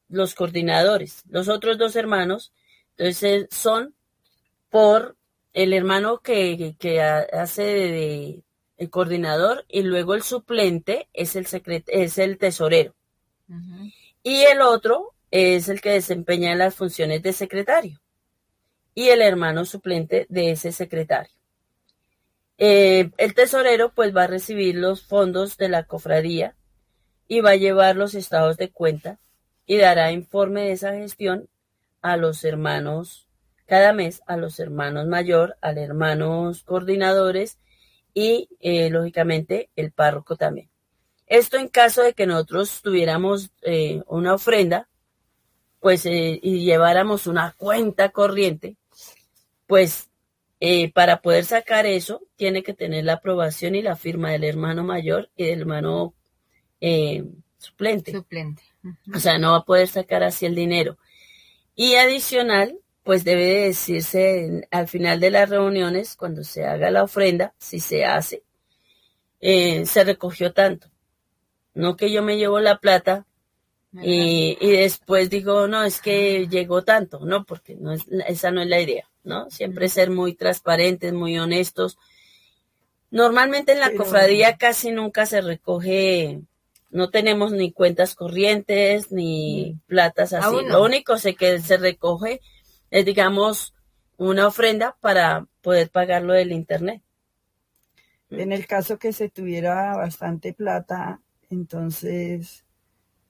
los 0.10 0.36
coordinadores. 0.36 1.24
Los 1.30 1.48
otros 1.50 1.78
dos 1.78 1.96
hermanos, 1.96 2.54
entonces, 2.98 3.48
son 3.52 3.96
por 4.70 5.18
el 5.54 5.74
hermano 5.74 6.20
que, 6.22 6.76
que 6.80 7.02
ha- 7.02 7.20
hace 7.34 7.64
de, 7.64 8.44
el 8.78 8.90
coordinador 8.90 9.66
y 9.70 9.84
luego 9.84 10.14
el 10.16 10.24
suplente 10.24 11.10
es 11.14 11.36
el 11.36 11.46
secret 11.48 11.86
es 11.88 12.18
el 12.18 12.38
tesorero. 12.38 12.94
Y 14.26 14.42
el 14.42 14.62
otro 14.62 15.14
es 15.30 15.70
el 15.70 15.82
que 15.82 15.92
desempeña 15.92 16.56
las 16.56 16.74
funciones 16.74 17.22
de 17.22 17.32
secretario 17.32 18.02
y 18.96 19.10
el 19.10 19.22
hermano 19.22 19.66
suplente 19.66 20.26
de 20.30 20.50
ese 20.50 20.72
secretario. 20.72 21.32
Eh, 22.58 23.12
el 23.18 23.36
tesorero 23.36 23.94
pues 23.94 24.16
va 24.16 24.24
a 24.24 24.28
recibir 24.28 24.78
los 24.78 25.04
fondos 25.04 25.58
de 25.58 25.70
la 25.70 25.84
cofradía 25.84 26.56
y 27.28 27.42
va 27.42 27.52
a 27.52 27.56
llevar 27.56 27.98
los 27.98 28.16
estados 28.16 28.58
de 28.58 28.72
cuenta 28.72 29.20
y 29.68 29.78
dará 29.78 30.12
informe 30.12 30.64
de 30.64 30.72
esa 30.72 30.94
gestión 30.94 31.48
a 32.02 32.18
los 32.18 32.44
hermanos 32.44 33.28
cada 33.68 33.94
mes, 33.94 34.24
a 34.26 34.38
los 34.38 34.60
hermanos 34.60 35.06
mayor, 35.06 35.56
a 35.62 35.72
los 35.72 35.84
hermanos 35.84 36.64
coordinadores 36.64 37.60
y 38.16 38.50
eh, 38.60 38.90
lógicamente 38.90 39.70
el 39.76 39.92
párroco 39.92 40.36
también. 40.36 40.72
Esto 41.28 41.58
en 41.58 41.68
caso 41.70 42.04
de 42.04 42.14
que 42.14 42.28
nosotros 42.28 42.82
tuviéramos 42.82 43.52
eh, 43.64 44.02
una 44.08 44.34
ofrenda, 44.36 44.88
pues 45.80 46.06
eh, 46.06 46.40
y 46.42 46.64
lleváramos 46.66 47.28
una 47.28 47.54
cuenta 47.58 48.10
corriente, 48.10 48.76
pues 49.68 50.10
eh, 50.60 50.92
para 50.94 51.22
poder 51.22 51.46
sacar 51.46 51.86
eso 51.86 52.22
tiene 52.36 52.64
que 52.64 52.74
tener 52.74 53.06
la 53.06 53.14
aprobación 53.14 53.76
y 53.76 53.82
la 53.82 53.96
firma 53.96 54.32
del 54.32 54.44
hermano 54.44 54.84
mayor 54.84 55.30
y 55.36 55.46
del 55.46 55.62
hermano 55.62 56.14
suplente. 57.58 58.12
Suplente. 58.12 58.64
O 59.14 59.20
sea, 59.20 59.38
no 59.40 59.52
va 59.52 59.58
a 59.58 59.66
poder 59.66 59.88
sacar 59.88 60.24
así 60.24 60.46
el 60.46 60.54
dinero. 60.56 60.98
Y 61.76 61.96
adicional, 61.96 62.78
pues 63.04 63.24
debe 63.24 63.46
de 63.46 63.60
decirse 63.68 64.46
en- 64.46 64.68
al 64.72 64.88
final 64.88 65.20
de 65.20 65.32
las 65.32 65.50
reuniones, 65.50 66.16
cuando 66.16 66.44
se 66.44 66.66
haga 66.66 66.90
la 66.92 67.04
ofrenda, 67.04 67.54
si 67.58 67.80
se 67.80 68.06
hace, 68.06 68.44
eh, 69.42 69.86
se 69.86 70.04
recogió 70.04 70.54
tanto. 70.54 70.88
No 71.76 71.96
que 71.96 72.12
yo 72.12 72.24
me 72.24 72.38
llevo 72.38 72.60
la 72.60 72.80
plata 72.80 73.26
y, 74.02 74.58
y 74.60 74.72
después 74.72 75.30
digo, 75.30 75.68
no, 75.68 75.84
es 75.84 76.02
que 76.02 76.48
llegó 76.48 76.84
tanto, 76.84 77.20
no, 77.26 77.46
porque 77.46 77.76
no 77.76 77.92
es, 77.94 78.06
esa 78.28 78.50
no 78.52 78.62
es 78.62 78.68
la 78.68 78.82
idea, 78.82 79.08
¿no? 79.24 79.50
Siempre 79.52 79.88
ser 79.88 80.10
muy 80.10 80.34
transparentes, 80.34 81.14
muy 81.14 81.38
honestos. 81.38 81.98
Normalmente 83.12 83.72
en 83.74 83.80
la 83.80 83.88
Pero- 83.88 84.00
cofradía 84.00 84.58
casi 84.58 84.92
nunca 84.92 85.26
se 85.26 85.42
recoge, 85.42 86.42
no 86.90 87.10
tenemos 87.10 87.52
ni 87.52 87.72
cuentas 87.72 88.16
corrientes 88.16 89.12
ni 89.12 89.78
platas 89.86 90.34
así. 90.34 90.56
No. 90.56 90.62
Lo 90.62 90.84
único 90.84 91.18
sé 91.18 91.36
que 91.36 91.60
se 91.60 91.78
recoge 91.78 92.42
es, 92.90 93.06
digamos, 93.06 93.74
una 94.18 94.48
ofrenda 94.48 94.96
para 95.02 95.46
poder 95.62 95.90
pagar 95.90 96.24
lo 96.24 96.34
del 96.34 96.52
internet. 96.52 97.02
En 98.30 98.52
el 98.52 98.66
caso 98.66 98.98
que 98.98 99.14
se 99.14 99.30
tuviera 99.30 99.96
bastante 99.96 100.54
plata, 100.54 101.20
entonces, 101.50 102.64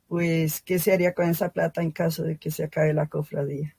pues, 0.08 0.62
¿qué 0.62 0.80
se 0.80 0.94
haría 0.94 1.14
con 1.14 1.30
esa 1.30 1.50
plata 1.50 1.82
en 1.82 1.92
caso 1.92 2.24
de 2.24 2.38
que 2.38 2.52
se 2.52 2.64
acabe 2.64 2.94
la 2.94 3.08
cofradía? 3.08 3.76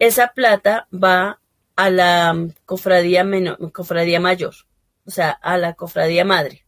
esa 0.00 0.32
plata 0.32 0.88
va 0.92 1.40
a 1.76 1.90
la 1.90 2.48
cofradía, 2.64 3.22
menor, 3.22 3.70
cofradía 3.70 4.18
mayor, 4.18 4.54
o 5.04 5.10
sea, 5.10 5.30
a 5.30 5.56
la 5.58 5.74
cofradía 5.74 6.24
madre. 6.24 6.64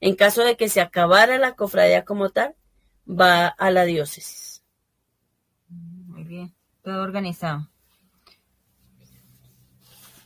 En 0.00 0.16
caso 0.16 0.42
de 0.42 0.56
que 0.56 0.68
se 0.68 0.80
acabara 0.80 1.38
la 1.38 1.54
cofradía 1.54 2.04
como 2.04 2.30
tal, 2.30 2.56
va 3.08 3.46
a 3.46 3.70
la 3.70 3.84
diócesis. 3.84 4.64
Muy 5.68 6.24
bien. 6.24 6.54
Todo 6.82 7.02
organizado. 7.02 7.68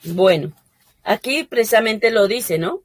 Bueno, 0.05 0.53
aquí 1.03 1.45
precisamente 1.45 2.11
lo 2.11 2.29
dice, 2.29 2.59
¿no? 2.59 2.83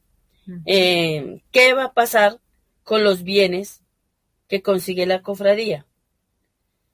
Eh, 0.66 1.42
¿Qué 1.52 1.74
va 1.74 1.86
a 1.86 1.94
pasar 1.94 2.40
con 2.84 3.04
los 3.04 3.24
bienes 3.24 3.82
que 4.48 4.62
consigue 4.62 5.06
la 5.06 5.22
cofradía? 5.22 5.86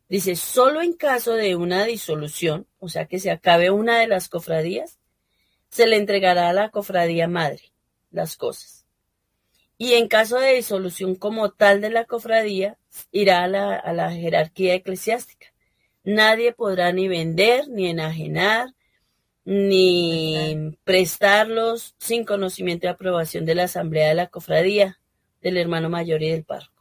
Dice, 0.10 0.36
solo 0.36 0.82
en 0.82 0.94
caso 0.94 1.34
de 1.34 1.56
una 1.56 1.84
disolución, 1.84 2.68
o 2.80 2.88
sea, 2.88 3.06
que 3.06 3.20
se 3.20 3.30
acabe 3.30 3.72
una 3.72 4.00
de 4.00 4.08
las 4.08 4.30
cofradías, 4.30 5.00
se 5.70 5.86
le 5.86 5.98
entregará 5.98 6.50
a 6.50 6.54
la 6.54 6.70
cofradía 6.70 7.28
madre 7.28 7.74
las 8.12 8.38
cosas. 8.38 8.86
Y 9.78 9.94
en 9.94 10.08
caso 10.08 10.40
de 10.40 10.54
disolución 10.54 11.16
como 11.16 11.52
tal 11.52 11.82
de 11.82 11.90
la 11.90 12.06
cofradía, 12.06 12.78
irá 13.12 13.44
a 13.44 13.48
la, 13.48 13.76
a 13.76 13.94
la 13.94 14.12
jerarquía 14.12 14.76
eclesiástica. 14.76 15.54
Nadie 16.04 16.54
podrá 16.54 16.92
ni 16.94 17.08
vender, 17.08 17.68
ni 17.68 17.90
enajenar, 17.90 18.74
ni 19.44 20.78
prestarlos 20.84 21.96
sin 22.00 22.26
conocimiento 22.26 22.88
y 22.88 22.90
aprobación 22.90 23.46
de 23.46 23.56
la 23.56 23.66
asamblea 23.66 24.08
de 24.08 24.16
la 24.16 24.28
cofradía, 24.28 25.00
del 25.42 25.58
hermano 25.58 25.90
mayor 25.90 26.22
y 26.24 26.30
del 26.32 26.44
párroco. 26.44 26.74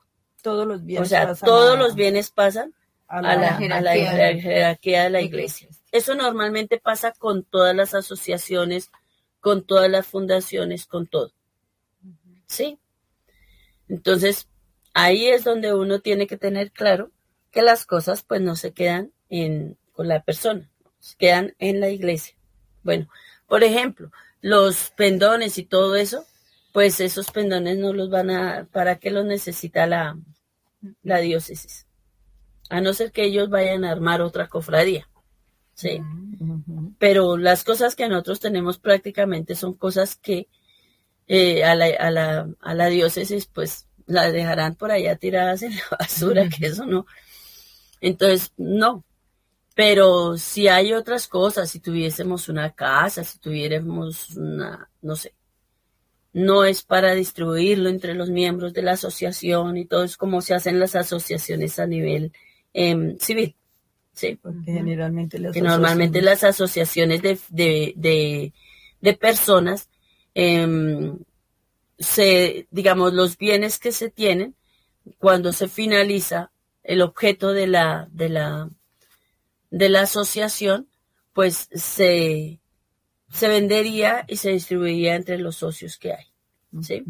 Todos 0.42 0.66
los 0.66 0.80
O 0.80 0.84
bienes 0.84 1.08
sea, 1.08 1.26
pasan 1.28 1.46
todos 1.46 1.74
a- 1.76 1.78
los 1.78 1.94
bienes 1.94 2.30
pasan 2.30 2.74
a 3.08 3.18
a 3.18 3.22
la- 3.22 3.36
la, 3.36 3.76
a 3.76 3.80
la 3.80 3.92
jerarquía. 3.92 4.12
jer- 4.32 4.40
jerarquía 4.42 5.02
de 5.04 5.10
la 5.10 5.20
Iglesia. 5.20 5.66
iglesia. 5.66 5.84
Eso 5.92 6.14
normalmente 6.14 6.78
pasa 6.78 7.12
con 7.12 7.44
todas 7.44 7.74
las 7.74 7.94
asociaciones, 7.94 8.90
con 9.40 9.64
todas 9.64 9.90
las 9.90 10.06
fundaciones, 10.06 10.86
con 10.86 11.06
todo. 11.06 11.32
¿Sí? 12.46 12.78
Entonces, 13.88 14.48
ahí 14.94 15.26
es 15.28 15.44
donde 15.44 15.74
uno 15.74 16.00
tiene 16.00 16.26
que 16.26 16.36
tener 16.36 16.72
claro 16.72 17.10
que 17.50 17.62
las 17.62 17.86
cosas 17.86 18.22
pues 18.22 18.40
no 18.40 18.56
se 18.56 18.72
quedan 18.72 19.12
en, 19.30 19.78
con 19.92 20.08
la 20.08 20.22
persona, 20.22 20.68
se 20.98 21.16
quedan 21.16 21.54
en 21.58 21.80
la 21.80 21.88
iglesia. 21.90 22.36
Bueno, 22.82 23.08
Por 23.46 23.62
ejemplo, 23.62 24.10
los 24.40 24.90
pendones 24.96 25.56
y 25.58 25.64
todo 25.64 25.94
eso, 25.94 26.26
pues 26.76 27.00
esos 27.00 27.30
pendones 27.30 27.78
no 27.78 27.94
los 27.94 28.10
van 28.10 28.28
a, 28.28 28.68
¿para 28.70 28.98
qué 28.98 29.10
los 29.10 29.24
necesita 29.24 29.86
la, 29.86 30.18
la 31.02 31.20
diócesis? 31.20 31.86
A 32.68 32.82
no 32.82 32.92
ser 32.92 33.12
que 33.12 33.24
ellos 33.24 33.48
vayan 33.48 33.86
a 33.86 33.92
armar 33.92 34.20
otra 34.20 34.48
cofradía. 34.48 35.08
Sí. 35.72 36.02
Pero 36.98 37.38
las 37.38 37.64
cosas 37.64 37.96
que 37.96 38.06
nosotros 38.10 38.40
tenemos 38.40 38.78
prácticamente 38.78 39.54
son 39.54 39.72
cosas 39.72 40.16
que 40.16 40.48
eh, 41.26 41.64
a, 41.64 41.74
la, 41.74 41.86
a, 41.98 42.10
la, 42.10 42.46
a 42.60 42.74
la 42.74 42.86
diócesis 42.88 43.46
pues 43.46 43.86
las 44.04 44.34
dejarán 44.34 44.74
por 44.74 44.90
allá 44.90 45.16
tiradas 45.16 45.62
en 45.62 45.76
la 45.76 45.96
basura, 45.98 46.46
que 46.50 46.66
eso 46.66 46.84
no. 46.84 47.06
Entonces, 48.02 48.52
no. 48.58 49.02
Pero 49.74 50.36
si 50.36 50.68
hay 50.68 50.92
otras 50.92 51.26
cosas, 51.26 51.70
si 51.70 51.80
tuviésemos 51.80 52.50
una 52.50 52.74
casa, 52.74 53.24
si 53.24 53.38
tuviéramos 53.38 54.36
una, 54.36 54.90
no 55.00 55.16
sé, 55.16 55.32
no 56.36 56.66
es 56.66 56.82
para 56.82 57.14
distribuirlo 57.14 57.88
entre 57.88 58.12
los 58.12 58.28
miembros 58.28 58.74
de 58.74 58.82
la 58.82 58.92
asociación 58.92 59.78
y 59.78 59.86
todo 59.86 60.04
es 60.04 60.18
como 60.18 60.42
se 60.42 60.52
hacen 60.52 60.78
las 60.78 60.94
asociaciones 60.94 61.78
a 61.78 61.86
nivel 61.86 62.30
em, 62.74 63.16
civil. 63.18 63.56
Sí. 64.12 64.38
Porque 64.42 64.70
generalmente 64.70 65.38
las 65.38 65.54
que 65.54 65.62
normalmente 65.62 66.20
las 66.20 66.44
asociaciones 66.44 67.22
de, 67.22 67.38
de, 67.48 67.94
de, 67.96 68.52
de 69.00 69.12
personas, 69.14 69.88
em, 70.34 71.18
se, 71.98 72.66
digamos, 72.70 73.14
los 73.14 73.38
bienes 73.38 73.78
que 73.78 73.92
se 73.92 74.10
tienen, 74.10 74.54
cuando 75.16 75.54
se 75.54 75.68
finaliza 75.68 76.52
el 76.82 77.00
objeto 77.00 77.54
de 77.54 77.66
la, 77.66 78.08
de 78.12 78.28
la, 78.28 78.68
de 79.70 79.88
la 79.88 80.02
asociación, 80.02 80.86
pues 81.32 81.70
se, 81.72 82.60
se 83.30 83.48
vendería 83.48 84.24
y 84.28 84.36
se 84.36 84.50
distribuiría 84.50 85.14
entre 85.14 85.38
los 85.38 85.56
socios 85.56 85.98
que 85.98 86.12
hay. 86.12 86.26
¿sí? 86.82 87.04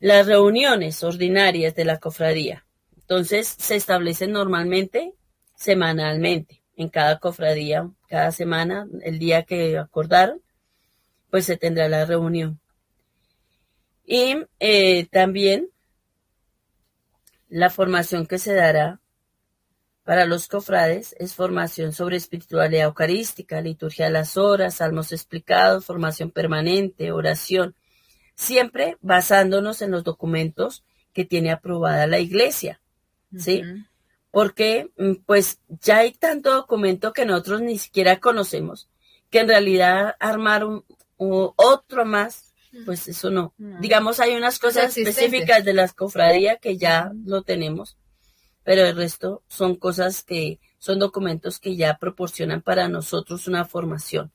Las 0.00 0.26
reuniones 0.26 1.02
ordinarias 1.02 1.74
de 1.74 1.84
la 1.84 1.98
cofradía. 1.98 2.66
Entonces, 2.96 3.48
se 3.58 3.76
establecen 3.76 4.32
normalmente 4.32 5.14
semanalmente 5.56 6.62
en 6.76 6.88
cada 6.88 7.18
cofradía, 7.18 7.88
cada 8.08 8.32
semana, 8.32 8.86
el 9.02 9.18
día 9.18 9.44
que 9.44 9.78
acordaron, 9.78 10.40
pues 11.30 11.46
se 11.46 11.56
tendrá 11.56 11.88
la 11.88 12.04
reunión. 12.04 12.60
Y 14.06 14.36
eh, 14.60 15.06
también 15.10 15.68
la 17.48 17.70
formación 17.70 18.26
que 18.26 18.38
se 18.38 18.54
dará 18.54 19.00
para 20.04 20.26
los 20.26 20.48
cofrades 20.48 21.16
es 21.18 21.34
formación 21.34 21.92
sobre 21.92 22.18
espiritualidad 22.18 22.84
eucarística, 22.84 23.60
liturgia 23.62 24.06
de 24.06 24.12
las 24.12 24.36
horas, 24.36 24.74
salmos 24.74 25.12
explicados, 25.12 25.86
formación 25.86 26.30
permanente, 26.30 27.10
oración, 27.10 27.74
siempre 28.34 28.98
basándonos 29.00 29.80
en 29.80 29.90
los 29.90 30.04
documentos 30.04 30.84
que 31.14 31.24
tiene 31.24 31.50
aprobada 31.50 32.06
la 32.06 32.18
iglesia, 32.18 32.80
¿sí? 33.36 33.62
Porque 34.30 34.90
pues 35.24 35.60
ya 35.68 35.98
hay 35.98 36.12
tanto 36.12 36.52
documento 36.52 37.12
que 37.12 37.24
nosotros 37.24 37.62
ni 37.62 37.78
siquiera 37.78 38.20
conocemos, 38.20 38.90
que 39.30 39.40
en 39.40 39.48
realidad 39.48 40.16
armar 40.20 40.64
un, 40.64 40.84
otro 41.16 42.04
más 42.04 42.52
pues 42.84 43.06
eso 43.06 43.30
no. 43.30 43.54
Digamos, 43.56 44.18
hay 44.18 44.34
unas 44.34 44.58
cosas 44.58 44.96
específicas 44.96 45.64
de 45.64 45.74
las 45.74 45.94
cofradías 45.94 46.58
que 46.60 46.76
ya 46.76 47.12
lo 47.24 47.42
tenemos, 47.42 47.96
pero 48.64 48.84
el 48.86 48.96
resto 48.96 49.42
son 49.48 49.76
cosas 49.76 50.24
que 50.24 50.58
son 50.78 50.98
documentos 50.98 51.58
que 51.58 51.76
ya 51.76 51.98
proporcionan 51.98 52.62
para 52.62 52.88
nosotros 52.88 53.46
una 53.46 53.64
formación. 53.64 54.32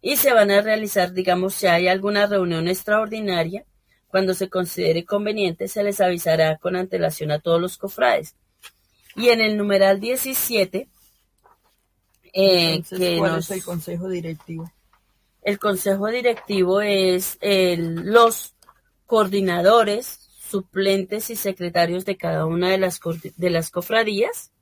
Y 0.00 0.16
se 0.16 0.32
van 0.32 0.50
a 0.50 0.60
realizar, 0.60 1.12
digamos, 1.12 1.54
si 1.54 1.66
hay 1.66 1.88
alguna 1.88 2.26
reunión 2.26 2.68
extraordinaria, 2.68 3.64
cuando 4.08 4.34
se 4.34 4.48
considere 4.48 5.04
conveniente, 5.04 5.68
se 5.68 5.82
les 5.82 6.00
avisará 6.00 6.56
con 6.58 6.76
antelación 6.76 7.30
a 7.32 7.40
todos 7.40 7.60
los 7.60 7.76
cofrades. 7.76 8.34
Y 9.16 9.28
en 9.30 9.40
el 9.40 9.56
numeral 9.56 10.00
17, 10.00 10.88
eh, 12.32 12.74
Entonces, 12.74 12.98
que 12.98 13.18
¿cuál 13.18 13.38
es 13.38 13.50
el 13.50 13.64
consejo 13.64 14.08
directivo? 14.08 14.70
El 15.42 15.58
consejo 15.58 16.08
directivo 16.08 16.80
es 16.80 17.38
el, 17.40 17.94
los 18.12 18.54
coordinadores, 19.06 20.25
suplentes 20.48 21.30
y 21.30 21.36
secretarios 21.36 22.04
de 22.04 22.16
cada 22.16 22.46
una 22.46 22.70
de 22.70 22.78
las, 22.78 23.00
de 23.36 23.50
las 23.50 23.70
cofradías. 23.70 24.52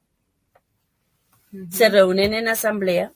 Se 1.71 1.89
reúnen 1.89 2.35
en 2.35 2.49
asamblea, 2.49 3.13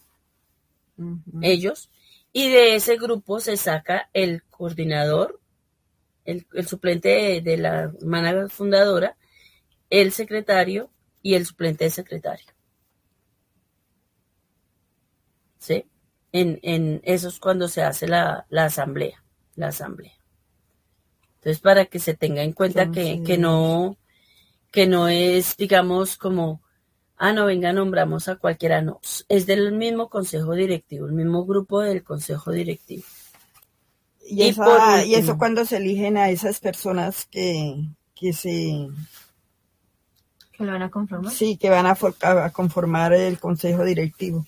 ellos, 1.43 1.91
y 2.33 2.51
de 2.51 2.77
ese 2.77 2.97
grupo 2.97 3.41
se 3.41 3.57
saca 3.57 4.11
el 4.13 4.45
coordinador, 4.45 5.41
el, 6.25 6.47
suplente 6.67 7.09
de, 7.09 7.41
de, 7.41 7.57
la 7.57 7.93
hermana 8.01 8.49
fundadora, 8.49 9.17
el 9.91 10.13
secretario 10.13 10.91
y 11.23 11.35
el 11.35 11.47
suplente 11.47 11.85
de 11.85 11.91
secretario. 11.91 12.47
¿Sí? 15.59 15.85
en, 16.33 16.61
en 16.63 17.01
eso 17.05 17.29
es 17.29 17.39
cuando 17.39 17.69
se 17.69 17.83
hace 17.83 18.07
la, 18.07 18.47
la 18.51 18.65
asamblea, 18.67 19.25
la 19.55 19.69
asamblea. 19.69 20.13
Entonces, 21.39 21.61
para 21.61 21.87
que 21.87 21.99
se 21.99 22.15
tenga 22.15 22.43
en 22.43 22.53
cuenta 22.53 22.91
que, 22.91 23.23
que 23.23 23.39
no, 23.39 23.97
que 24.73 24.87
no 24.87 25.09
es, 25.09 25.57
digamos, 25.57 26.17
como, 26.17 26.61
ah, 27.17 27.33
no, 27.33 27.47
venga, 27.47 27.73
nombramos 27.73 28.29
a 28.29 28.37
cualquiera, 28.37 28.83
no, 28.83 29.01
es 29.29 29.47
del 29.47 29.73
mismo 29.73 30.09
consejo 30.09 30.55
directivo, 30.55 31.07
el 31.07 31.13
mismo 31.13 31.47
grupo 31.47 31.81
del 31.81 32.03
consejo 32.03 32.51
directivo. 32.51 33.05
Y, 34.27 34.43
y, 34.43 34.49
esa, 34.49 35.05
y 35.05 35.15
eso 35.15 35.39
cuando 35.39 35.65
se 35.65 35.79
eligen 35.79 36.17
a 36.17 36.29
esas 36.29 36.61
personas 36.61 37.27
que, 37.31 37.77
que 38.15 38.33
se... 38.33 38.89
¿Que 40.53 40.65
lo 40.65 40.73
van 40.73 40.83
a 40.83 40.91
conformar? 40.91 41.33
Sí, 41.33 41.57
que 41.57 41.71
van 41.71 41.87
a, 41.87 41.97
a 42.23 42.51
conformar 42.51 43.13
el 43.13 43.39
consejo 43.39 43.85
directivo. 43.85 44.45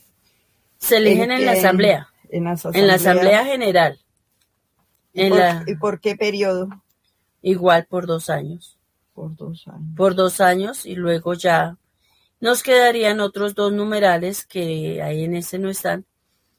Se 0.79 0.97
eligen 0.97 1.31
en, 1.31 1.47
la 1.47 1.53
asamblea. 1.53 2.09
En, 2.31 2.45
la 2.45 2.95
asamblea 2.95 3.45
general. 3.45 3.99
¿Y, 5.13 5.29
por, 5.29 5.41
¿Y 5.67 5.75
por 5.77 6.01
qué 6.01 6.17
periodo? 6.17 6.69
Igual 7.43 7.87
por 7.87 8.07
dos 8.07 8.31
años. 8.31 8.79
Por 9.15 9.37
dos 9.37 9.67
años. 9.67 9.97
Por 9.97 10.15
dos 10.15 10.41
años 10.41 10.87
y 10.87 10.95
luego 10.95 11.35
ya 11.35 11.77
nos 12.41 12.63
quedarían 12.63 13.21
otros 13.21 13.55
dos 13.55 13.73
numerales 13.73 14.47
que 14.47 15.03
ahí 15.03 15.25
en 15.25 15.35
ese 15.35 15.59
no 15.59 15.69
están. 15.69 16.07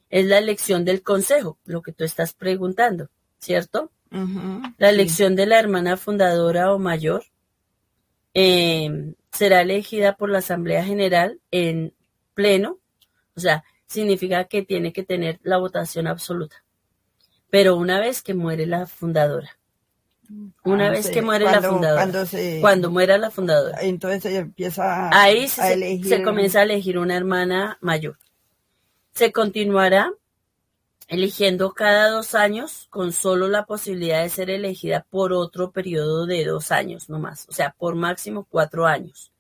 Es 0.10 0.26
la 0.26 0.38
elección 0.38 0.86
del 0.86 1.02
consejo, 1.02 1.58
lo 1.66 1.82
que 1.82 1.94
tú 1.94 2.04
estás 2.04 2.34
preguntando, 2.34 3.10
¿cierto? 3.40 3.92
la 4.78 4.90
elección 4.90 5.38
de 5.38 5.46
la 5.46 5.58
hermana 5.58 5.96
fundadora 5.96 6.74
o 6.74 6.80
mayor 6.80 7.24
eh, 8.34 9.14
será 9.32 9.62
elegida 9.62 10.18
por 10.18 10.30
la 10.30 10.40
Asamblea 10.40 10.84
General 10.84 11.40
en 11.50 11.94
pleno, 12.34 12.80
o 13.36 13.40
sea, 13.40 13.64
significa 13.88 14.46
que 14.46 14.64
tiene 14.64 14.92
que 14.92 15.04
tener 15.04 15.40
la 15.44 15.58
votación 15.58 16.08
absoluta. 16.08 16.64
Pero 17.52 17.76
una 17.76 18.00
vez 18.00 18.24
que 18.24 18.34
muere 18.34 18.66
la 18.66 18.88
fundadora, 18.88 19.56
una 20.64 20.88
Ah, 20.88 20.92
vez 20.92 21.06
sí. 21.08 21.12
que 21.12 21.22
muere 21.22 21.46
Cuando- 21.46 21.62
la 21.62 21.70
fundadora, 21.70 22.02
cuando 22.02 22.26
se- 22.26 22.58
cuando 22.62 22.90
muera 22.90 23.18
la 23.20 23.30
fundadora, 23.30 23.78
Entonces 23.82 24.24
se 24.24 24.38
empieza 24.38 25.10
ahí 25.12 25.44
a 25.44 25.48
se, 25.50 25.74
elegir. 25.74 26.08
se 26.08 26.24
comienza 26.24 26.60
a 26.62 26.64
elegir 26.64 26.98
una 26.98 27.16
hermana 27.18 27.78
mayor. 27.82 28.18
Se 29.12 29.32
continuará 29.32 30.12
eligiendo 31.10 31.74
cada 31.74 32.10
dos 32.10 32.34
años 32.36 32.88
con 32.90 33.12
solo 33.12 33.50
la 33.50 33.66
posibilidad 33.66 34.24
de 34.24 34.30
ser 34.30 34.50
elegida 34.50 35.06
por 35.10 35.34
otro 35.34 35.72
periodo 35.72 36.26
de 36.26 36.46
dos 36.46 36.72
años 36.72 37.10
no 37.10 37.20
más, 37.20 37.46
o 37.50 37.52
sea, 37.52 37.76
por 37.78 37.96
máximo 37.96 38.48
cuatro 38.50 38.88
años. 38.88 39.34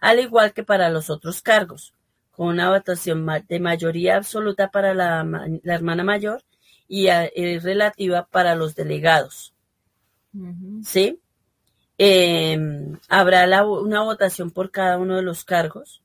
Al 0.00 0.18
igual 0.20 0.54
que 0.54 0.64
para 0.64 0.88
los 0.88 1.10
otros 1.10 1.42
cargos, 1.42 1.92
con 2.30 2.46
una 2.48 2.70
votación 2.70 3.26
de 3.46 3.60
mayoría 3.60 4.16
absoluta 4.16 4.70
para 4.70 4.94
la, 4.94 5.22
la 5.62 5.74
hermana 5.74 6.02
mayor 6.02 6.42
y 6.94 7.58
relativa 7.58 8.26
para 8.26 8.54
los 8.54 8.74
delegados. 8.74 9.54
¿sí? 10.84 11.18
Eh, 11.98 12.58
habrá 13.08 13.46
la- 13.46 13.64
una 13.66 14.02
votación 14.02 14.50
por 14.50 14.70
cada 14.70 14.98
uno 14.98 15.16
de 15.16 15.22
los 15.22 15.44
cargos 15.44 16.02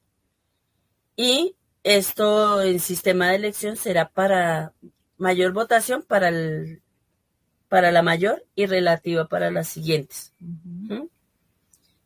y 1.16 1.56
esto 1.84 2.62
en 2.62 2.80
sistema 2.80 3.30
de 3.30 3.36
elección 3.36 3.76
será 3.78 4.10
para 4.10 4.74
mayor 5.18 5.54
votación 5.54 6.04
para 6.04 6.30
el 6.30 6.82
para 7.70 7.92
la 7.92 8.02
mayor 8.02 8.46
y 8.56 8.66
relativa 8.66 9.28
para 9.28 9.52
las 9.52 9.68
siguientes. 9.68 10.32
¿Mm? 10.40 11.04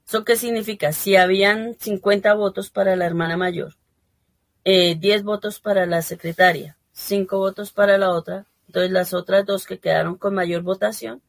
¿Eso 0.07 0.23
qué 0.25 0.35
significa? 0.35 0.91
Si 0.91 1.15
habían 1.15 1.75
50 1.79 2.33
votos 2.33 2.71
para 2.71 2.95
la 2.95 3.05
hermana 3.05 3.37
mayor, 3.37 3.75
eh, 4.63 4.95
10 4.95 5.23
votos 5.23 5.59
para 5.59 5.85
la 5.85 6.01
secretaria, 6.01 6.77
5 6.93 7.37
votos 7.37 7.71
para 7.71 7.97
la 7.99 8.09
otra, 8.09 8.45
entonces 8.71 8.91
las 8.91 9.13
otras 9.13 9.45
dos 9.45 9.65
que 9.65 9.79
quedaron 9.79 10.15
con 10.17 10.33
mayor 10.33 10.61
votación 10.61 11.21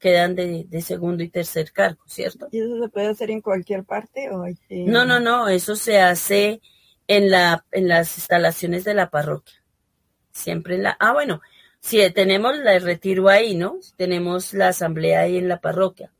quedan 0.00 0.34
de, 0.34 0.64
de 0.68 0.80
segundo 0.80 1.22
y 1.22 1.28
tercer 1.28 1.70
cargo, 1.72 2.02
¿cierto? 2.06 2.48
¿Y 2.50 2.58
eso 2.60 2.82
se 2.82 2.88
puede 2.88 3.06
hacer 3.06 3.30
en 3.30 3.40
cualquier 3.40 3.84
parte 3.84 4.30
o 4.30 4.42
hay 4.42 4.56
que- 4.68 4.84
No, 4.84 5.04
no, 5.04 5.20
no, 5.20 5.48
eso 5.48 5.76
se 5.76 6.00
hace 6.00 6.60
en 7.06 7.30
la 7.30 7.64
en 7.70 7.86
las 7.86 8.18
instalaciones 8.18 8.82
de 8.82 8.94
la 8.94 9.10
parroquia. 9.10 9.62
Siempre 10.32 10.74
en 10.74 10.82
la 10.82 10.96
Ah, 10.98 11.12
bueno, 11.12 11.40
Si 11.80 11.98
tenemos 12.10 12.54
el 12.58 12.82
retiro 12.82 13.28
ahí, 13.28 13.54
¿no? 13.54 13.78
Tenemos 13.96 14.52
la 14.54 14.68
asamblea 14.68 15.20
ahí 15.20 15.36
en 15.38 15.46
la 15.48 15.60
parroquia. 15.60 16.12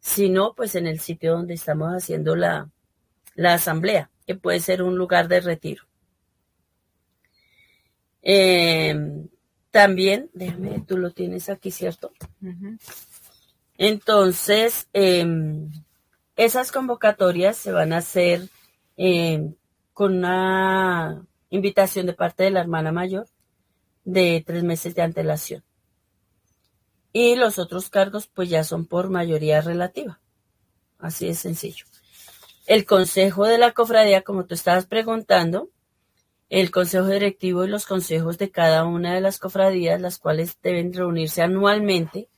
Si 0.00 0.28
no, 0.28 0.54
pues 0.56 0.74
en 0.74 0.88
el 0.88 0.98
sitio 0.98 1.32
donde 1.34 1.54
estamos 1.54 1.90
haciendo 1.92 2.34
la, 2.34 2.68
la 3.36 3.54
asamblea, 3.54 4.10
que 4.26 4.34
puede 4.34 4.58
ser 4.58 4.82
un 4.82 4.96
lugar 4.96 5.28
de 5.28 5.40
retiro. 5.40 5.84
Eh, 8.22 8.94
también, 9.74 10.30
déjame, 10.34 10.84
tú 10.86 10.96
lo 10.96 11.10
tienes 11.10 11.48
aquí, 11.48 11.72
¿cierto? 11.72 12.12
Entonces, 13.76 14.86
eh, 14.92 15.26
esas 16.36 16.70
convocatorias 16.70 17.56
se 17.56 17.72
van 17.72 17.92
a 17.92 17.96
hacer 17.96 18.48
eh, 18.96 19.52
con 19.92 20.18
una 20.18 21.26
invitación 21.50 22.06
de 22.06 22.12
parte 22.12 22.44
de 22.44 22.52
la 22.52 22.60
hermana 22.60 22.92
mayor 22.92 23.26
de 24.04 24.44
tres 24.46 24.62
meses 24.62 24.94
de 24.94 25.02
antelación. 25.02 25.64
Y 27.12 27.34
los 27.34 27.58
otros 27.58 27.90
cargos, 27.90 28.28
pues 28.28 28.48
ya 28.48 28.62
son 28.62 28.86
por 28.86 29.10
mayoría 29.10 29.60
relativa. 29.60 30.20
Así 31.00 31.26
de 31.26 31.34
sencillo. 31.34 31.86
El 32.66 32.86
consejo 32.86 33.44
de 33.44 33.58
la 33.58 33.72
cofradía, 33.72 34.22
como 34.22 34.44
tú 34.44 34.54
estabas 34.54 34.86
preguntando, 34.86 35.68
el 36.48 36.70
consejo 36.70 37.06
directivo 37.06 37.64
y 37.64 37.68
los 37.68 37.86
consejos 37.86 38.38
de 38.38 38.50
cada 38.50 38.84
una 38.84 39.14
de 39.14 39.20
las 39.20 39.38
cofradías, 39.38 40.00
las 40.00 40.18
cuales 40.18 40.58
deben 40.62 40.92
reunirse 40.92 41.42
anualmente 41.42 42.28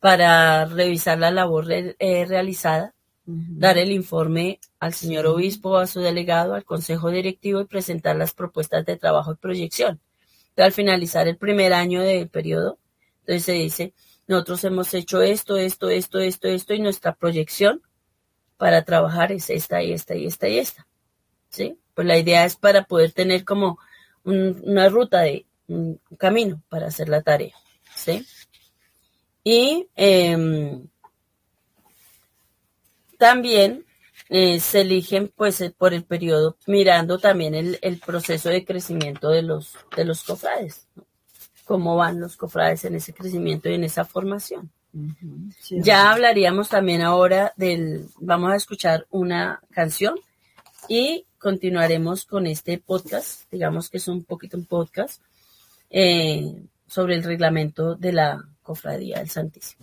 para 0.00 0.64
revisar 0.66 1.18
la 1.18 1.30
labor 1.30 1.66
re- 1.66 1.96
eh, 1.98 2.24
realizada, 2.26 2.94
dar 3.24 3.78
el 3.78 3.92
informe 3.92 4.58
al 4.80 4.92
señor 4.94 5.26
obispo, 5.26 5.76
a 5.78 5.86
su 5.86 6.00
delegado, 6.00 6.54
al 6.54 6.64
consejo 6.64 7.10
directivo 7.10 7.60
y 7.60 7.66
presentar 7.66 8.16
las 8.16 8.34
propuestas 8.34 8.84
de 8.84 8.96
trabajo 8.96 9.32
y 9.32 9.36
proyección. 9.36 10.00
Entonces, 10.50 10.64
al 10.66 10.72
finalizar 10.72 11.28
el 11.28 11.36
primer 11.36 11.72
año 11.72 12.02
del 12.02 12.28
periodo, 12.28 12.78
entonces 13.20 13.44
se 13.44 13.52
dice, 13.52 13.94
nosotros 14.26 14.64
hemos 14.64 14.92
hecho 14.94 15.22
esto, 15.22 15.56
esto, 15.56 15.88
esto, 15.88 16.18
esto, 16.18 16.48
esto 16.48 16.74
y 16.74 16.80
nuestra 16.80 17.14
proyección 17.14 17.80
para 18.56 18.84
trabajar 18.84 19.30
es 19.32 19.48
esta 19.50 19.82
y 19.82 19.92
esta 19.92 20.14
y 20.16 20.26
esta 20.26 20.48
y 20.48 20.58
esta. 20.58 20.86
¿Sí? 21.48 21.78
Pues 21.94 22.06
la 22.06 22.18
idea 22.18 22.44
es 22.44 22.56
para 22.56 22.84
poder 22.84 23.12
tener 23.12 23.44
como 23.44 23.78
un- 24.24 24.60
una 24.64 24.88
ruta 24.88 25.20
de 25.22 25.44
un 25.68 26.00
camino 26.18 26.62
para 26.68 26.86
hacer 26.86 27.08
la 27.08 27.22
tarea. 27.22 27.54
¿Sí? 27.94 28.26
Y 29.44 29.88
em, 29.96 30.86
también 33.18 33.84
eh, 34.28 34.60
se 34.60 34.80
eligen 34.82 35.30
pues 35.34 35.60
eh, 35.60 35.74
por 35.76 35.92
el 35.94 36.04
periodo 36.04 36.56
mirando 36.66 37.18
también 37.18 37.54
el, 37.54 37.78
el 37.82 37.98
proceso 37.98 38.48
de 38.48 38.64
crecimiento 38.64 39.28
de 39.30 39.42
los, 39.42 39.74
de 39.96 40.04
los 40.04 40.22
cofrades. 40.22 40.86
¿no? 40.94 41.04
Cómo 41.64 41.96
van 41.96 42.20
los 42.20 42.36
cofrades 42.36 42.84
en 42.84 42.94
ese 42.96 43.12
crecimiento 43.12 43.68
y 43.68 43.74
en 43.74 43.84
esa 43.84 44.04
formación. 44.04 44.70
Sí, 45.60 45.78
Ya 45.80 46.12
hablaríamos 46.12 46.68
también 46.68 47.00
ahora 47.02 47.52
del, 47.56 48.06
vamos 48.18 48.52
a 48.52 48.56
escuchar 48.56 49.06
una 49.10 49.60
canción 49.70 50.14
y 50.88 51.24
continuaremos 51.42 52.24
con 52.24 52.46
este 52.46 52.78
podcast, 52.78 53.50
digamos 53.50 53.90
que 53.90 53.96
es 53.96 54.06
un 54.06 54.22
poquito 54.22 54.56
un 54.56 54.64
podcast, 54.64 55.20
eh, 55.90 56.54
sobre 56.86 57.16
el 57.16 57.24
reglamento 57.24 57.96
de 57.96 58.12
la 58.12 58.44
cofradía 58.62 59.18
del 59.18 59.28
Santísimo. 59.28 59.82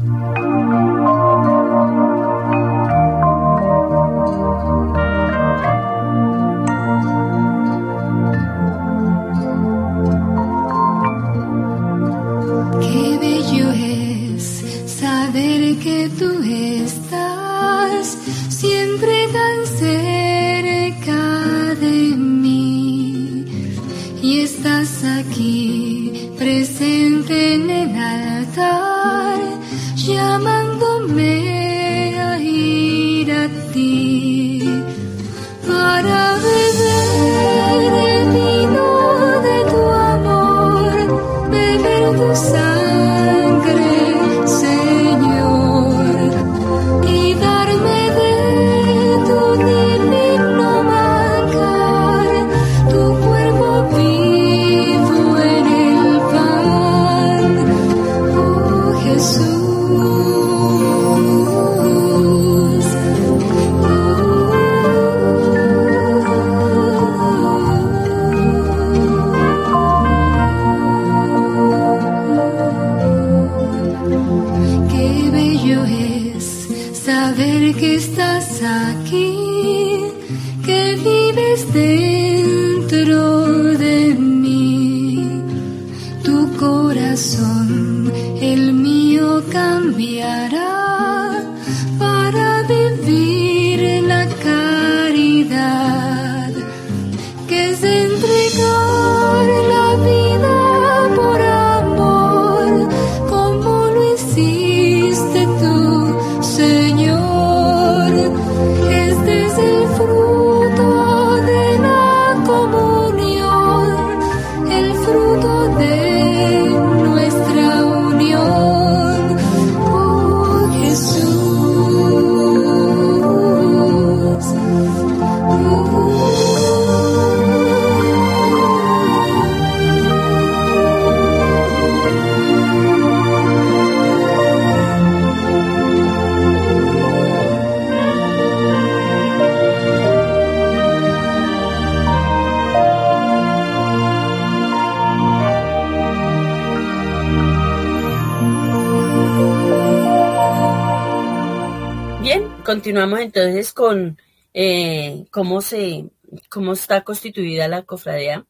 Continuamos 152.90 153.20
entonces 153.20 153.72
con 153.72 154.18
eh, 154.52 155.28
cómo 155.30 155.62
se, 155.62 156.10
cómo 156.50 156.74
está 156.74 157.04
constituida 157.04 157.68
la 157.68 157.84
cofradía 157.84 158.48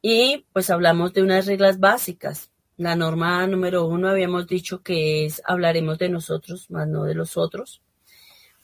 y 0.00 0.46
pues 0.52 0.70
hablamos 0.70 1.12
de 1.12 1.24
unas 1.24 1.46
reglas 1.46 1.80
básicas. 1.80 2.52
La 2.76 2.94
norma 2.94 3.44
número 3.48 3.84
uno 3.88 4.08
habíamos 4.08 4.46
dicho 4.46 4.84
que 4.84 5.26
es 5.26 5.42
hablaremos 5.44 5.98
de 5.98 6.08
nosotros, 6.08 6.70
más 6.70 6.86
no 6.86 7.02
de 7.02 7.16
los 7.16 7.36
otros, 7.36 7.82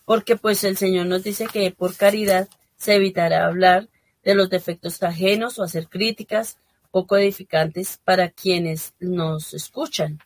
porque 0.05 0.37
pues 0.37 0.63
el 0.63 0.77
Señor 0.77 1.07
nos 1.07 1.25
dice 1.25 1.49
que 1.53 1.73
por 1.73 1.97
caridad 1.97 2.49
se 2.77 2.95
evitará 2.95 3.47
hablar 3.47 3.89
de 4.23 4.37
los 4.37 4.51
defectos 4.51 5.03
ajenos 5.03 5.59
o 5.59 5.65
hacer 5.65 5.89
críticas 5.89 6.59
poco 6.93 7.17
edificantes 7.17 7.99
para 8.05 8.31
quienes 8.31 8.95
nos 9.01 9.53
escuchan. 9.53 10.21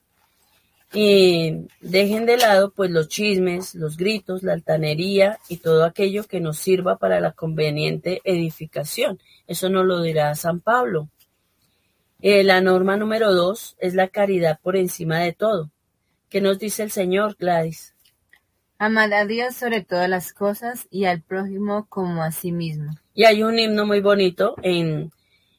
Y 0.93 1.67
dejen 1.81 2.27
de 2.27 2.37
lado 2.37 2.71
pues 2.71 2.91
los 2.91 3.09
chismes, 3.09 3.75
los 3.75 3.97
gritos, 3.97 4.43
la 4.43 4.53
altanería 4.53 5.39
y 5.49 5.59
todo 5.59 5.85
aquello 5.85 6.25
que 6.25 6.41
nos 6.41 6.59
sirva 6.59 6.97
para 6.97 7.21
la 7.21 7.33
conveniente 7.33 8.21
edificación. 8.25 9.19
Eso 9.47 9.69
nos 9.69 9.85
lo 9.85 10.01
dirá 10.03 10.35
San 10.35 10.61
Pablo. 10.61 11.09
Eh, 12.21 12.45
la 12.45 12.61
norma 12.61 12.97
número 12.97 13.35
dos 13.35 13.77
es 13.79 13.95
la 13.95 14.09
caridad 14.09 14.59
por 14.63 14.77
encima 14.77 15.19
de 15.21 15.33
todo. 15.33 15.71
¿Qué 16.29 16.41
nos 16.41 16.59
dice 16.59 16.83
el 16.83 16.91
Señor, 16.91 17.37
Gladys? 17.39 17.95
Amad 18.79 19.13
a 19.13 19.25
Dios 19.25 19.55
sobre 19.55 19.83
todas 19.83 20.09
las 20.09 20.33
cosas 20.33 20.87
y 20.91 21.05
al 21.05 21.23
prójimo 21.23 21.87
como 21.89 22.23
a 22.23 22.31
sí 22.31 22.53
mismo. 22.53 22.93
Y 23.15 23.25
hay 23.25 23.43
un 23.43 23.59
himno 23.59 23.87
muy 23.87 24.01
bonito 24.01 24.55
en, 24.63 25.13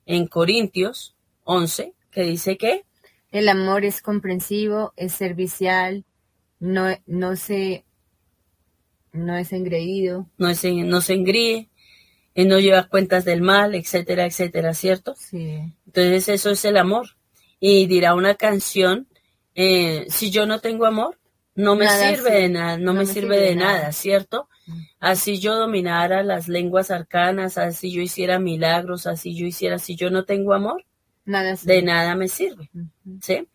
en 0.05 0.27
Corintios 0.27 1.15
11 1.43 1.93
que 2.11 2.23
dice 2.23 2.57
que 2.57 2.85
El 3.31 3.49
amor 3.49 3.85
es 3.85 4.01
comprensivo, 4.01 4.93
es 4.95 5.13
servicial, 5.13 6.05
no, 6.59 6.87
no 7.05 7.35
se 7.35 7.85
no 9.11 9.35
es 9.35 9.51
engreído. 9.51 10.27
no, 10.37 10.53
se, 10.53 10.71
no 10.73 11.01
se 11.01 11.13
engríe, 11.13 11.69
eh, 12.35 12.45
no 12.45 12.59
lleva 12.59 12.87
cuentas 12.87 13.25
del 13.25 13.41
mal, 13.41 13.73
etcétera, 13.75 14.25
etcétera, 14.25 14.73
¿cierto? 14.73 15.15
Sí. 15.17 15.73
Entonces 15.87 16.29
eso 16.29 16.51
es 16.51 16.63
el 16.65 16.77
amor. 16.77 17.17
Y 17.59 17.87
dirá 17.87 18.13
una 18.13 18.35
canción, 18.35 19.07
eh, 19.55 20.05
si 20.09 20.29
yo 20.29 20.45
no 20.45 20.59
tengo 20.59 20.85
amor, 20.85 21.17
no 21.55 21.75
me 21.75 21.85
Nada 21.85 22.09
sirve 22.09 22.29
sirve. 22.29 22.41
de 22.41 22.49
nada, 22.49 22.77
no, 22.77 22.93
me 22.93 23.05
sirve 23.07 23.39
de 23.39 23.55
nada, 23.55 23.91
¿cierto? 23.91 24.47
Mm. 24.67 24.81
Así 24.99 25.39
yo 25.39 25.55
dominara 25.55 26.21
las 26.21 26.47
lenguas 26.47 26.91
arcanas, 26.91 27.57
así 27.57 27.91
yo 27.91 28.01
hiciera 28.01 28.37
milagros, 28.37 29.07
así 29.07 29.35
yo 29.35 29.47
hiciera, 29.47 29.79
si 29.79 29.95
yo 29.95 30.11
no 30.11 30.23
tengo 30.25 30.53
amor, 30.53 30.85
Nada 31.27 31.55
de 31.61 31.81
nada 31.83 32.15
me 32.15 32.27
sirve. 32.27 32.69
¿sí? 33.21 33.47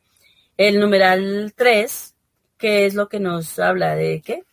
El 0.57 0.79
numeral 0.79 1.53
3, 1.57 2.15
que 2.59 2.87
es 2.87 2.95
lo 2.95 3.09
que 3.09 3.19
nos 3.19 3.59
habla 3.59 3.97
de 3.97 4.21
qué? 4.25 4.45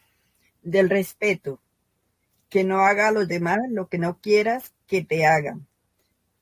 del 0.63 0.89
respeto, 0.89 1.61
que 2.49 2.63
no 2.63 2.79
haga 2.85 3.09
a 3.09 3.11
los 3.11 3.27
demás 3.27 3.57
lo 3.69 3.87
que 3.87 3.97
no 3.97 4.19
quieras 4.19 4.73
que 4.87 5.03
te 5.03 5.25
hagan. 5.25 5.67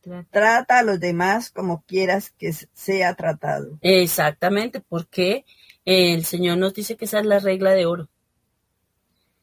Trata- 0.01 0.27
Trata 0.31 0.79
a 0.79 0.83
los 0.83 0.99
demás 0.99 1.51
como 1.51 1.83
quieras 1.85 2.31
que 2.31 2.53
sea 2.73 3.13
tratado. 3.15 3.77
Exactamente, 3.81 4.81
porque 4.81 5.45
el 5.85 6.25
Señor 6.25 6.57
nos 6.57 6.73
dice 6.73 6.95
que 6.97 7.05
esa 7.05 7.19
es 7.19 7.25
la 7.25 7.39
regla 7.39 7.71
de 7.71 7.85
oro. 7.85 8.09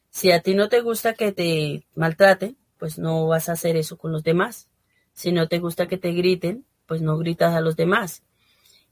Si 0.09 0.31
a 0.31 0.41
ti 0.41 0.55
no 0.55 0.69
te 0.69 0.81
gusta 0.81 1.13
que 1.13 1.31
te 1.31 1.85
maltraten, 1.95 2.57
pues 2.79 2.97
no 2.97 3.27
vas 3.27 3.49
a 3.49 3.53
hacer 3.53 3.75
eso 3.77 3.97
con 3.97 4.11
los 4.11 4.23
demás. 4.23 4.67
Si 5.13 5.31
no 5.31 5.47
te 5.47 5.59
gusta 5.59 5.87
que 5.87 5.97
te 5.97 6.11
griten, 6.11 6.65
pues 6.87 7.01
no 7.01 7.17
gritas 7.17 7.53
a 7.53 7.61
los 7.61 7.75
demás. 7.75 8.23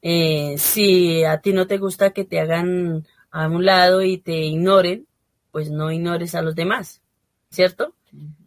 Eh, 0.01 0.55
si 0.57 1.23
a 1.23 1.39
ti 1.39 1.53
no 1.53 1.65
te 1.67 1.77
gusta 1.77 2.11
que 2.11 2.25
te 2.25 2.39
hagan 2.39 3.07
a 3.31 3.47
un 3.47 3.65
lado 3.65 4.01
y 4.03 4.17
te 4.17 4.33
ignoren, 4.43 5.07
pues 5.51 5.69
no 5.71 5.91
ignores 5.91 6.35
a 6.35 6.41
los 6.41 6.55
demás, 6.55 7.01
¿cierto? 7.49 7.93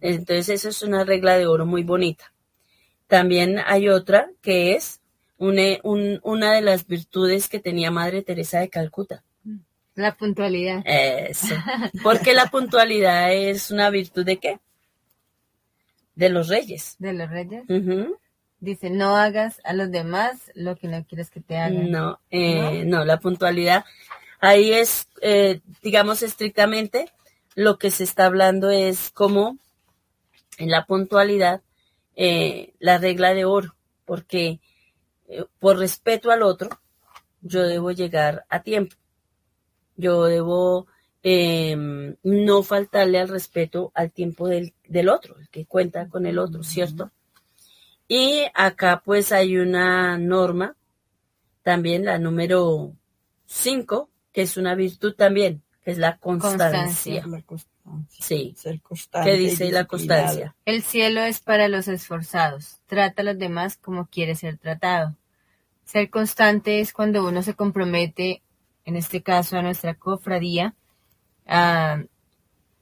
Entonces 0.00 0.48
esa 0.50 0.68
es 0.68 0.82
una 0.82 1.04
regla 1.04 1.38
de 1.38 1.46
oro 1.46 1.66
muy 1.66 1.82
bonita. 1.82 2.32
También 3.06 3.58
hay 3.64 3.88
otra 3.88 4.28
que 4.42 4.74
es 4.74 5.00
un- 5.38 6.20
una 6.22 6.52
de 6.52 6.62
las 6.62 6.86
virtudes 6.86 7.48
que 7.48 7.58
tenía 7.60 7.90
Madre 7.90 8.22
Teresa 8.22 8.60
de 8.60 8.68
Calcuta. 8.68 9.22
La 9.94 10.14
puntualidad. 10.16 10.82
Eso. 10.84 11.54
Porque 12.02 12.34
la 12.34 12.46
puntualidad 12.46 13.32
es 13.32 13.70
una 13.70 13.88
virtud 13.90 14.24
de 14.26 14.36
qué? 14.36 14.58
De 16.14 16.28
los 16.28 16.48
reyes. 16.48 16.96
De 16.98 17.12
los 17.14 17.30
reyes. 17.30 17.62
Dice, 18.58 18.90
no 18.90 19.16
hagas 19.16 19.60
a 19.64 19.72
los 19.74 19.90
demás 19.90 20.50
lo 20.54 20.76
que 20.76 20.88
no 20.88 21.04
quieres 21.04 21.30
que 21.30 21.40
te 21.40 21.56
hagan. 21.58 21.90
No, 21.90 22.20
eh, 22.30 22.84
no, 22.86 23.04
la 23.04 23.18
puntualidad. 23.18 23.84
Ahí 24.40 24.72
es, 24.72 25.08
eh, 25.22 25.60
digamos 25.82 26.22
estrictamente, 26.22 27.10
lo 27.54 27.78
que 27.78 27.90
se 27.90 28.04
está 28.04 28.26
hablando 28.26 28.70
es 28.70 29.10
como 29.10 29.58
en 30.58 30.70
la 30.70 30.86
puntualidad, 30.86 31.62
eh, 32.14 32.74
la 32.78 32.98
regla 32.98 33.34
de 33.34 33.44
oro, 33.44 33.74
porque 34.04 34.60
eh, 35.28 35.44
por 35.58 35.78
respeto 35.78 36.30
al 36.30 36.42
otro, 36.42 36.70
yo 37.40 37.62
debo 37.62 37.90
llegar 37.90 38.46
a 38.48 38.62
tiempo. 38.62 38.96
Yo 39.96 40.24
debo 40.24 40.86
eh, 41.22 41.76
no 42.22 42.62
faltarle 42.62 43.18
al 43.18 43.28
respeto 43.28 43.90
al 43.94 44.12
tiempo 44.12 44.48
del, 44.48 44.74
del 44.86 45.08
otro, 45.08 45.38
el 45.38 45.48
que 45.48 45.66
cuenta 45.66 46.08
con 46.08 46.26
el 46.26 46.38
otro, 46.38 46.62
¿cierto? 46.62 47.10
Y 48.08 48.44
acá 48.54 49.02
pues 49.04 49.32
hay 49.32 49.56
una 49.56 50.16
norma, 50.18 50.76
también 51.62 52.04
la 52.04 52.18
número 52.18 52.92
5, 53.46 54.08
que 54.32 54.42
es 54.42 54.56
una 54.56 54.74
virtud 54.74 55.14
también, 55.14 55.62
que 55.82 55.90
es 55.90 55.98
la 55.98 56.18
constancia. 56.18 56.68
Constancia. 56.68 57.26
La 57.26 57.42
constancia. 57.42 57.76
Sí. 58.08 58.54
Ser 58.56 58.80
constante 58.80 59.30
¿Qué 59.30 59.38
dice 59.38 59.70
la 59.70 59.84
constancia? 59.84 60.54
El 60.64 60.82
cielo 60.82 61.22
es 61.22 61.40
para 61.40 61.68
los 61.68 61.88
esforzados. 61.88 62.80
Trata 62.86 63.22
a 63.22 63.24
los 63.24 63.38
demás 63.38 63.76
como 63.76 64.06
quiere 64.06 64.34
ser 64.34 64.58
tratado. 64.58 65.16
Ser 65.84 66.10
constante 66.10 66.80
es 66.80 66.92
cuando 66.92 67.26
uno 67.26 67.42
se 67.42 67.54
compromete, 67.54 68.42
en 68.84 68.96
este 68.96 69.22
caso 69.22 69.56
a 69.56 69.62
nuestra 69.62 69.94
cofradía, 69.94 70.74
a, 71.46 72.02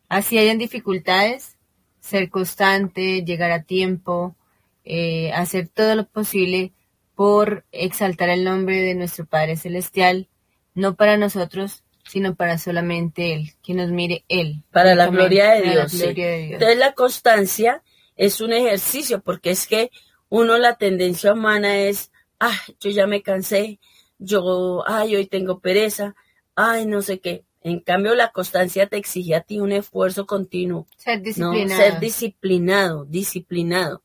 así 0.09 0.39
hayan 0.39 0.59
dificultades, 0.59 1.57
ser 2.01 2.31
constante, 2.31 3.23
llegar 3.23 3.51
a 3.51 3.63
tiempo, 3.63 4.37
eh, 4.85 5.33
hacer 5.33 5.69
todo 5.69 5.95
lo 5.97 6.07
posible 6.07 6.73
por 7.15 7.65
exaltar 7.73 8.29
el 8.29 8.45
nombre 8.45 8.81
de 8.81 8.95
nuestro 8.95 9.27
Padre 9.27 9.57
Celestial, 9.57 10.29
no 10.75 10.95
para 10.97 11.17
nosotros, 11.17 11.85
sino 12.05 12.35
para 12.35 12.59
solamente 12.59 13.33
Él, 13.33 13.53
que 13.63 13.75
nos 13.75 13.91
mire 13.91 14.25
Él. 14.29 14.63
Para 14.73 14.95
la 14.95 15.07
gloria 15.09 15.53
de 15.53 15.63
Dios. 15.63 15.95
La 15.95 16.05
gloria 16.07 16.27
de 16.27 16.39
Dios. 16.39 16.53
Entonces 16.55 16.79
la 16.79 16.93
constancia 16.93 17.83
es 18.17 18.41
un 18.41 18.53
ejercicio, 18.53 19.21
porque 19.23 19.51
es 19.51 19.67
que 19.67 19.91
uno 20.29 20.59
la 20.59 20.77
tendencia 20.77 21.33
humana 21.33 21.77
es, 21.77 22.11
ah, 22.41 22.59
yo 22.81 22.91
ya 22.91 23.07
me 23.07 23.23
cansé, 23.23 23.79
yo, 24.19 24.83
ay, 24.87 25.17
hoy 25.17 25.27
tengo 25.27 25.61
pereza, 25.61 26.15
ay, 26.55 26.87
no 26.87 27.03
sé 27.03 27.21
qué. 27.21 27.45
En 27.63 27.81
cambio, 27.81 28.15
la 28.15 28.31
constancia 28.31 28.87
te 28.87 28.99
exige 28.99 29.35
a 29.35 29.41
ti 29.41 29.59
un 29.59 29.73
esfuerzo 29.73 30.27
continuo, 30.27 30.87
Ser 30.99 31.19
¿no? 31.19 31.25
disciplinado. 31.25 31.81
Ser 31.81 32.01
disciplinado, 32.01 33.05
disciplinado. 33.07 34.03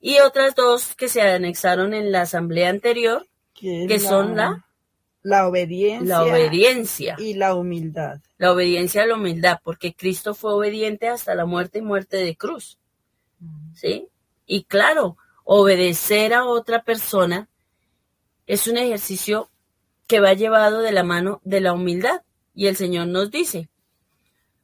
Y 0.00 0.18
otras 0.18 0.54
dos 0.54 0.94
que 0.94 1.08
se 1.08 1.22
anexaron 1.22 1.94
en 1.94 2.12
la 2.12 2.22
asamblea 2.22 2.68
anterior, 2.70 3.26
Que, 3.54 3.98
son 3.98 4.36
la, 4.36 4.66
la 5.22 5.48
obediencia, 5.48 6.06
la 6.06 6.22
obediencia. 6.24 7.16
y 7.18 7.34
la 7.34 7.54
humildad. 7.54 8.20
La 8.38 8.52
obediencia 8.52 9.02
a 9.02 9.06
la 9.06 9.14
humildad, 9.14 9.60
porque 9.64 9.94
Cristo 9.94 10.34
fue 10.34 10.52
obediente 10.52 11.08
hasta 11.08 11.34
la 11.34 11.46
muerte 11.46 11.78
y 11.78 11.82
muerte 11.82 12.18
de 12.18 12.36
cruz. 12.36 12.78
¿Sí? 13.74 14.08
Y 14.46 14.64
claro, 14.64 15.16
obedecer 15.44 16.34
a 16.34 16.44
otra 16.44 16.82
persona 16.82 17.48
es 18.46 18.66
un 18.68 18.76
ejercicio 18.76 19.50
que 20.06 20.20
va 20.20 20.34
llevado 20.34 20.80
de 20.80 20.92
la 20.92 21.02
mano 21.02 21.40
de 21.44 21.60
la 21.60 21.72
humildad. 21.72 22.22
Y 22.54 22.66
el 22.68 22.76
Señor 22.76 23.08
nos 23.08 23.30
dice, 23.30 23.68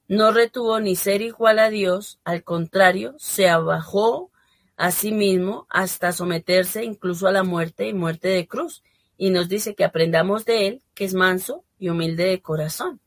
no 0.08 0.32
retuvo 0.32 0.80
ni 0.80 0.96
ser 0.96 1.22
igual 1.22 1.58
a 1.58 1.70
Dios, 1.70 2.20
al 2.24 2.44
contrario, 2.44 3.14
se 3.18 3.48
abajó 3.48 4.30
a 4.76 4.90
sí 4.90 5.12
mismo 5.12 5.66
hasta 5.70 6.12
someterse 6.12 6.84
incluso 6.84 7.26
a 7.26 7.32
la 7.32 7.42
muerte 7.42 7.88
y 7.88 7.94
muerte 7.94 8.28
de 8.28 8.46
cruz. 8.46 8.82
Y 9.16 9.30
nos 9.30 9.48
dice 9.48 9.74
que 9.74 9.84
aprendamos 9.84 10.44
de 10.44 10.66
él, 10.66 10.82
que 10.94 11.04
es 11.04 11.14
manso 11.14 11.64
y 11.78 11.88
humilde 11.88 12.24
de 12.24 12.40
corazón. 12.40 13.00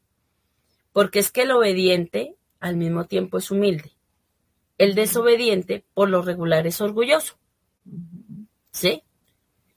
Porque 0.94 1.20
es 1.20 1.32
que 1.32 1.42
el 1.42 1.52
obediente 1.52 2.36
al 2.60 2.78
mismo 2.78 3.06
tiempo 3.06 3.38
es 3.38 3.52
humilde. 3.52 3.92
El 4.78 4.96
desobediente 4.96 5.86
por 5.94 6.10
lo 6.10 6.22
regular 6.22 6.68
es 6.68 6.82
orgulloso. 6.82 7.38
¿Sí? 8.72 9.04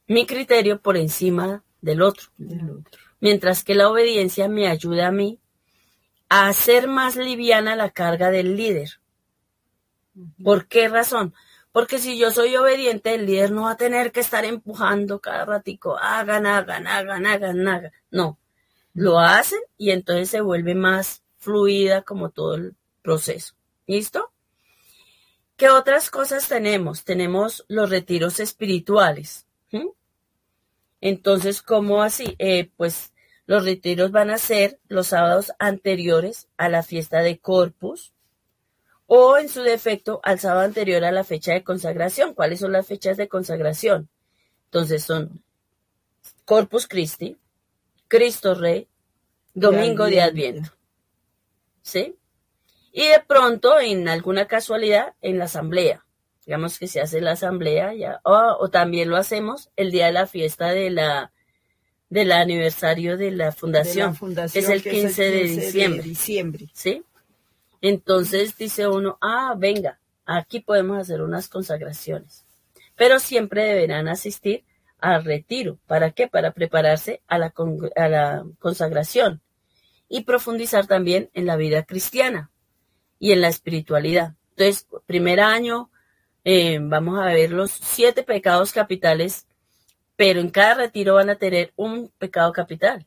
Mi 0.06 0.27
criterio 0.27 0.81
por 0.81 0.97
encima 0.97 1.65
del 1.81 2.02
otro. 2.02 2.28
del 2.36 2.70
otro. 2.70 3.01
Mientras 3.20 3.65
que 3.65 3.74
la 3.74 3.89
obediencia 3.89 4.48
me 4.48 4.69
ayuda 4.69 5.09
a 5.09 5.12
mí 5.12 5.39
a 6.28 6.48
hacer 6.48 6.89
más 6.89 7.16
liviana 7.16 7.77
la 7.77 7.90
carga 7.90 8.31
del 8.31 8.56
líder. 8.56 9.01
¿Por 10.43 10.66
qué 10.66 10.89
razón? 10.89 11.35
Porque 11.73 11.99
si 11.99 12.19
yo 12.19 12.31
soy 12.31 12.57
obediente, 12.57 13.15
el 13.15 13.27
líder 13.27 13.51
no 13.51 13.62
va 13.62 13.73
a 13.73 13.77
tener 13.77 14.11
que 14.12 14.20
estar 14.20 14.45
empujando 14.45 15.20
cada 15.20 15.45
ratico, 15.45 15.97
hagan, 15.99 16.47
hagan, 16.47 16.86
hagan, 16.86 17.27
hagan, 17.27 17.69
hagan. 17.69 17.93
No, 18.11 18.39
lo 18.95 19.19
hacen 19.20 19.61
y 19.77 19.90
entonces 19.90 20.31
se 20.31 20.40
vuelve 20.40 20.74
más 20.74 21.23
fluida 21.36 22.03
como 22.03 22.31
todo 22.31 22.55
el 22.55 22.74
proceso. 23.03 23.55
¿Listo? 23.86 24.32
¿Qué 25.57 25.69
otras 25.69 26.11
cosas 26.11 26.49
tenemos? 26.49 27.05
Tenemos 27.05 27.65
los 27.69 27.90
retiros 27.90 28.40
espirituales. 28.40 29.47
Entonces, 31.01 31.62
¿cómo 31.62 32.03
así? 32.03 32.35
Eh, 32.39 32.70
pues 32.77 33.12
los 33.47 33.65
retiros 33.65 34.11
van 34.11 34.31
a 34.31 34.39
ser 34.39 34.81
los 34.89 35.09
sábados 35.09 35.53
anteriores 35.59 36.49
a 36.57 36.69
la 36.69 36.82
fiesta 36.82 37.20
de 37.20 37.39
Corpus 37.39 38.12
o 39.10 39.39
en 39.39 39.48
su 39.48 39.62
defecto 39.62 40.20
al 40.22 40.39
sábado 40.39 40.66
anterior 40.66 41.02
a 41.02 41.10
la 41.10 41.24
fecha 41.24 41.52
de 41.52 41.64
consagración. 41.64 42.35
¿Cuáles 42.35 42.60
son 42.60 42.72
las 42.72 42.86
fechas 42.86 43.16
de 43.16 43.26
consagración? 43.26 44.09
Entonces 44.66 45.02
son 45.02 45.43
Corpus 46.44 46.86
Christi, 46.86 47.39
Cristo 48.06 48.55
Rey, 48.55 48.86
Domingo 49.55 50.05
de 50.05 50.20
Adviento. 50.20 50.70
¿Sí? 51.82 52.16
Y 52.93 53.09
de 53.09 53.20
pronto, 53.26 53.80
en 53.80 54.09
alguna 54.09 54.47
casualidad, 54.47 55.14
en 55.22 55.39
la 55.39 55.47
asamblea. 55.47 56.05
digamos 56.44 56.78
que 56.78 56.86
se 56.86 57.01
hace 57.01 57.22
la 57.22 57.32
asamblea 57.32 57.94
ya, 57.94 58.20
o, 58.24 58.35
o 58.60 58.68
también 58.68 59.09
lo 59.09 59.16
hacemos 59.16 59.70
el 59.76 59.90
día 59.90 60.06
de 60.06 60.12
la 60.12 60.26
fiesta 60.26 60.68
de 60.68 60.90
la 60.90 61.32
del 62.10 62.32
aniversario 62.32 63.18
de 63.18 63.30
la 63.30 63.52
fundación, 63.52 64.09
De 64.09 64.12
la 64.12 64.18
fundación, 64.18 64.52
que 64.52 64.70
es 64.72 64.76
el 64.76 64.82
que 64.82 64.90
15, 64.90 65.22
de 65.22 65.43
diciembre, 65.44 66.02
diciembre. 66.02 66.66
¿sí? 66.72 67.05
Entonces 67.80 68.56
dice 68.56 68.88
uno, 68.88 69.18
ah, 69.20 69.55
venga, 69.56 69.98
aquí 70.26 70.60
podemos 70.60 70.98
hacer 70.98 71.22
unas 71.22 71.48
consagraciones, 71.48 72.44
pero 72.96 73.18
siempre 73.18 73.64
deberán 73.64 74.09
asistir 74.09 74.64
al 75.00 75.24
retiro. 75.24 75.78
¿Para 75.86 76.10
qué? 76.10 76.28
Para 76.28 76.52
prepararse 76.52 77.22
a 77.28 77.38
la, 77.38 77.52
consagración 78.59 79.40
y 80.09 80.24
profundizar 80.24 80.86
también 80.86 81.30
en 81.34 81.46
la 81.46 81.56
vida 81.56 81.84
cristiana 81.84 82.50
y 83.18 83.32
en 83.32 83.40
la 83.40 83.48
espiritualidad. 83.48 84.34
Entonces, 84.50 84.86
primer 85.06 85.40
año, 85.40 85.90
eh, 86.44 86.78
vamos 86.80 87.18
a 87.20 87.26
ver 87.26 87.52
los 87.52 87.70
siete 87.70 88.22
pecados 88.22 88.72
capitales, 88.72 89.46
pero 90.16 90.40
en 90.40 90.50
cada 90.50 90.74
retiro 90.74 91.14
van 91.14 91.30
a 91.30 91.36
tener 91.36 91.72
un 91.76 92.10
pecado 92.18 92.52
capital. 92.52 93.06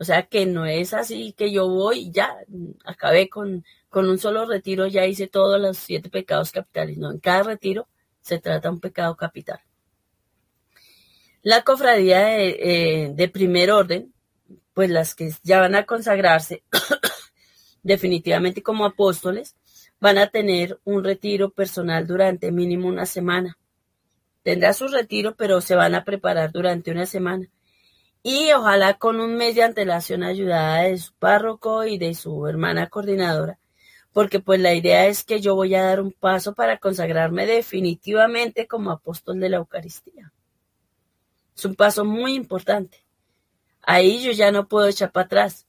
O 0.00 0.04
sea 0.04 0.22
que 0.22 0.46
no 0.46 0.64
es 0.64 0.94
así 0.94 1.34
que 1.34 1.52
yo 1.52 1.68
voy 1.68 2.10
ya 2.10 2.34
acabé 2.86 3.28
con, 3.28 3.66
con 3.90 4.08
un 4.08 4.16
solo 4.16 4.46
retiro, 4.46 4.86
ya 4.86 5.04
hice 5.04 5.26
todos 5.26 5.60
los 5.60 5.76
siete 5.76 6.08
pecados 6.08 6.52
capitales. 6.52 6.96
No, 6.96 7.10
en 7.10 7.18
cada 7.18 7.42
retiro 7.42 7.86
se 8.22 8.38
trata 8.38 8.70
un 8.70 8.80
pecado 8.80 9.14
capital. 9.14 9.60
La 11.42 11.64
cofradía 11.64 12.20
de, 12.20 12.48
eh, 12.48 13.12
de 13.14 13.28
primer 13.28 13.70
orden, 13.70 14.14
pues 14.72 14.88
las 14.88 15.14
que 15.14 15.34
ya 15.42 15.60
van 15.60 15.74
a 15.74 15.84
consagrarse 15.84 16.64
definitivamente 17.82 18.62
como 18.62 18.86
apóstoles, 18.86 19.54
van 20.00 20.16
a 20.16 20.28
tener 20.28 20.80
un 20.84 21.04
retiro 21.04 21.50
personal 21.50 22.06
durante 22.06 22.50
mínimo 22.52 22.88
una 22.88 23.04
semana. 23.04 23.58
Tendrá 24.44 24.72
su 24.72 24.88
retiro, 24.88 25.34
pero 25.36 25.60
se 25.60 25.74
van 25.74 25.94
a 25.94 26.04
preparar 26.04 26.52
durante 26.52 26.90
una 26.90 27.04
semana. 27.04 27.50
Y 28.22 28.52
ojalá 28.52 28.94
con 28.94 29.20
un 29.20 29.36
mes 29.36 29.54
de 29.54 29.62
antelación 29.62 30.22
ayudada 30.22 30.82
de 30.82 30.98
su 30.98 31.14
párroco 31.14 31.84
y 31.84 31.96
de 31.96 32.14
su 32.14 32.46
hermana 32.46 32.88
coordinadora, 32.88 33.58
porque 34.12 34.40
pues 34.40 34.60
la 34.60 34.74
idea 34.74 35.06
es 35.06 35.24
que 35.24 35.40
yo 35.40 35.54
voy 35.54 35.74
a 35.74 35.84
dar 35.84 36.00
un 36.00 36.12
paso 36.12 36.54
para 36.54 36.78
consagrarme 36.78 37.46
definitivamente 37.46 38.66
como 38.66 38.90
apóstol 38.90 39.40
de 39.40 39.48
la 39.48 39.56
Eucaristía. 39.56 40.32
Es 41.56 41.64
un 41.64 41.74
paso 41.74 42.04
muy 42.04 42.34
importante. 42.34 43.04
Ahí 43.82 44.22
yo 44.22 44.32
ya 44.32 44.52
no 44.52 44.68
puedo 44.68 44.86
echar 44.86 45.12
para 45.12 45.24
atrás, 45.24 45.66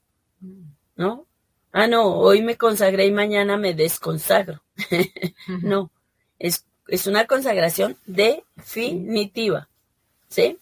¿no? 0.96 1.26
Ah, 1.72 1.86
no, 1.86 2.16
hoy 2.16 2.42
me 2.42 2.58
consagré 2.58 3.06
y 3.06 3.12
mañana 3.12 3.56
me 3.56 3.72
desconsagro. 3.72 4.62
no, 5.62 5.90
es, 6.38 6.66
es 6.86 7.06
una 7.06 7.26
consagración 7.26 7.96
definitiva, 8.04 9.70
¿sí? 10.28 10.58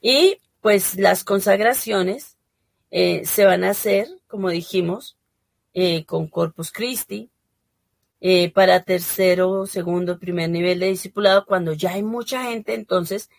Y 0.00 0.38
pues 0.60 0.96
las 0.96 1.24
consagraciones 1.24 2.36
eh, 2.90 3.24
se 3.24 3.44
van 3.44 3.64
a 3.64 3.70
hacer, 3.70 4.08
como 4.26 4.50
dijimos, 4.50 5.16
eh, 5.72 6.04
con 6.04 6.26
Corpus 6.26 6.72
Christi, 6.72 7.30
eh, 8.20 8.50
para 8.52 8.82
tercero, 8.82 9.66
segundo, 9.66 10.18
primer 10.18 10.50
nivel 10.50 10.80
de 10.80 10.88
discipulado, 10.88 11.46
cuando 11.46 11.72
ya 11.72 11.92
hay 11.92 12.02
mucha 12.02 12.44
gente, 12.44 12.74
entonces 12.74 13.30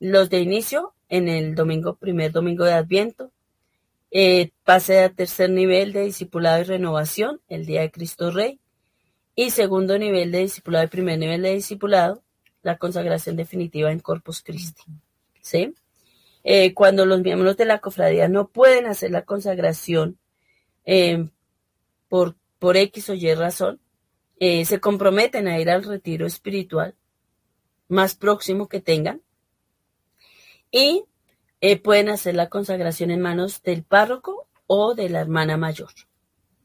los 0.00 0.28
de 0.28 0.40
inicio 0.40 0.92
en 1.08 1.28
el 1.28 1.54
domingo, 1.54 1.96
primer 1.96 2.32
domingo 2.32 2.64
de 2.64 2.72
Adviento, 2.72 3.30
eh, 4.10 4.50
pase 4.64 5.00
a 5.00 5.10
tercer 5.10 5.50
nivel 5.50 5.92
de 5.92 6.04
discipulado 6.04 6.60
y 6.60 6.64
renovación, 6.64 7.40
el 7.48 7.66
día 7.66 7.82
de 7.82 7.90
Cristo 7.92 8.30
Rey, 8.30 8.58
y 9.36 9.50
segundo 9.50 9.98
nivel 9.98 10.32
de 10.32 10.40
discipulado 10.40 10.84
y 10.84 10.88
primer 10.88 11.18
nivel 11.18 11.42
de 11.42 11.54
discipulado, 11.54 12.22
la 12.62 12.78
consagración 12.78 13.36
definitiva 13.36 13.92
en 13.92 14.00
Corpus 14.00 14.42
Christi. 14.42 14.82
¿Sí? 15.42 15.74
Eh, 16.46 16.74
cuando 16.74 17.06
los 17.06 17.22
miembros 17.22 17.56
de 17.56 17.64
la 17.64 17.80
cofradía 17.80 18.28
no 18.28 18.48
pueden 18.48 18.84
hacer 18.86 19.10
la 19.10 19.24
consagración 19.24 20.18
eh, 20.84 21.30
por, 22.08 22.36
por 22.58 22.76
X 22.76 23.08
o 23.10 23.14
Y 23.14 23.34
razón, 23.34 23.80
eh, 24.38 24.64
se 24.66 24.78
comprometen 24.78 25.48
a 25.48 25.58
ir 25.58 25.70
al 25.70 25.84
retiro 25.84 26.26
espiritual 26.26 26.94
más 27.88 28.14
próximo 28.14 28.68
que 28.68 28.80
tengan 28.80 29.22
y 30.70 31.04
eh, 31.60 31.78
pueden 31.78 32.10
hacer 32.10 32.34
la 32.34 32.50
consagración 32.50 33.10
en 33.10 33.22
manos 33.22 33.62
del 33.62 33.82
párroco 33.82 34.48
o 34.66 34.94
de 34.94 35.08
la 35.08 35.20
hermana 35.20 35.56
mayor. 35.56 35.92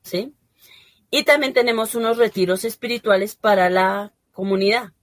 ¿Sí? 0.02 0.34
Y 1.12 1.24
también 1.24 1.54
tenemos 1.54 1.96
unos 1.96 2.18
retiros 2.18 2.66
espirituales 2.66 3.36
para 3.36 3.70
la 3.70 4.14
comunidad. 4.32 4.94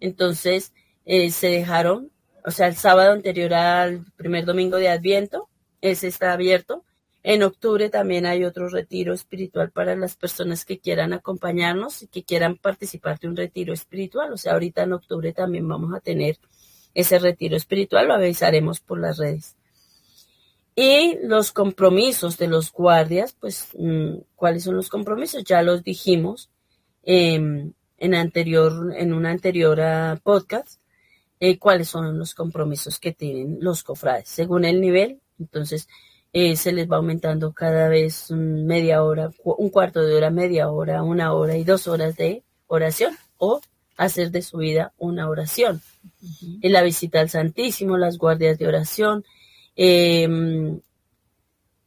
Entonces, 0.00 0.72
se 1.04 1.48
dejaron, 1.48 2.10
o 2.44 2.50
sea, 2.50 2.66
el 2.66 2.76
sábado 2.76 3.12
anterior 3.12 3.54
al 3.54 4.04
primer 4.16 4.44
domingo 4.44 4.76
de 4.76 4.88
Adviento, 4.88 5.48
ese 5.80 6.08
está 6.08 6.32
abierto. 6.32 6.84
En 7.22 7.42
octubre 7.44 7.88
también 7.88 8.26
hay 8.26 8.44
otro 8.44 8.68
retiro 8.68 9.14
espiritual 9.14 9.70
para 9.70 9.94
las 9.94 10.16
personas 10.16 10.64
que 10.64 10.80
quieran 10.80 11.12
acompañarnos 11.12 12.02
y 12.02 12.08
que 12.08 12.24
quieran 12.24 12.56
participar 12.56 13.20
de 13.20 13.28
un 13.28 13.36
retiro 13.36 13.72
espiritual. 13.72 14.32
O 14.32 14.36
sea, 14.36 14.54
ahorita 14.54 14.82
en 14.82 14.94
octubre 14.94 15.32
también 15.32 15.68
vamos 15.68 15.94
a 15.94 16.00
tener 16.00 16.38
ese 16.94 17.18
retiro 17.18 17.56
espiritual, 17.56 18.08
lo 18.08 18.14
avisaremos 18.14 18.80
por 18.80 19.00
las 19.00 19.18
redes. 19.18 19.56
Y 20.74 21.18
los 21.22 21.52
compromisos 21.52 22.38
de 22.38 22.48
los 22.48 22.72
guardias, 22.72 23.36
pues, 23.38 23.68
mm, 23.78 24.16
¿cuáles 24.34 24.64
son 24.64 24.76
los 24.76 24.88
compromisos? 24.88 25.44
Ya 25.44 25.62
los 25.62 25.84
dijimos 25.84 26.50
eh, 27.04 27.70
en 27.98 28.14
anterior, 28.14 28.92
en 28.96 29.12
un 29.12 29.26
anterior 29.26 29.78
uh, 29.78 30.18
podcast, 30.22 30.81
eh, 31.44 31.58
cuáles 31.58 31.88
son 31.88 32.20
los 32.20 32.36
compromisos 32.36 33.00
que 33.00 33.10
tienen 33.10 33.58
los 33.60 33.82
cofrades. 33.82 34.28
Según 34.28 34.64
el 34.64 34.80
nivel, 34.80 35.20
entonces, 35.40 35.88
eh, 36.32 36.54
se 36.54 36.70
les 36.70 36.88
va 36.88 36.98
aumentando 36.98 37.52
cada 37.52 37.88
vez 37.88 38.30
media 38.30 39.02
hora, 39.02 39.32
un 39.42 39.68
cuarto 39.70 40.04
de 40.04 40.14
hora, 40.14 40.30
media 40.30 40.70
hora, 40.70 41.02
una 41.02 41.34
hora 41.34 41.56
y 41.56 41.64
dos 41.64 41.88
horas 41.88 42.16
de 42.16 42.44
oración 42.68 43.16
o 43.38 43.60
hacer 43.96 44.30
de 44.30 44.42
su 44.42 44.58
vida 44.58 44.92
una 44.98 45.28
oración. 45.28 45.82
Uh 46.22 46.26
-huh. 46.28 46.58
En 46.62 46.72
la 46.72 46.82
visita 46.82 47.18
al 47.18 47.28
Santísimo, 47.28 47.98
las 47.98 48.18
guardias 48.18 48.56
de 48.56 48.68
oración, 48.68 49.24
eh, 49.74 50.28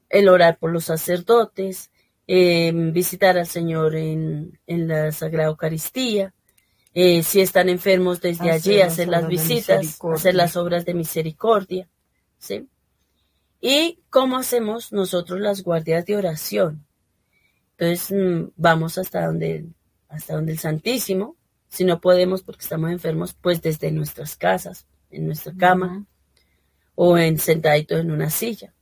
el 0.10 0.28
orar 0.28 0.58
por 0.60 0.74
los 0.74 0.84
sacerdotes, 0.84 1.92
eh, 2.28 2.74
visitar 2.92 3.38
al 3.38 3.48
Señor 3.48 3.96
en, 3.96 4.60
en 4.68 4.90
la 4.90 5.14
Sagrada 5.14 5.48
Eucaristía, 5.48 6.34
eh, 6.98 7.24
si 7.24 7.42
están 7.42 7.68
enfermos 7.68 8.22
desde 8.22 8.52
hacer 8.52 8.72
allí, 8.76 8.82
hacer 8.82 9.10
las 9.10 9.28
visitas, 9.28 10.00
hacer 10.02 10.34
las 10.34 10.56
obras 10.56 10.86
de 10.86 10.94
misericordia, 10.94 11.90
¿sí? 12.40 12.70
¿Y 13.60 14.00
cómo 14.10 14.38
hacemos 14.38 14.94
nosotros 14.94 15.42
las 15.42 15.62
guardias 15.62 16.06
de 16.06 16.16
oración? 16.16 16.86
Entonces 17.78 18.18
mmm, 18.18 18.52
vamos 18.56 18.98
hasta 18.98 19.26
donde, 19.26 19.66
hasta 20.08 20.36
donde 20.36 20.54
el 20.54 20.60
Santísimo, 20.60 21.36
si 21.68 21.84
no 21.84 22.00
podemos 22.00 22.44
porque 22.44 22.64
estamos 22.64 22.90
enfermos, 22.90 23.34
pues 23.34 23.62
desde 23.62 23.92
nuestras 23.92 24.38
casas, 24.38 24.88
en 25.12 25.26
nuestra 25.26 25.54
cama, 25.54 25.88
uh 25.88 26.00
-huh. 26.00 26.06
o 26.96 27.18
en 27.18 27.40
sentadito 27.40 27.98
en 27.98 28.10
una 28.10 28.30
silla. 28.30 28.74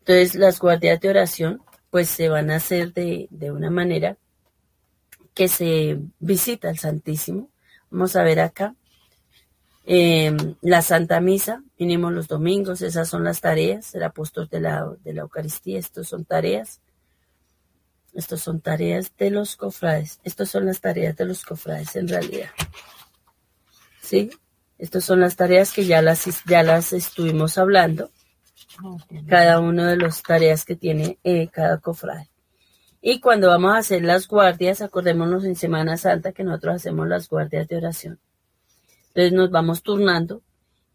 Entonces 0.00 0.34
las 0.34 0.60
guardias 0.60 1.00
de 1.00 1.08
oración 1.08 1.62
pues 1.88 2.10
se 2.10 2.28
van 2.28 2.50
a 2.50 2.56
hacer 2.56 2.92
de, 2.92 3.26
de 3.30 3.52
una 3.52 3.70
manera 3.70 4.18
que 5.36 5.48
se 5.48 6.00
visita 6.18 6.70
al 6.70 6.78
Santísimo. 6.78 7.50
Vamos 7.90 8.16
a 8.16 8.22
ver 8.22 8.40
acá. 8.40 8.74
Eh, 9.84 10.34
la 10.62 10.80
Santa 10.80 11.20
Misa, 11.20 11.62
mínimo 11.78 12.10
los 12.10 12.26
domingos, 12.26 12.80
esas 12.80 13.08
son 13.08 13.22
las 13.22 13.42
tareas, 13.42 13.94
el 13.94 14.02
apóstol 14.02 14.48
de 14.48 14.60
la, 14.60 14.90
de 15.04 15.12
la 15.12 15.20
Eucaristía, 15.20 15.78
estos 15.78 16.08
son 16.08 16.24
tareas. 16.24 16.80
Estos 18.14 18.40
son 18.40 18.62
tareas 18.62 19.12
de 19.18 19.30
los 19.30 19.56
cofrades. 19.56 20.20
Estas 20.24 20.48
son 20.48 20.64
las 20.64 20.80
tareas 20.80 21.14
de 21.16 21.26
los 21.26 21.44
cofrades 21.44 21.94
en 21.96 22.08
realidad. 22.08 22.48
¿Sí? 24.00 24.30
Estas 24.78 25.04
son 25.04 25.20
las 25.20 25.36
tareas 25.36 25.70
que 25.70 25.84
ya 25.84 26.00
las, 26.00 26.24
ya 26.46 26.62
las 26.62 26.94
estuvimos 26.94 27.58
hablando. 27.58 28.10
Cada 29.28 29.60
una 29.60 29.90
de 29.90 29.98
las 29.98 30.22
tareas 30.22 30.64
que 30.64 30.76
tiene 30.76 31.18
eh, 31.24 31.48
cada 31.48 31.78
cofrade. 31.78 32.30
Y 33.08 33.20
cuando 33.20 33.46
vamos 33.46 33.72
a 33.72 33.78
hacer 33.78 34.02
las 34.02 34.26
guardias, 34.26 34.82
acordémonos 34.82 35.44
en 35.44 35.54
Semana 35.54 35.96
Santa 35.96 36.32
que 36.32 36.42
nosotros 36.42 36.74
hacemos 36.74 37.06
las 37.06 37.28
guardias 37.28 37.68
de 37.68 37.76
oración. 37.76 38.18
Entonces 39.10 39.32
nos 39.32 39.48
vamos 39.52 39.84
turnando 39.84 40.42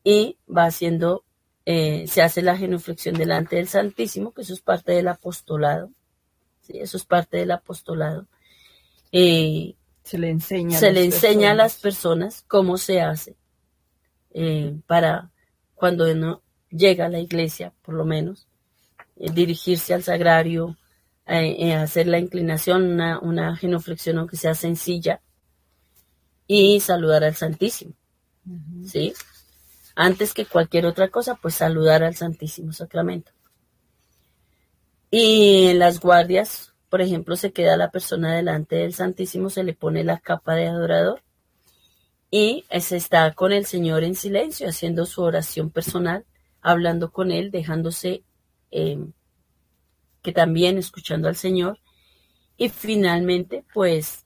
y 0.03 0.37
va 0.45 0.65
haciendo, 0.65 1.23
eh, 1.65 2.05
se 2.09 2.21
hace 2.21 2.41
la 2.41 2.57
genuflexión 2.57 3.15
delante 3.15 3.55
del 3.55 3.69
Santísimo, 3.69 4.33
que 4.33 4.41
eso 4.41 4.53
es 4.53 4.59
parte 4.59 4.91
del 4.91 5.07
apostolado. 5.07 5.89
¿sí? 6.63 6.79
Eso 6.79 6.97
es 6.97 7.05
parte 7.05 7.37
del 7.37 7.51
apostolado. 7.51 8.27
Eh, 9.13 9.75
se 10.03 10.17
le 10.17 10.31
enseña, 10.31 10.77
se 10.77 10.91
le 10.91 11.05
enseña 11.05 11.51
a 11.51 11.55
las 11.55 11.77
personas 11.77 12.43
cómo 12.45 12.77
se 12.77 12.99
hace 12.99 13.37
eh, 14.33 14.75
para 14.85 15.31
cuando 15.75 16.11
uno 16.11 16.41
llega 16.71 17.05
a 17.05 17.09
la 17.09 17.19
iglesia, 17.19 17.71
por 17.81 17.95
lo 17.95 18.03
menos, 18.03 18.49
dirigirse 19.15 19.93
al 19.93 20.03
sagrario, 20.03 20.75
hacer 21.31 22.07
la 22.07 22.19
inclinación, 22.19 22.83
una, 22.83 23.19
una 23.19 23.55
genuflexión 23.55 24.17
aunque 24.17 24.37
sea 24.37 24.53
sencilla, 24.53 25.21
y 26.47 26.79
saludar 26.81 27.23
al 27.23 27.35
Santísimo. 27.35 27.93
¿Sí? 28.85 29.13
Antes 29.95 30.33
que 30.33 30.45
cualquier 30.45 30.85
otra 30.85 31.09
cosa, 31.09 31.35
pues 31.35 31.55
saludar 31.55 32.03
al 32.03 32.15
Santísimo 32.15 32.73
Sacramento. 32.73 33.31
Y 35.09 35.67
en 35.67 35.79
las 35.79 35.99
guardias, 35.99 36.73
por 36.89 37.01
ejemplo, 37.01 37.35
se 37.35 37.53
queda 37.53 37.77
la 37.77 37.91
persona 37.91 38.35
delante 38.35 38.75
del 38.77 38.93
Santísimo, 38.93 39.49
se 39.49 39.63
le 39.63 39.73
pone 39.73 40.03
la 40.03 40.19
capa 40.19 40.55
de 40.55 40.67
adorador 40.67 41.21
y 42.29 42.65
se 42.79 42.97
está 42.97 43.33
con 43.33 43.51
el 43.51 43.65
Señor 43.65 44.03
en 44.03 44.15
silencio, 44.15 44.69
haciendo 44.69 45.05
su 45.05 45.21
oración 45.21 45.69
personal, 45.69 46.25
hablando 46.61 47.11
con 47.11 47.31
Él, 47.31 47.51
dejándose 47.51 48.23
eh, 48.71 48.97
que 50.21 50.31
también 50.31 50.77
escuchando 50.77 51.27
al 51.27 51.35
Señor. 51.35 51.79
Y 52.57 52.69
finalmente, 52.69 53.63
pues, 53.73 54.25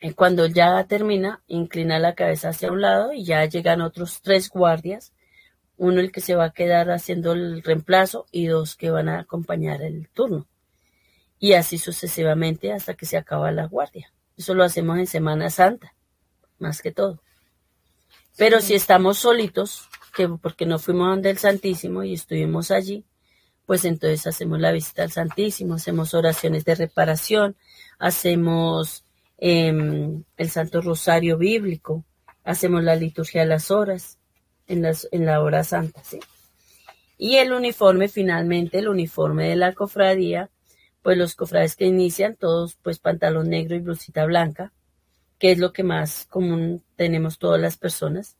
eh, 0.00 0.14
cuando 0.14 0.46
ya 0.46 0.84
termina, 0.84 1.42
inclina 1.46 1.98
la 1.98 2.14
cabeza 2.14 2.50
hacia 2.50 2.70
un 2.70 2.80
lado 2.80 3.12
y 3.12 3.24
ya 3.24 3.44
llegan 3.46 3.80
otros 3.80 4.20
tres 4.22 4.48
guardias, 4.48 5.12
uno 5.76 6.00
el 6.00 6.12
que 6.12 6.20
se 6.20 6.36
va 6.36 6.44
a 6.44 6.52
quedar 6.52 6.90
haciendo 6.90 7.32
el 7.32 7.62
reemplazo 7.62 8.26
y 8.30 8.46
dos 8.46 8.76
que 8.76 8.90
van 8.90 9.08
a 9.08 9.20
acompañar 9.20 9.82
el 9.82 10.08
turno. 10.10 10.46
Y 11.38 11.54
así 11.54 11.78
sucesivamente 11.78 12.72
hasta 12.72 12.94
que 12.94 13.06
se 13.06 13.16
acaba 13.16 13.50
la 13.50 13.66
guardia. 13.66 14.12
Eso 14.36 14.54
lo 14.54 14.64
hacemos 14.64 14.98
en 14.98 15.06
Semana 15.06 15.50
Santa 15.50 15.94
más 16.58 16.82
que 16.82 16.92
todo. 16.92 17.22
Pero 18.36 18.60
si 18.60 18.74
estamos 18.74 19.18
solitos, 19.18 19.88
que 20.14 20.28
porque 20.28 20.66
no 20.66 20.78
fuimos 20.78 21.08
donde 21.08 21.30
el 21.30 21.38
Santísimo 21.38 22.02
y 22.02 22.14
estuvimos 22.14 22.70
allí, 22.70 23.04
pues 23.66 23.84
entonces 23.84 24.26
hacemos 24.26 24.60
la 24.60 24.72
visita 24.72 25.02
al 25.02 25.12
Santísimo, 25.12 25.74
hacemos 25.74 26.14
oraciones 26.14 26.64
de 26.64 26.74
reparación, 26.74 27.56
hacemos 27.98 29.04
em, 29.38 30.24
el 30.36 30.50
Santo 30.50 30.80
Rosario 30.80 31.38
Bíblico, 31.38 32.04
hacemos 32.44 32.82
la 32.82 32.96
liturgia 32.96 33.42
de 33.42 33.48
las 33.48 33.70
horas 33.70 34.18
en, 34.66 34.82
las, 34.82 35.08
en 35.12 35.24
la 35.26 35.40
hora 35.42 35.64
santa, 35.64 36.02
¿sí? 36.04 36.20
Y 37.16 37.36
el 37.36 37.52
uniforme, 37.52 38.08
finalmente, 38.08 38.78
el 38.78 38.88
uniforme 38.88 39.48
de 39.48 39.56
la 39.56 39.72
cofradía, 39.72 40.50
pues 41.02 41.16
los 41.16 41.36
cofrades 41.36 41.76
que 41.76 41.86
inician, 41.86 42.36
todos 42.36 42.76
pues 42.82 42.98
pantalón 42.98 43.50
negro 43.50 43.76
y 43.76 43.80
blusita 43.80 44.26
blanca, 44.26 44.72
que 45.38 45.52
es 45.52 45.58
lo 45.58 45.72
que 45.72 45.84
más 45.84 46.26
común 46.26 46.82
tenemos 46.96 47.38
todas 47.38 47.60
las 47.60 47.76
personas. 47.76 48.36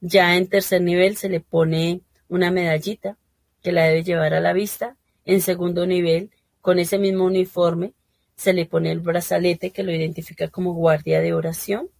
Ya 0.00 0.36
en 0.36 0.48
tercer 0.48 0.82
nivel 0.82 1.16
se 1.16 1.28
le 1.28 1.40
pone 1.40 2.02
una 2.28 2.50
medallita 2.50 3.16
que 3.62 3.72
la 3.72 3.84
debe 3.84 4.02
llevar 4.02 4.34
a 4.34 4.40
la 4.40 4.52
vista. 4.52 4.96
En 5.24 5.40
segundo 5.40 5.86
nivel, 5.86 6.30
con 6.60 6.78
ese 6.78 6.98
mismo 6.98 7.24
uniforme, 7.24 7.92
se 8.36 8.52
le 8.52 8.66
pone 8.66 8.90
el 8.90 9.00
brazalete 9.00 9.70
que 9.70 9.82
lo 9.82 9.92
identifica 9.92 10.48
como 10.48 10.72
guardia 10.72 11.20
de 11.20 11.34
oración 11.34 11.90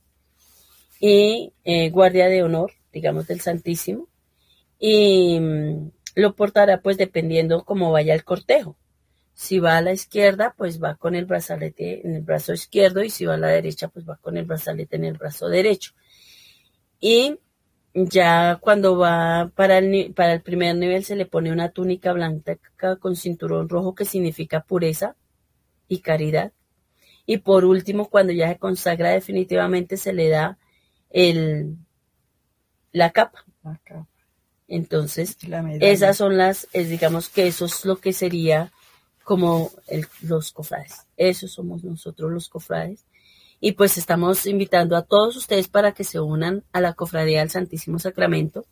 y 0.98 1.52
eh, 1.64 1.90
guardia 1.90 2.28
de 2.28 2.42
honor, 2.42 2.72
digamos, 2.92 3.26
del 3.26 3.40
Santísimo. 3.40 4.08
Y 4.78 5.38
mm, 5.38 5.90
lo 6.14 6.34
portará 6.34 6.80
pues 6.80 6.96
dependiendo 6.96 7.64
cómo 7.64 7.92
vaya 7.92 8.14
el 8.14 8.24
cortejo. 8.24 8.76
Si 9.34 9.58
va 9.58 9.76
a 9.76 9.82
la 9.82 9.92
izquierda, 9.92 10.54
pues 10.56 10.82
va 10.82 10.96
con 10.96 11.14
el 11.14 11.24
brazalete 11.24 12.06
en 12.06 12.16
el 12.16 12.22
brazo 12.22 12.52
izquierdo 12.52 13.02
y 13.02 13.10
si 13.10 13.24
va 13.24 13.34
a 13.34 13.38
la 13.38 13.48
derecha, 13.48 13.88
pues 13.88 14.08
va 14.08 14.16
con 14.16 14.36
el 14.36 14.44
brazalete 14.44 14.96
en 14.96 15.04
el 15.04 15.14
brazo 15.14 15.48
derecho. 15.48 15.92
Y 17.00 17.38
ya 17.94 18.58
cuando 18.60 18.96
va 18.98 19.50
para 19.54 19.78
el, 19.78 20.12
para 20.14 20.34
el 20.34 20.42
primer 20.42 20.76
nivel 20.76 21.04
se 21.04 21.16
le 21.16 21.26
pone 21.26 21.52
una 21.52 21.70
túnica 21.70 22.12
blanca 22.12 22.56
con 23.00 23.16
cinturón 23.16 23.68
rojo 23.68 23.94
que 23.94 24.04
significa 24.04 24.62
pureza 24.62 25.16
y 25.88 26.00
caridad. 26.00 26.52
Y 27.26 27.38
por 27.38 27.64
último, 27.64 28.08
cuando 28.08 28.32
ya 28.32 28.48
se 28.48 28.58
consagra 28.58 29.10
definitivamente, 29.10 29.96
se 29.96 30.12
le 30.12 30.28
da 30.28 30.58
el, 31.10 31.76
la 32.92 33.10
capa. 33.10 33.44
Entonces, 34.66 35.36
esas 35.80 36.16
son 36.16 36.36
las, 36.36 36.68
es, 36.72 36.88
digamos 36.88 37.28
que 37.28 37.46
eso 37.46 37.66
es 37.66 37.84
lo 37.84 37.96
que 37.96 38.12
sería 38.12 38.72
como 39.24 39.70
los 40.22 40.52
cofrades. 40.52 41.06
Esos 41.16 41.52
somos 41.52 41.84
nosotros 41.84 42.32
los 42.32 42.48
cofrades. 42.48 43.04
Y 43.60 43.72
pues 43.72 43.98
estamos 43.98 44.46
invitando 44.46 44.96
a 44.96 45.02
todos 45.02 45.36
ustedes 45.36 45.68
para 45.68 45.92
que 45.92 46.04
se 46.04 46.18
unan 46.18 46.64
a 46.72 46.80
la 46.80 46.94
cofradía 46.94 47.40
del 47.40 47.50
Santísimo 47.50 47.98
Sacramento. 47.98 48.64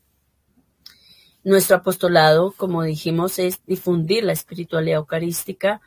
Nuestro 1.44 1.76
apostolado, 1.76 2.52
como 2.56 2.82
dijimos, 2.82 3.38
es 3.38 3.60
difundir 3.66 4.24
la 4.24 4.32
espiritualidad 4.32 4.98
eucarística, 4.98 5.80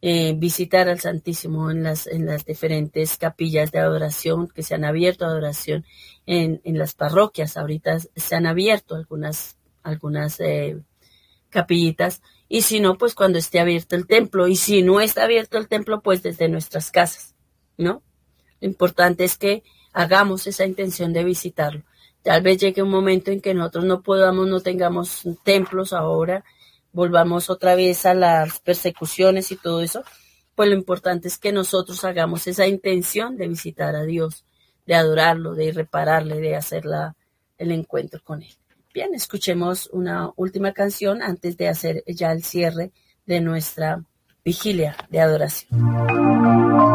eh, 0.00 0.34
visitar 0.36 0.88
al 0.88 1.00
Santísimo 1.00 1.70
en 1.70 1.82
las, 1.82 2.06
en 2.06 2.26
las 2.26 2.44
diferentes 2.44 3.16
capillas 3.16 3.72
de 3.72 3.80
adoración 3.80 4.48
que 4.48 4.62
se 4.62 4.74
han 4.74 4.84
abierto, 4.84 5.24
adoración 5.24 5.84
en, 6.26 6.60
en 6.64 6.78
las 6.78 6.94
parroquias. 6.94 7.56
Ahorita 7.56 7.98
se 7.98 8.34
han 8.34 8.46
abierto 8.46 8.94
algunas, 8.94 9.56
algunas 9.82 10.38
eh, 10.40 10.78
capillitas 11.50 12.22
y 12.48 12.62
si 12.62 12.80
no, 12.80 12.98
pues 12.98 13.14
cuando 13.14 13.38
esté 13.38 13.58
abierto 13.58 13.96
el 13.96 14.06
templo. 14.06 14.46
Y 14.46 14.56
si 14.56 14.82
no 14.82 15.00
está 15.00 15.24
abierto 15.24 15.58
el 15.58 15.68
templo, 15.68 16.02
pues 16.02 16.22
desde 16.22 16.48
nuestras 16.48 16.90
casas, 16.90 17.34
¿no? 17.76 18.02
Lo 18.60 18.68
importante 18.68 19.24
es 19.24 19.36
que 19.36 19.62
hagamos 19.92 20.46
esa 20.46 20.66
intención 20.66 21.12
de 21.12 21.24
visitarlo. 21.24 21.82
Tal 22.22 22.42
vez 22.42 22.58
llegue 22.58 22.82
un 22.82 22.90
momento 22.90 23.30
en 23.30 23.40
que 23.40 23.54
nosotros 23.54 23.84
no 23.84 24.02
podamos, 24.02 24.46
no 24.48 24.60
tengamos 24.60 25.22
templos 25.44 25.92
ahora, 25.92 26.44
volvamos 26.92 27.50
otra 27.50 27.74
vez 27.74 28.06
a 28.06 28.14
las 28.14 28.60
persecuciones 28.60 29.52
y 29.52 29.56
todo 29.56 29.82
eso. 29.82 30.02
Pues 30.54 30.68
lo 30.68 30.74
importante 30.74 31.28
es 31.28 31.38
que 31.38 31.52
nosotros 31.52 32.04
hagamos 32.04 32.46
esa 32.46 32.66
intención 32.66 33.36
de 33.36 33.48
visitar 33.48 33.94
a 33.96 34.04
Dios, 34.04 34.44
de 34.86 34.94
adorarlo, 34.94 35.54
de 35.54 35.72
repararle, 35.72 36.40
de 36.40 36.56
hacer 36.56 36.84
la, 36.84 37.14
el 37.58 37.72
encuentro 37.72 38.20
con 38.22 38.42
Él. 38.42 38.54
Bien, 38.94 39.12
escuchemos 39.12 39.90
una 39.92 40.30
última 40.36 40.72
canción 40.72 41.20
antes 41.20 41.56
de 41.56 41.68
hacer 41.68 42.04
ya 42.06 42.30
el 42.30 42.44
cierre 42.44 42.92
de 43.26 43.40
nuestra 43.40 44.04
vigilia 44.44 44.96
de 45.10 45.20
adoración. 45.20 46.93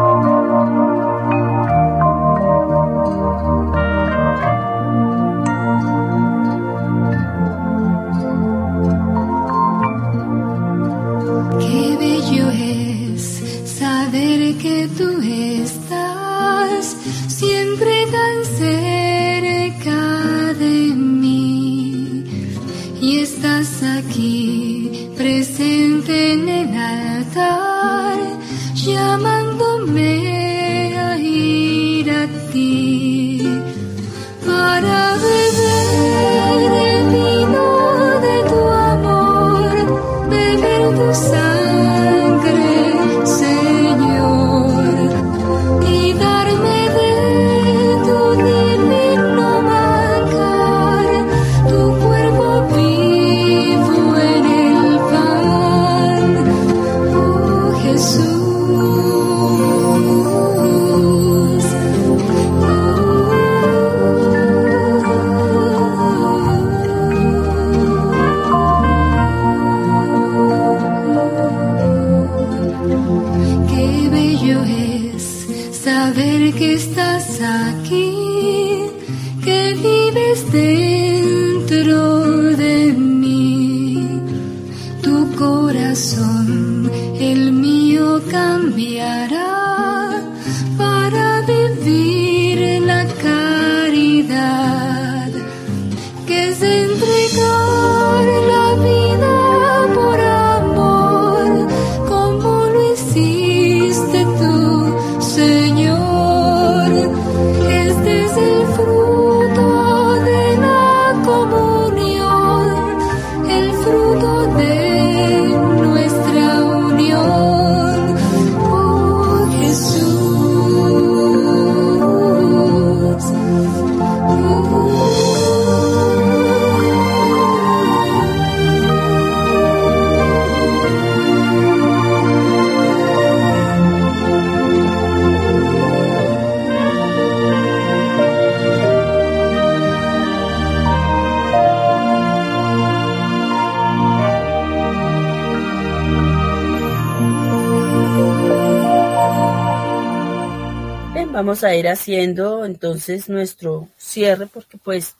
A 151.64 151.74
ir 151.74 151.88
haciendo 151.88 152.64
entonces 152.64 153.28
nuestro 153.28 153.88
cierre 153.96 154.46
porque 154.46 154.78
pues 154.78 155.16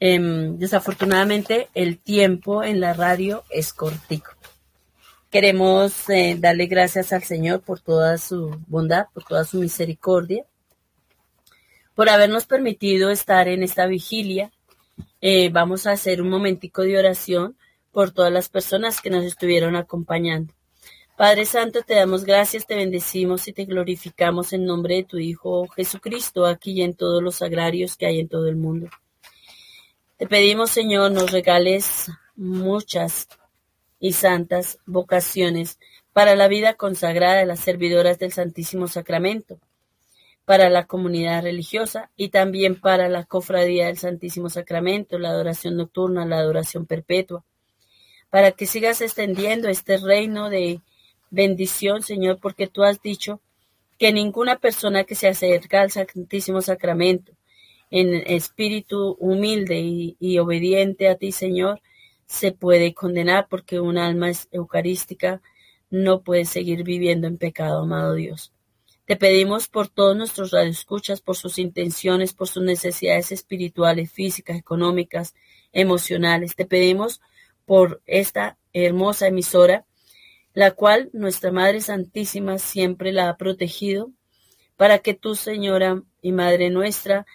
em, 0.00 0.58
desafortunadamente 0.58 1.68
el 1.74 1.98
tiempo 1.98 2.64
en 2.64 2.80
la 2.80 2.92
radio 2.94 3.44
es 3.50 3.72
cortico. 3.72 4.32
Queremos 5.30 6.08
eh, 6.08 6.36
darle 6.38 6.66
gracias 6.66 7.12
al 7.12 7.22
Señor 7.22 7.60
por 7.60 7.80
toda 7.80 8.16
su 8.18 8.58
bondad, 8.68 9.06
por 9.12 9.24
toda 9.24 9.44
su 9.44 9.58
misericordia, 9.58 10.44
por 11.94 12.08
habernos 12.08 12.46
permitido 12.46 13.10
estar 13.10 13.48
en 13.48 13.62
esta 13.62 13.86
vigilia. 13.86 14.50
Eh, 15.20 15.50
vamos 15.50 15.86
a 15.86 15.92
hacer 15.92 16.22
un 16.22 16.30
momentico 16.30 16.82
de 16.82 16.98
oración 16.98 17.56
por 17.92 18.12
todas 18.12 18.32
las 18.32 18.48
personas 18.48 19.00
que 19.00 19.10
nos 19.10 19.24
estuvieron 19.24 19.76
acompañando. 19.76 20.55
Padre 21.16 21.46
Santo, 21.46 21.80
te 21.82 21.94
damos 21.94 22.24
gracias, 22.24 22.66
te 22.66 22.74
bendecimos 22.74 23.48
y 23.48 23.54
te 23.54 23.64
glorificamos 23.64 24.52
en 24.52 24.66
nombre 24.66 24.96
de 24.96 25.04
tu 25.04 25.16
Hijo 25.16 25.66
Jesucristo, 25.68 26.44
aquí 26.44 26.72
y 26.72 26.82
en 26.82 26.92
todos 26.92 27.22
los 27.22 27.40
agrarios 27.40 27.96
que 27.96 28.04
hay 28.04 28.20
en 28.20 28.28
todo 28.28 28.48
el 28.48 28.56
mundo. 28.56 28.90
Te 30.18 30.26
pedimos, 30.26 30.70
Señor, 30.70 31.12
nos 31.12 31.32
regales 31.32 32.10
muchas 32.36 33.28
y 33.98 34.12
santas 34.12 34.78
vocaciones 34.84 35.78
para 36.12 36.36
la 36.36 36.48
vida 36.48 36.74
consagrada 36.74 37.36
de 37.36 37.46
las 37.46 37.60
servidoras 37.60 38.18
del 38.18 38.32
Santísimo 38.32 38.86
Sacramento, 38.86 39.58
para 40.44 40.68
la 40.68 40.86
comunidad 40.86 41.44
religiosa 41.44 42.10
y 42.14 42.28
también 42.28 42.78
para 42.78 43.08
la 43.08 43.24
cofradía 43.24 43.86
del 43.86 43.96
Santísimo 43.96 44.50
Sacramento, 44.50 45.18
la 45.18 45.30
adoración 45.30 45.78
nocturna, 45.78 46.26
la 46.26 46.40
adoración 46.40 46.84
perpetua, 46.84 47.42
para 48.28 48.52
que 48.52 48.66
sigas 48.66 49.00
extendiendo 49.00 49.70
este 49.70 49.96
reino 49.96 50.50
de 50.50 50.82
bendición, 51.30 52.02
Señor, 52.02 52.38
porque 52.40 52.66
tú 52.66 52.82
has 52.82 53.02
dicho 53.02 53.40
que 53.98 54.12
ninguna 54.12 54.58
persona 54.58 55.04
que 55.04 55.14
se 55.14 55.28
acerca 55.28 55.80
al 55.80 55.90
Santísimo 55.90 56.60
Sacramento 56.60 57.32
en 57.90 58.14
espíritu 58.26 59.16
humilde 59.20 59.78
y, 60.18 60.38
obediente 60.38 61.08
a 61.08 61.16
ti, 61.16 61.32
Señor, 61.32 61.80
se 62.26 62.52
puede 62.52 62.94
condenar 62.94 63.46
porque 63.48 63.80
un 63.80 63.96
alma 63.96 64.30
eucarística 64.50 65.40
no 65.88 66.22
puede 66.22 66.44
seguir 66.44 66.82
viviendo 66.82 67.28
en 67.28 67.38
pecado, 67.38 67.82
amado 67.82 68.14
Dios. 68.14 68.52
Te 69.06 69.14
pedimos 69.14 69.68
por 69.68 69.86
todos 69.86 70.16
nuestros 70.16 70.50
radioescuchas, 70.50 71.20
por 71.20 71.36
sus 71.36 71.60
intenciones, 71.60 72.32
por 72.32 72.48
sus 72.48 72.64
necesidades 72.64 73.30
espirituales, 73.30 74.10
físicas, 74.10 74.58
económicas, 74.58 75.34
emocionales. 75.72 76.56
Te 76.56 76.66
pedimos 76.66 77.20
por 77.64 78.02
esta 78.06 78.58
hermosa 78.72 79.28
emisora 79.28 79.85
la 80.56 80.70
cual 80.70 81.10
nuestra 81.12 81.52
Madre 81.52 81.82
Santísima 81.82 82.56
siempre 82.56 83.12
la 83.12 83.28
ha 83.28 83.36
protegido, 83.36 84.10
para 84.78 85.00
que 85.00 85.12
tú, 85.12 85.34
Señora 85.34 86.02
y 86.22 86.32
Madre 86.32 86.70
nuestra, 86.70 87.26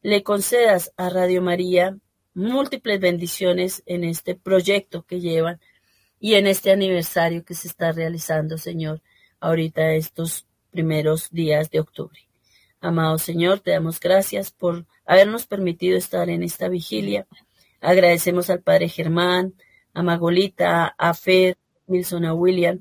le 0.00 0.22
concedas 0.22 0.90
a 0.96 1.10
Radio 1.10 1.42
María 1.42 1.98
múltiples 2.32 2.98
bendiciones 2.98 3.82
en 3.84 4.02
este 4.02 4.34
proyecto 4.34 5.02
que 5.02 5.20
llevan 5.20 5.60
y 6.18 6.36
en 6.36 6.46
este 6.46 6.72
aniversario 6.72 7.44
que 7.44 7.52
se 7.52 7.68
está 7.68 7.92
realizando, 7.92 8.56
Señor, 8.56 9.02
ahorita 9.40 9.92
estos 9.92 10.46
primeros 10.70 11.28
días 11.30 11.70
de 11.70 11.80
octubre. 11.80 12.18
Amado 12.80 13.18
Señor, 13.18 13.60
te 13.60 13.72
damos 13.72 14.00
gracias 14.00 14.52
por 14.52 14.86
habernos 15.04 15.44
permitido 15.44 15.98
estar 15.98 16.30
en 16.30 16.42
esta 16.42 16.68
vigilia. 16.68 17.26
Agradecemos 17.82 18.48
al 18.48 18.62
Padre 18.62 18.88
Germán, 18.88 19.52
a 19.92 20.02
Magolita, 20.02 20.94
a 20.96 21.12
Fer, 21.12 21.58
Wilson, 21.90 22.24
a 22.24 22.34
William, 22.34 22.80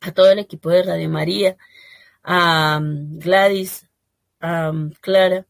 a 0.00 0.12
todo 0.12 0.30
el 0.30 0.38
equipo 0.38 0.70
de 0.70 0.84
Radio 0.84 1.08
María, 1.08 1.56
a 2.22 2.78
um, 2.80 3.18
Gladys, 3.18 3.86
a 4.40 4.70
um, 4.70 4.92
Clara 5.00 5.46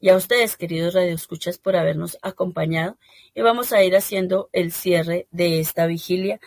y 0.00 0.08
a 0.08 0.16
ustedes, 0.16 0.56
queridos 0.56 0.94
radioescuchas, 0.94 1.58
por 1.58 1.74
habernos 1.74 2.16
acompañado. 2.22 2.96
Y 3.34 3.42
vamos 3.42 3.72
a 3.72 3.82
ir 3.82 3.96
haciendo 3.96 4.48
el 4.52 4.72
cierre 4.72 5.26
de 5.32 5.58
esta 5.58 5.86
vigilia, 5.86 6.38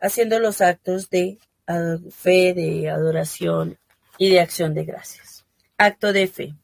haciendo 0.00 0.40
los 0.40 0.60
actos 0.60 1.10
de 1.10 1.38
fe, 2.10 2.52
de 2.52 2.90
adoración 2.90 3.78
y 4.18 4.30
de 4.30 4.40
acción 4.40 4.74
de 4.74 4.84
gracias. 4.84 5.44
Acto 5.78 6.12
de 6.12 6.26
fe. 6.26 6.54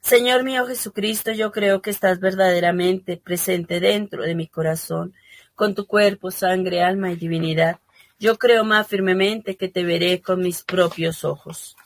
Señor 0.00 0.44
mío 0.44 0.66
Jesucristo, 0.66 1.32
yo 1.32 1.50
creo 1.50 1.82
que 1.82 1.90
estás 1.90 2.20
verdaderamente 2.20 3.16
presente 3.16 3.80
dentro 3.80 4.22
de 4.22 4.36
mi 4.36 4.46
corazón, 4.46 5.14
con 5.54 5.74
tu 5.74 5.86
cuerpo, 5.86 6.30
sangre, 6.30 6.82
alma 6.82 7.10
y 7.10 7.16
divinidad 7.16 7.80
yo 8.18 8.38
creo 8.38 8.64
más 8.64 8.86
firmemente 8.86 9.56
que 9.56 9.68
te 9.68 9.84
veré 9.84 10.22
con 10.22 10.40
mis 10.40 10.62
propios 10.62 11.24
ojos. 11.24 11.76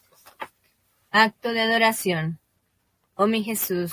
Acto 1.10 1.52
de 1.52 1.60
adoración. 1.60 2.38
Oh 3.14 3.26
mi 3.26 3.42
Jesús, 3.42 3.92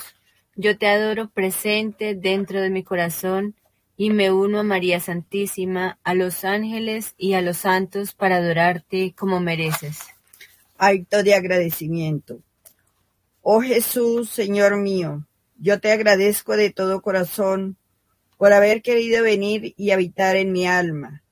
yo 0.54 0.78
te 0.78 0.86
adoro 0.86 1.28
presente 1.30 2.14
dentro 2.14 2.60
de 2.60 2.70
mi 2.70 2.84
corazón 2.84 3.56
y 3.96 4.10
me 4.10 4.30
uno 4.30 4.60
a 4.60 4.62
María 4.62 5.00
Santísima, 5.00 5.98
a 6.04 6.14
los 6.14 6.44
ángeles 6.44 7.14
y 7.18 7.34
a 7.34 7.42
los 7.42 7.58
santos 7.58 8.14
para 8.14 8.36
adorarte 8.36 9.14
como 9.16 9.40
mereces. 9.40 9.98
Acto 10.76 11.24
de 11.24 11.34
agradecimiento. 11.34 12.40
Oh 13.42 13.60
Jesús, 13.60 14.30
Señor 14.30 14.76
mío, 14.76 15.26
yo 15.56 15.80
te 15.80 15.90
agradezco 15.90 16.56
de 16.56 16.70
todo 16.70 17.02
corazón 17.02 17.76
por 18.36 18.52
haber 18.52 18.82
querido 18.82 19.24
venir 19.24 19.74
y 19.76 19.90
habitar 19.90 20.36
en 20.36 20.52
mi 20.52 20.68
alma 20.68 21.24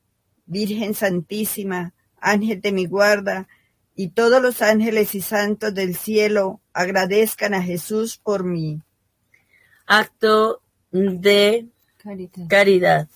Virgen 0.46 0.94
Santísima, 0.94 1.92
Ángel 2.20 2.60
de 2.60 2.72
mi 2.72 2.86
guarda, 2.86 3.48
y 3.94 4.08
todos 4.08 4.42
los 4.42 4.62
ángeles 4.62 5.14
y 5.14 5.20
santos 5.20 5.74
del 5.74 5.96
cielo 5.96 6.60
agradezcan 6.72 7.54
a 7.54 7.62
Jesús 7.62 8.18
por 8.18 8.44
mí. 8.44 8.80
Acto 9.86 10.60
de 10.90 11.66
Caridad. 11.96 12.48
caridad. 12.48 13.08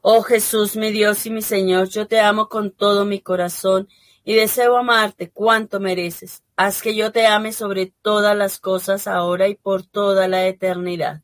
Oh 0.00 0.22
Jesús, 0.22 0.76
mi 0.76 0.92
Dios 0.92 1.24
y 1.26 1.30
mi 1.30 1.42
Señor, 1.42 1.88
yo 1.88 2.06
te 2.06 2.20
amo 2.20 2.48
con 2.48 2.70
todo 2.70 3.04
mi 3.04 3.20
corazón 3.20 3.88
y 4.24 4.34
deseo 4.34 4.76
amarte 4.76 5.30
cuanto 5.30 5.80
mereces. 5.80 6.42
Haz 6.56 6.82
que 6.82 6.94
yo 6.94 7.10
te 7.10 7.26
ame 7.26 7.52
sobre 7.52 7.92
todas 8.02 8.36
las 8.36 8.58
cosas 8.58 9.06
ahora 9.06 9.48
y 9.48 9.54
por 9.54 9.84
toda 9.84 10.28
la 10.28 10.46
eternidad. 10.46 11.22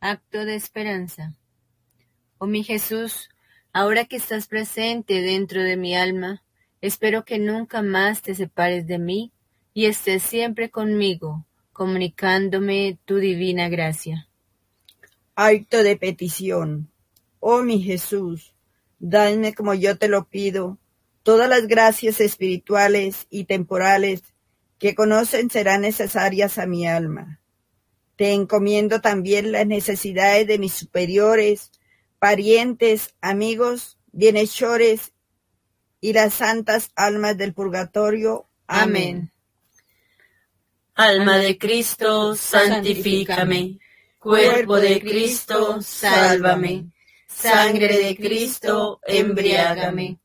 Acto 0.00 0.44
de 0.44 0.54
esperanza. 0.54 1.34
Oh 2.38 2.46
mi 2.46 2.62
Jesús, 2.62 3.30
Ahora 3.76 4.04
que 4.04 4.14
estás 4.14 4.46
presente 4.46 5.20
dentro 5.20 5.60
de 5.60 5.76
mi 5.76 5.96
alma, 5.96 6.44
espero 6.80 7.24
que 7.24 7.40
nunca 7.40 7.82
más 7.82 8.22
te 8.22 8.36
separes 8.36 8.86
de 8.86 9.00
mí 9.00 9.32
y 9.74 9.86
estés 9.86 10.22
siempre 10.22 10.70
conmigo, 10.70 11.44
comunicándome 11.72 13.00
tu 13.04 13.16
divina 13.16 13.68
gracia. 13.68 14.28
Acto 15.34 15.82
de 15.82 15.96
petición. 15.96 16.88
Oh 17.40 17.62
mi 17.62 17.82
Jesús, 17.82 18.54
dame 19.00 19.54
como 19.54 19.74
yo 19.74 19.98
te 19.98 20.06
lo 20.06 20.28
pido, 20.28 20.78
todas 21.24 21.48
las 21.48 21.66
gracias 21.66 22.20
espirituales 22.20 23.26
y 23.28 23.46
temporales 23.46 24.22
que 24.78 24.94
conocen 24.94 25.50
serán 25.50 25.80
necesarias 25.80 26.58
a 26.58 26.66
mi 26.66 26.86
alma. 26.86 27.40
Te 28.14 28.34
encomiendo 28.34 29.00
también 29.00 29.50
las 29.50 29.66
necesidades 29.66 30.46
de 30.46 30.60
mis 30.60 30.74
superiores, 30.74 31.72
parientes, 32.24 33.14
amigos, 33.20 33.98
bienhechores 34.10 35.12
y 36.00 36.14
las 36.14 36.32
santas 36.32 36.90
almas 36.96 37.36
del 37.36 37.52
purgatorio. 37.52 38.48
Amén. 38.66 39.30
Alma 40.94 41.36
de 41.36 41.58
Cristo, 41.58 42.34
santifícame. 42.34 43.78
Cuerpo 44.18 44.76
de 44.76 45.02
Cristo, 45.02 45.82
sálvame. 45.82 46.86
Sangre 47.28 47.98
de 47.98 48.16
Cristo, 48.16 49.00
embriágame. 49.06 50.18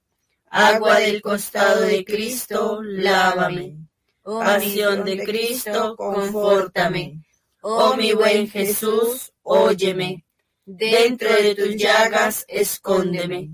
Agua 0.49 0.99
del 0.99 1.21
costado 1.21 1.81
de 1.81 2.05
Cristo, 2.05 2.79
lávame. 2.81 3.75
Pasión 4.23 5.03
de 5.03 5.21
Cristo, 5.25 5.97
confórtame. 5.97 7.25
Oh 7.59 7.97
mi 7.97 8.13
buen 8.13 8.49
Jesús, 8.49 9.33
óyeme. 9.43 10.23
Dentro 10.71 11.33
de 11.33 11.55
tus 11.55 11.75
llagas, 11.77 12.45
escóndeme. 12.47 13.49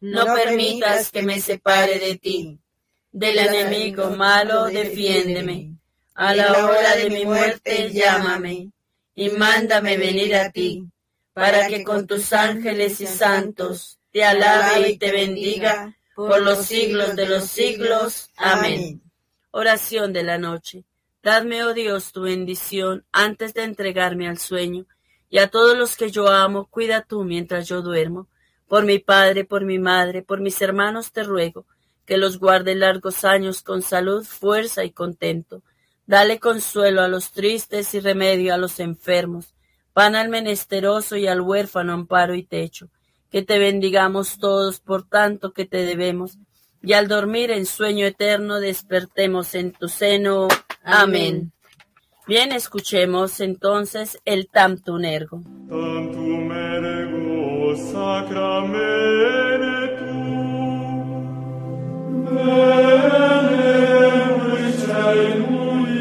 No 0.00 0.24
permitas 0.34 1.12
que 1.12 1.22
me 1.22 1.40
separe 1.40 2.00
de 2.00 2.16
ti. 2.18 2.58
Del 3.12 3.38
enemigo 3.38 4.10
malo, 4.10 4.64
defiéndeme. 4.64 5.76
A 6.16 6.34
la 6.34 6.66
hora 6.66 6.96
de 6.96 7.08
mi 7.08 7.24
muerte, 7.24 7.92
llámame. 7.92 8.72
Y 9.14 9.28
mándame 9.30 9.96
venir 9.96 10.34
a 10.34 10.50
ti, 10.50 10.82
para 11.32 11.68
que 11.68 11.84
con 11.84 12.04
tus 12.08 12.32
ángeles 12.32 13.00
y 13.00 13.06
santos 13.06 14.00
te 14.10 14.24
alabe 14.24 14.90
y 14.90 14.98
te 14.98 15.12
bendiga 15.12 15.96
por 16.16 16.42
los 16.42 16.66
siglos 16.66 17.14
de 17.14 17.28
los 17.28 17.44
siglos. 17.44 18.30
Amén. 18.36 19.00
Oración 19.52 20.12
de 20.12 20.24
la 20.24 20.36
noche. 20.36 20.82
Dadme, 21.22 21.62
oh 21.62 21.74
Dios, 21.74 22.10
tu 22.10 22.22
bendición 22.22 23.06
antes 23.12 23.54
de 23.54 23.62
entregarme 23.62 24.26
al 24.26 24.38
sueño 24.38 24.84
y 25.28 25.38
a 25.38 25.48
todos 25.48 25.76
los 25.76 25.96
que 25.96 26.10
yo 26.10 26.28
amo, 26.28 26.66
cuida 26.66 27.02
tú 27.02 27.24
mientras 27.24 27.68
yo 27.68 27.82
duermo. 27.82 28.28
Por 28.68 28.84
mi 28.84 28.98
padre, 28.98 29.44
por 29.44 29.64
mi 29.64 29.78
madre, 29.78 30.22
por 30.22 30.40
mis 30.40 30.60
hermanos 30.60 31.12
te 31.12 31.22
ruego, 31.22 31.66
que 32.04 32.16
los 32.16 32.38
guarde 32.38 32.74
largos 32.74 33.24
años 33.24 33.62
con 33.62 33.82
salud, 33.82 34.24
fuerza 34.24 34.84
y 34.84 34.90
contento. 34.90 35.62
Dale 36.06 36.38
consuelo 36.38 37.02
a 37.02 37.08
los 37.08 37.32
tristes 37.32 37.92
y 37.94 38.00
remedio 38.00 38.54
a 38.54 38.58
los 38.58 38.78
enfermos, 38.78 39.54
pan 39.92 40.14
al 40.14 40.28
menesteroso 40.28 41.16
y 41.16 41.26
al 41.26 41.40
huérfano 41.40 41.92
amparo 41.92 42.34
y 42.34 42.44
techo. 42.44 42.88
Que 43.30 43.42
te 43.42 43.58
bendigamos 43.58 44.38
todos 44.38 44.78
por 44.78 45.08
tanto 45.08 45.52
que 45.52 45.64
te 45.64 45.84
debemos, 45.84 46.38
y 46.82 46.92
al 46.92 47.08
dormir 47.08 47.50
en 47.50 47.66
sueño 47.66 48.06
eterno 48.06 48.60
despertemos 48.60 49.54
en 49.56 49.72
tu 49.72 49.88
seno. 49.88 50.46
Amén. 50.84 51.52
Bien, 52.28 52.50
escuchemos 52.50 53.38
entonces 53.38 54.18
el 54.24 54.48
Tantum 54.48 55.04
Ergo. 55.04 55.42
Tantum 55.68 56.50
ergo 56.50 57.76
sacramentum 57.76 59.14
bene 62.24 63.66
celui 64.82 65.96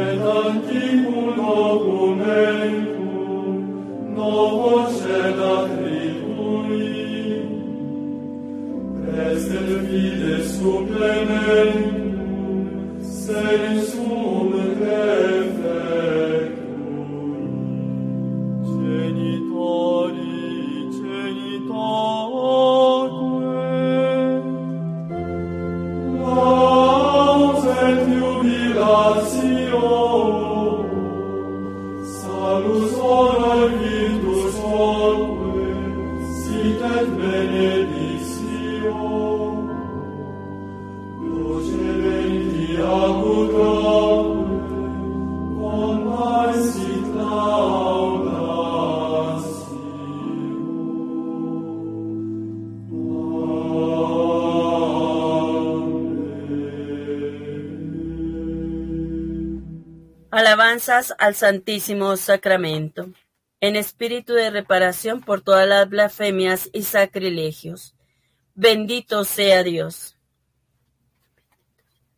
et 0.00 0.20
antiquum 0.36 1.26
documentum 1.36 2.96
novo 4.16 4.88
sedat 5.00 5.68
ritui 5.82 6.88
prestet 9.04 9.70
fides 9.90 10.46
supplementum 10.56 12.11
Sed 13.24 13.86
sum 13.86 15.41
Alabanzas 60.52 61.14
al 61.18 61.34
Santísimo 61.34 62.14
Sacramento, 62.18 63.10
en 63.62 63.74
espíritu 63.74 64.34
de 64.34 64.50
reparación 64.50 65.22
por 65.22 65.40
todas 65.40 65.66
las 65.66 65.88
blasfemias 65.88 66.68
y 66.74 66.82
sacrilegios. 66.82 67.94
Bendito 68.54 69.24
sea 69.24 69.62
Dios. 69.62 70.18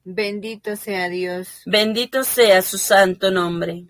Bendito 0.02 0.74
sea 0.74 1.08
Dios. 1.08 1.62
Bendito 1.64 2.24
sea 2.24 2.60
su 2.62 2.76
santo 2.76 3.30
nombre. 3.30 3.84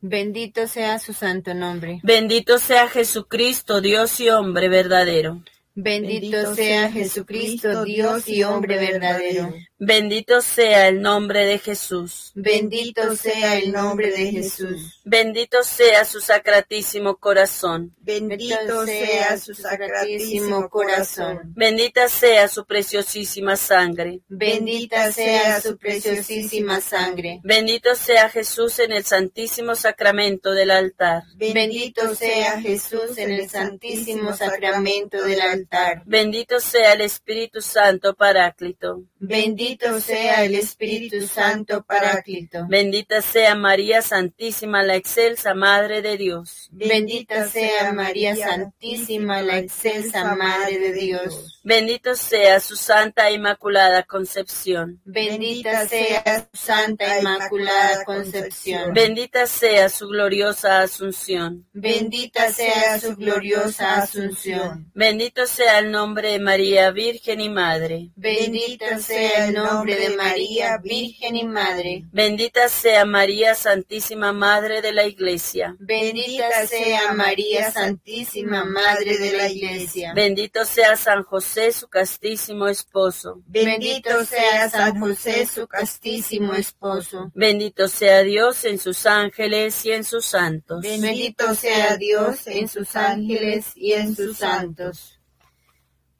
Bendito 0.00 0.68
sea 0.68 1.00
su 1.00 1.14
santo 1.14 1.54
nombre. 1.54 1.98
Bendito 2.04 2.60
sea 2.60 2.86
Jesucristo, 2.86 3.80
Dios 3.80 4.20
y 4.20 4.28
hombre 4.30 4.68
verdadero. 4.68 5.42
Bendito 5.74 6.54
sea 6.54 6.92
Jesucristo, 6.92 7.82
Dios 7.84 8.28
y 8.28 8.44
hombre 8.44 8.78
verdadero. 8.78 9.52
Bendito 9.84 10.40
sea 10.42 10.86
el 10.86 11.02
nombre 11.02 11.44
de 11.44 11.58
Jesús. 11.58 12.30
Bendito 12.36 13.16
sea 13.16 13.58
el 13.58 13.72
nombre 13.72 14.12
de 14.12 14.30
Jesús. 14.30 15.00
Bendito 15.04 15.64
sea 15.64 16.04
su 16.04 16.20
sacratísimo 16.20 17.16
corazón. 17.16 17.92
Bendito 17.98 18.86
sea 18.86 19.36
su 19.38 19.54
sacratísimo 19.54 20.68
corazón. 20.68 21.52
Bendita 21.56 22.08
sea 22.08 22.46
su 22.46 22.64
preciosísima 22.64 23.56
sangre. 23.56 24.20
Bendita 24.28 25.10
sea 25.10 25.60
su 25.60 25.76
preciosísima 25.76 26.80
sangre. 26.80 27.40
Bendito 27.42 27.96
sea 27.96 28.28
Jesús 28.28 28.78
en 28.78 28.92
el 28.92 29.04
santísimo 29.04 29.74
sacramento 29.74 30.52
del 30.52 30.70
altar. 30.70 31.24
Bendito 31.34 32.14
sea 32.14 32.60
Jesús 32.60 33.18
en 33.18 33.32
el 33.32 33.50
santísimo 33.50 34.32
sacramento 34.32 35.24
del 35.24 35.40
altar. 35.40 36.04
Bendito 36.06 36.60
sea 36.60 36.92
el 36.92 37.00
Espíritu 37.00 37.60
Santo 37.60 38.14
Paráclito. 38.14 39.02
Bendito 39.18 39.71
sea 40.00 40.44
el 40.44 40.54
Espíritu 40.54 41.26
Santo 41.26 41.82
Paráclito. 41.82 42.66
Bendita 42.68 43.20
sea 43.22 43.54
María 43.54 44.02
Santísima, 44.02 44.82
la 44.82 44.96
excelsa 44.96 45.54
Madre 45.54 46.02
de 46.02 46.16
Dios. 46.16 46.68
Bendita 46.72 47.48
sea 47.48 47.92
María 47.92 48.34
Santísima, 48.34 49.42
la 49.42 49.58
excelsa 49.58 50.34
Madre 50.34 50.78
de 50.78 50.92
Dios. 50.92 51.51
Bendito 51.64 52.16
sea 52.16 52.58
su 52.58 52.74
Santa 52.74 53.28
e 53.28 53.34
Inmaculada 53.34 54.02
Concepción. 54.02 55.00
Bendita 55.04 55.86
sea 55.86 56.48
su 56.52 56.66
Santa 56.66 57.20
Inmaculada 57.20 58.04
Concepción. 58.04 58.92
Bendita 58.92 59.46
sea 59.46 59.88
su 59.88 60.08
gloriosa 60.08 60.82
Asunción. 60.82 61.68
Bendita 61.72 62.52
sea 62.52 62.98
su 62.98 63.14
gloriosa 63.14 64.02
Asunción. 64.02 64.90
Bendito 64.92 65.46
sea 65.46 65.78
el 65.78 65.92
nombre 65.92 66.32
de 66.32 66.40
María, 66.40 66.90
Virgen 66.90 67.40
y 67.40 67.48
Madre. 67.48 68.10
Bendito 68.16 68.98
sea 68.98 69.46
el 69.46 69.54
nombre 69.54 69.96
de 69.96 70.16
María, 70.16 70.78
Virgen 70.78 71.36
y 71.36 71.44
Madre. 71.44 72.04
Bendita 72.10 72.68
sea 72.68 73.04
María 73.04 73.54
Santísima, 73.54 74.32
Madre 74.32 74.82
de 74.82 74.92
la 74.92 75.06
Iglesia. 75.06 75.76
Bendita 75.78 76.66
sea 76.66 77.12
María 77.12 77.70
Santísima, 77.70 78.64
Madre 78.64 79.16
de 79.18 79.32
la 79.32 79.48
Iglesia. 79.48 80.12
Bendito 80.14 80.64
sea 80.64 80.96
San 80.96 81.22
José, 81.22 81.51
su 81.72 81.88
castísimo 81.88 82.66
esposo. 82.66 83.42
Bendito 83.46 84.24
sea 84.24 84.70
San 84.70 84.98
José, 84.98 85.46
su 85.46 85.66
castísimo 85.66 86.54
esposo. 86.54 87.30
Bendito 87.34 87.88
sea 87.88 88.22
Dios 88.22 88.64
en 88.64 88.78
sus 88.78 89.04
ángeles 89.06 89.84
y 89.84 89.92
en 89.92 90.04
sus 90.04 90.24
santos. 90.24 90.82
Bendito 90.82 91.54
sea 91.54 91.96
Dios 91.96 92.46
en 92.46 92.68
sus 92.68 92.96
ángeles 92.96 93.72
y 93.76 93.92
en 93.92 94.16
sus 94.16 94.38
santos. 94.38 95.20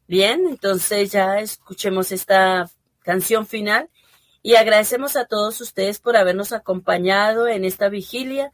Bien, 0.06 0.46
entonces 0.46 1.10
ya 1.10 1.40
escuchemos 1.40 2.12
esta 2.12 2.70
canción 3.02 3.46
final 3.46 3.88
y 4.42 4.56
agradecemos 4.56 5.16
a 5.16 5.24
todos 5.24 5.60
ustedes 5.60 5.98
por 5.98 6.16
habernos 6.16 6.52
acompañado 6.52 7.48
en 7.48 7.64
esta 7.64 7.88
vigilia. 7.88 8.52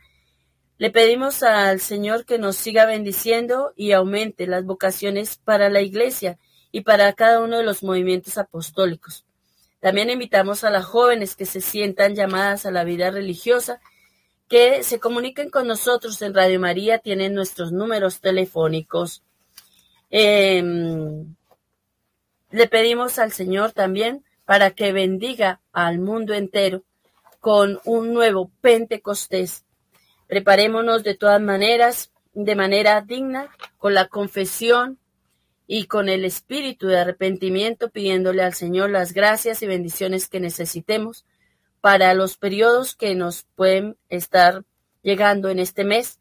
Le 0.76 0.90
pedimos 0.90 1.42
al 1.42 1.80
Señor 1.80 2.24
que 2.24 2.38
nos 2.38 2.54
siga 2.56 2.86
bendiciendo 2.86 3.72
y 3.74 3.90
aumente 3.92 4.46
las 4.46 4.64
vocaciones 4.64 5.38
para 5.38 5.70
la 5.70 5.80
iglesia 5.80 6.38
y 6.72 6.82
para 6.82 7.12
cada 7.12 7.40
uno 7.40 7.58
de 7.58 7.64
los 7.64 7.82
movimientos 7.82 8.38
apostólicos. 8.38 9.24
También 9.80 10.10
invitamos 10.10 10.64
a 10.64 10.70
las 10.70 10.84
jóvenes 10.84 11.36
que 11.36 11.46
se 11.46 11.60
sientan 11.60 12.14
llamadas 12.14 12.66
a 12.66 12.70
la 12.70 12.84
vida 12.84 13.10
religiosa 13.10 13.80
que 14.48 14.82
se 14.82 14.98
comuniquen 14.98 15.50
con 15.50 15.66
nosotros 15.66 16.20
en 16.22 16.34
Radio 16.34 16.58
María, 16.58 16.98
tienen 16.98 17.34
nuestros 17.34 17.70
números 17.70 18.20
telefónicos. 18.20 19.22
Eh, 20.10 20.62
le 22.50 22.66
pedimos 22.68 23.18
al 23.18 23.30
Señor 23.32 23.72
también 23.72 24.24
para 24.46 24.70
que 24.70 24.92
bendiga 24.92 25.60
al 25.72 25.98
mundo 25.98 26.32
entero 26.32 26.82
con 27.40 27.78
un 27.84 28.14
nuevo 28.14 28.50
Pentecostés. 28.62 29.66
Preparémonos 30.26 31.02
de 31.04 31.14
todas 31.14 31.40
maneras, 31.42 32.10
de 32.32 32.54
manera 32.54 33.02
digna, 33.02 33.50
con 33.76 33.92
la 33.92 34.08
confesión 34.08 34.98
y 35.70 35.84
con 35.84 36.08
el 36.08 36.24
espíritu 36.24 36.86
de 36.86 36.98
arrepentimiento, 36.98 37.90
pidiéndole 37.90 38.42
al 38.42 38.54
Señor 38.54 38.88
las 38.88 39.12
gracias 39.12 39.62
y 39.62 39.66
bendiciones 39.66 40.26
que 40.26 40.40
necesitemos 40.40 41.26
para 41.82 42.14
los 42.14 42.38
periodos 42.38 42.96
que 42.96 43.14
nos 43.14 43.44
pueden 43.54 43.98
estar 44.08 44.64
llegando 45.02 45.50
en 45.50 45.58
este 45.58 45.84
mes, 45.84 46.20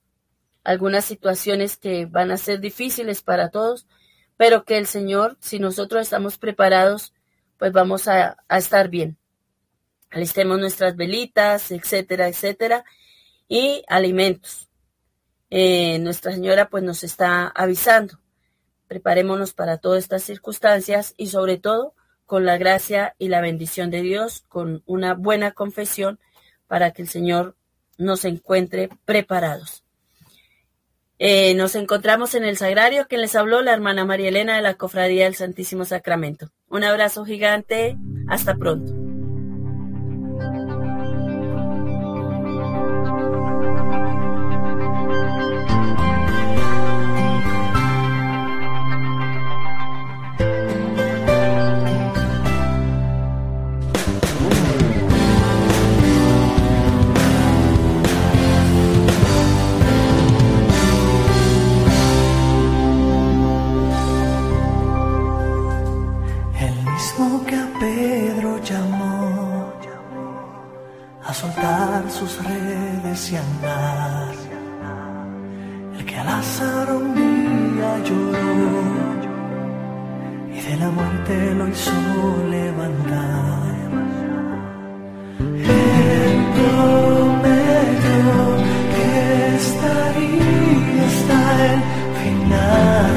algunas 0.65 1.05
situaciones 1.05 1.77
que 1.77 2.05
van 2.05 2.29
a 2.31 2.37
ser 2.37 2.59
difíciles 2.59 3.21
para 3.21 3.49
todos, 3.49 3.87
pero 4.35 4.65
que 4.65 4.77
el 4.77 4.85
Señor, 4.85 5.37
si 5.39 5.59
nosotros 5.59 6.01
estamos 6.01 6.37
preparados, 6.37 7.13
pues 7.57 7.71
vamos 7.71 8.09
a, 8.09 8.35
a 8.49 8.57
estar 8.57 8.89
bien. 8.89 9.17
Alistemos 10.09 10.59
nuestras 10.59 10.97
velitas, 10.97 11.71
etcétera, 11.71 12.27
etcétera, 12.27 12.83
y 13.47 13.81
alimentos. 13.87 14.69
Eh, 15.49 15.99
Nuestra 15.99 16.33
Señora 16.33 16.69
pues 16.69 16.83
nos 16.83 17.05
está 17.05 17.47
avisando. 17.47 18.19
Preparémonos 18.87 19.53
para 19.53 19.77
todas 19.77 20.03
estas 20.03 20.23
circunstancias 20.23 21.13
y 21.17 21.27
sobre 21.27 21.57
todo 21.57 21.93
con 22.25 22.45
la 22.45 22.57
gracia 22.57 23.15
y 23.17 23.29
la 23.29 23.41
bendición 23.41 23.89
de 23.89 24.01
Dios, 24.01 24.43
con 24.49 24.83
una 24.85 25.13
buena 25.13 25.51
confesión 25.51 26.19
para 26.67 26.91
que 26.91 27.01
el 27.01 27.07
Señor 27.07 27.55
nos 27.97 28.25
encuentre 28.25 28.89
preparados. 29.05 29.83
Eh, 31.19 31.55
nos 31.55 31.73
encontramos 31.75 32.35
en 32.35 32.43
el 32.43 32.57
Sagrario 32.57 33.07
que 33.07 33.17
les 33.17 33.35
habló 33.35 33.61
la 33.61 33.73
hermana 33.73 34.05
María 34.05 34.29
Elena 34.29 34.55
de 34.55 34.61
la 34.61 34.75
Cofradía 34.75 35.23
del 35.23 35.35
Santísimo 35.35 35.83
Sacramento. 35.83 36.51
Un 36.69 36.83
abrazo 36.83 37.25
gigante, 37.25 37.97
hasta 38.27 38.55
pronto. 38.55 39.06
Sus 72.09 72.43
redes 72.43 73.31
y 73.31 73.35
andar. 73.35 74.33
El 75.99 76.05
que 76.05 76.15
al 76.17 76.27
azar 76.27 76.91
un 76.91 77.13
día 77.13 77.99
lloró 78.05 78.83
y 80.51 80.59
de 80.61 80.77
la 80.77 80.89
muerte 80.89 81.53
lo 81.53 81.67
hizo 81.67 81.91
levantar. 82.49 83.75
Él 85.39 86.45
prometió 86.57 88.29
que 88.95 89.55
estaría 89.57 91.05
hasta 91.05 91.39
el 91.65 91.81
final. 92.23 93.16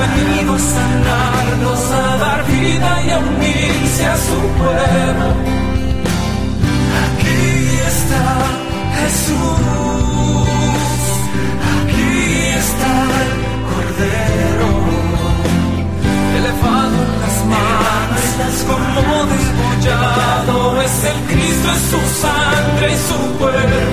venido 0.00 0.54
a 0.54 0.58
sanarnos, 0.58 1.82
a 1.92 2.16
dar 2.16 2.40
vida 2.46 2.90
y 3.06 3.10
a 3.10 3.18
unirse 3.18 4.06
a 4.06 4.16
su 4.16 4.38
pueblo. 4.58 5.26
Aquí 7.04 7.42
está 7.94 8.24
Jesús, 8.98 10.38
aquí 11.76 12.10
está 12.62 12.92
el 13.24 13.32
Cordero, 13.70 14.70
elevado 16.38 16.96
en 17.06 17.12
las 17.24 17.38
manos, 17.54 18.54
como 18.70 19.14
desbollado, 19.32 20.82
es 20.82 20.96
el 21.12 21.18
Cristo, 21.30 21.66
es 21.76 21.82
su 21.92 22.00
sangre 22.22 22.86
y 22.92 22.98
su 23.08 23.18
pueblo. 23.38 23.89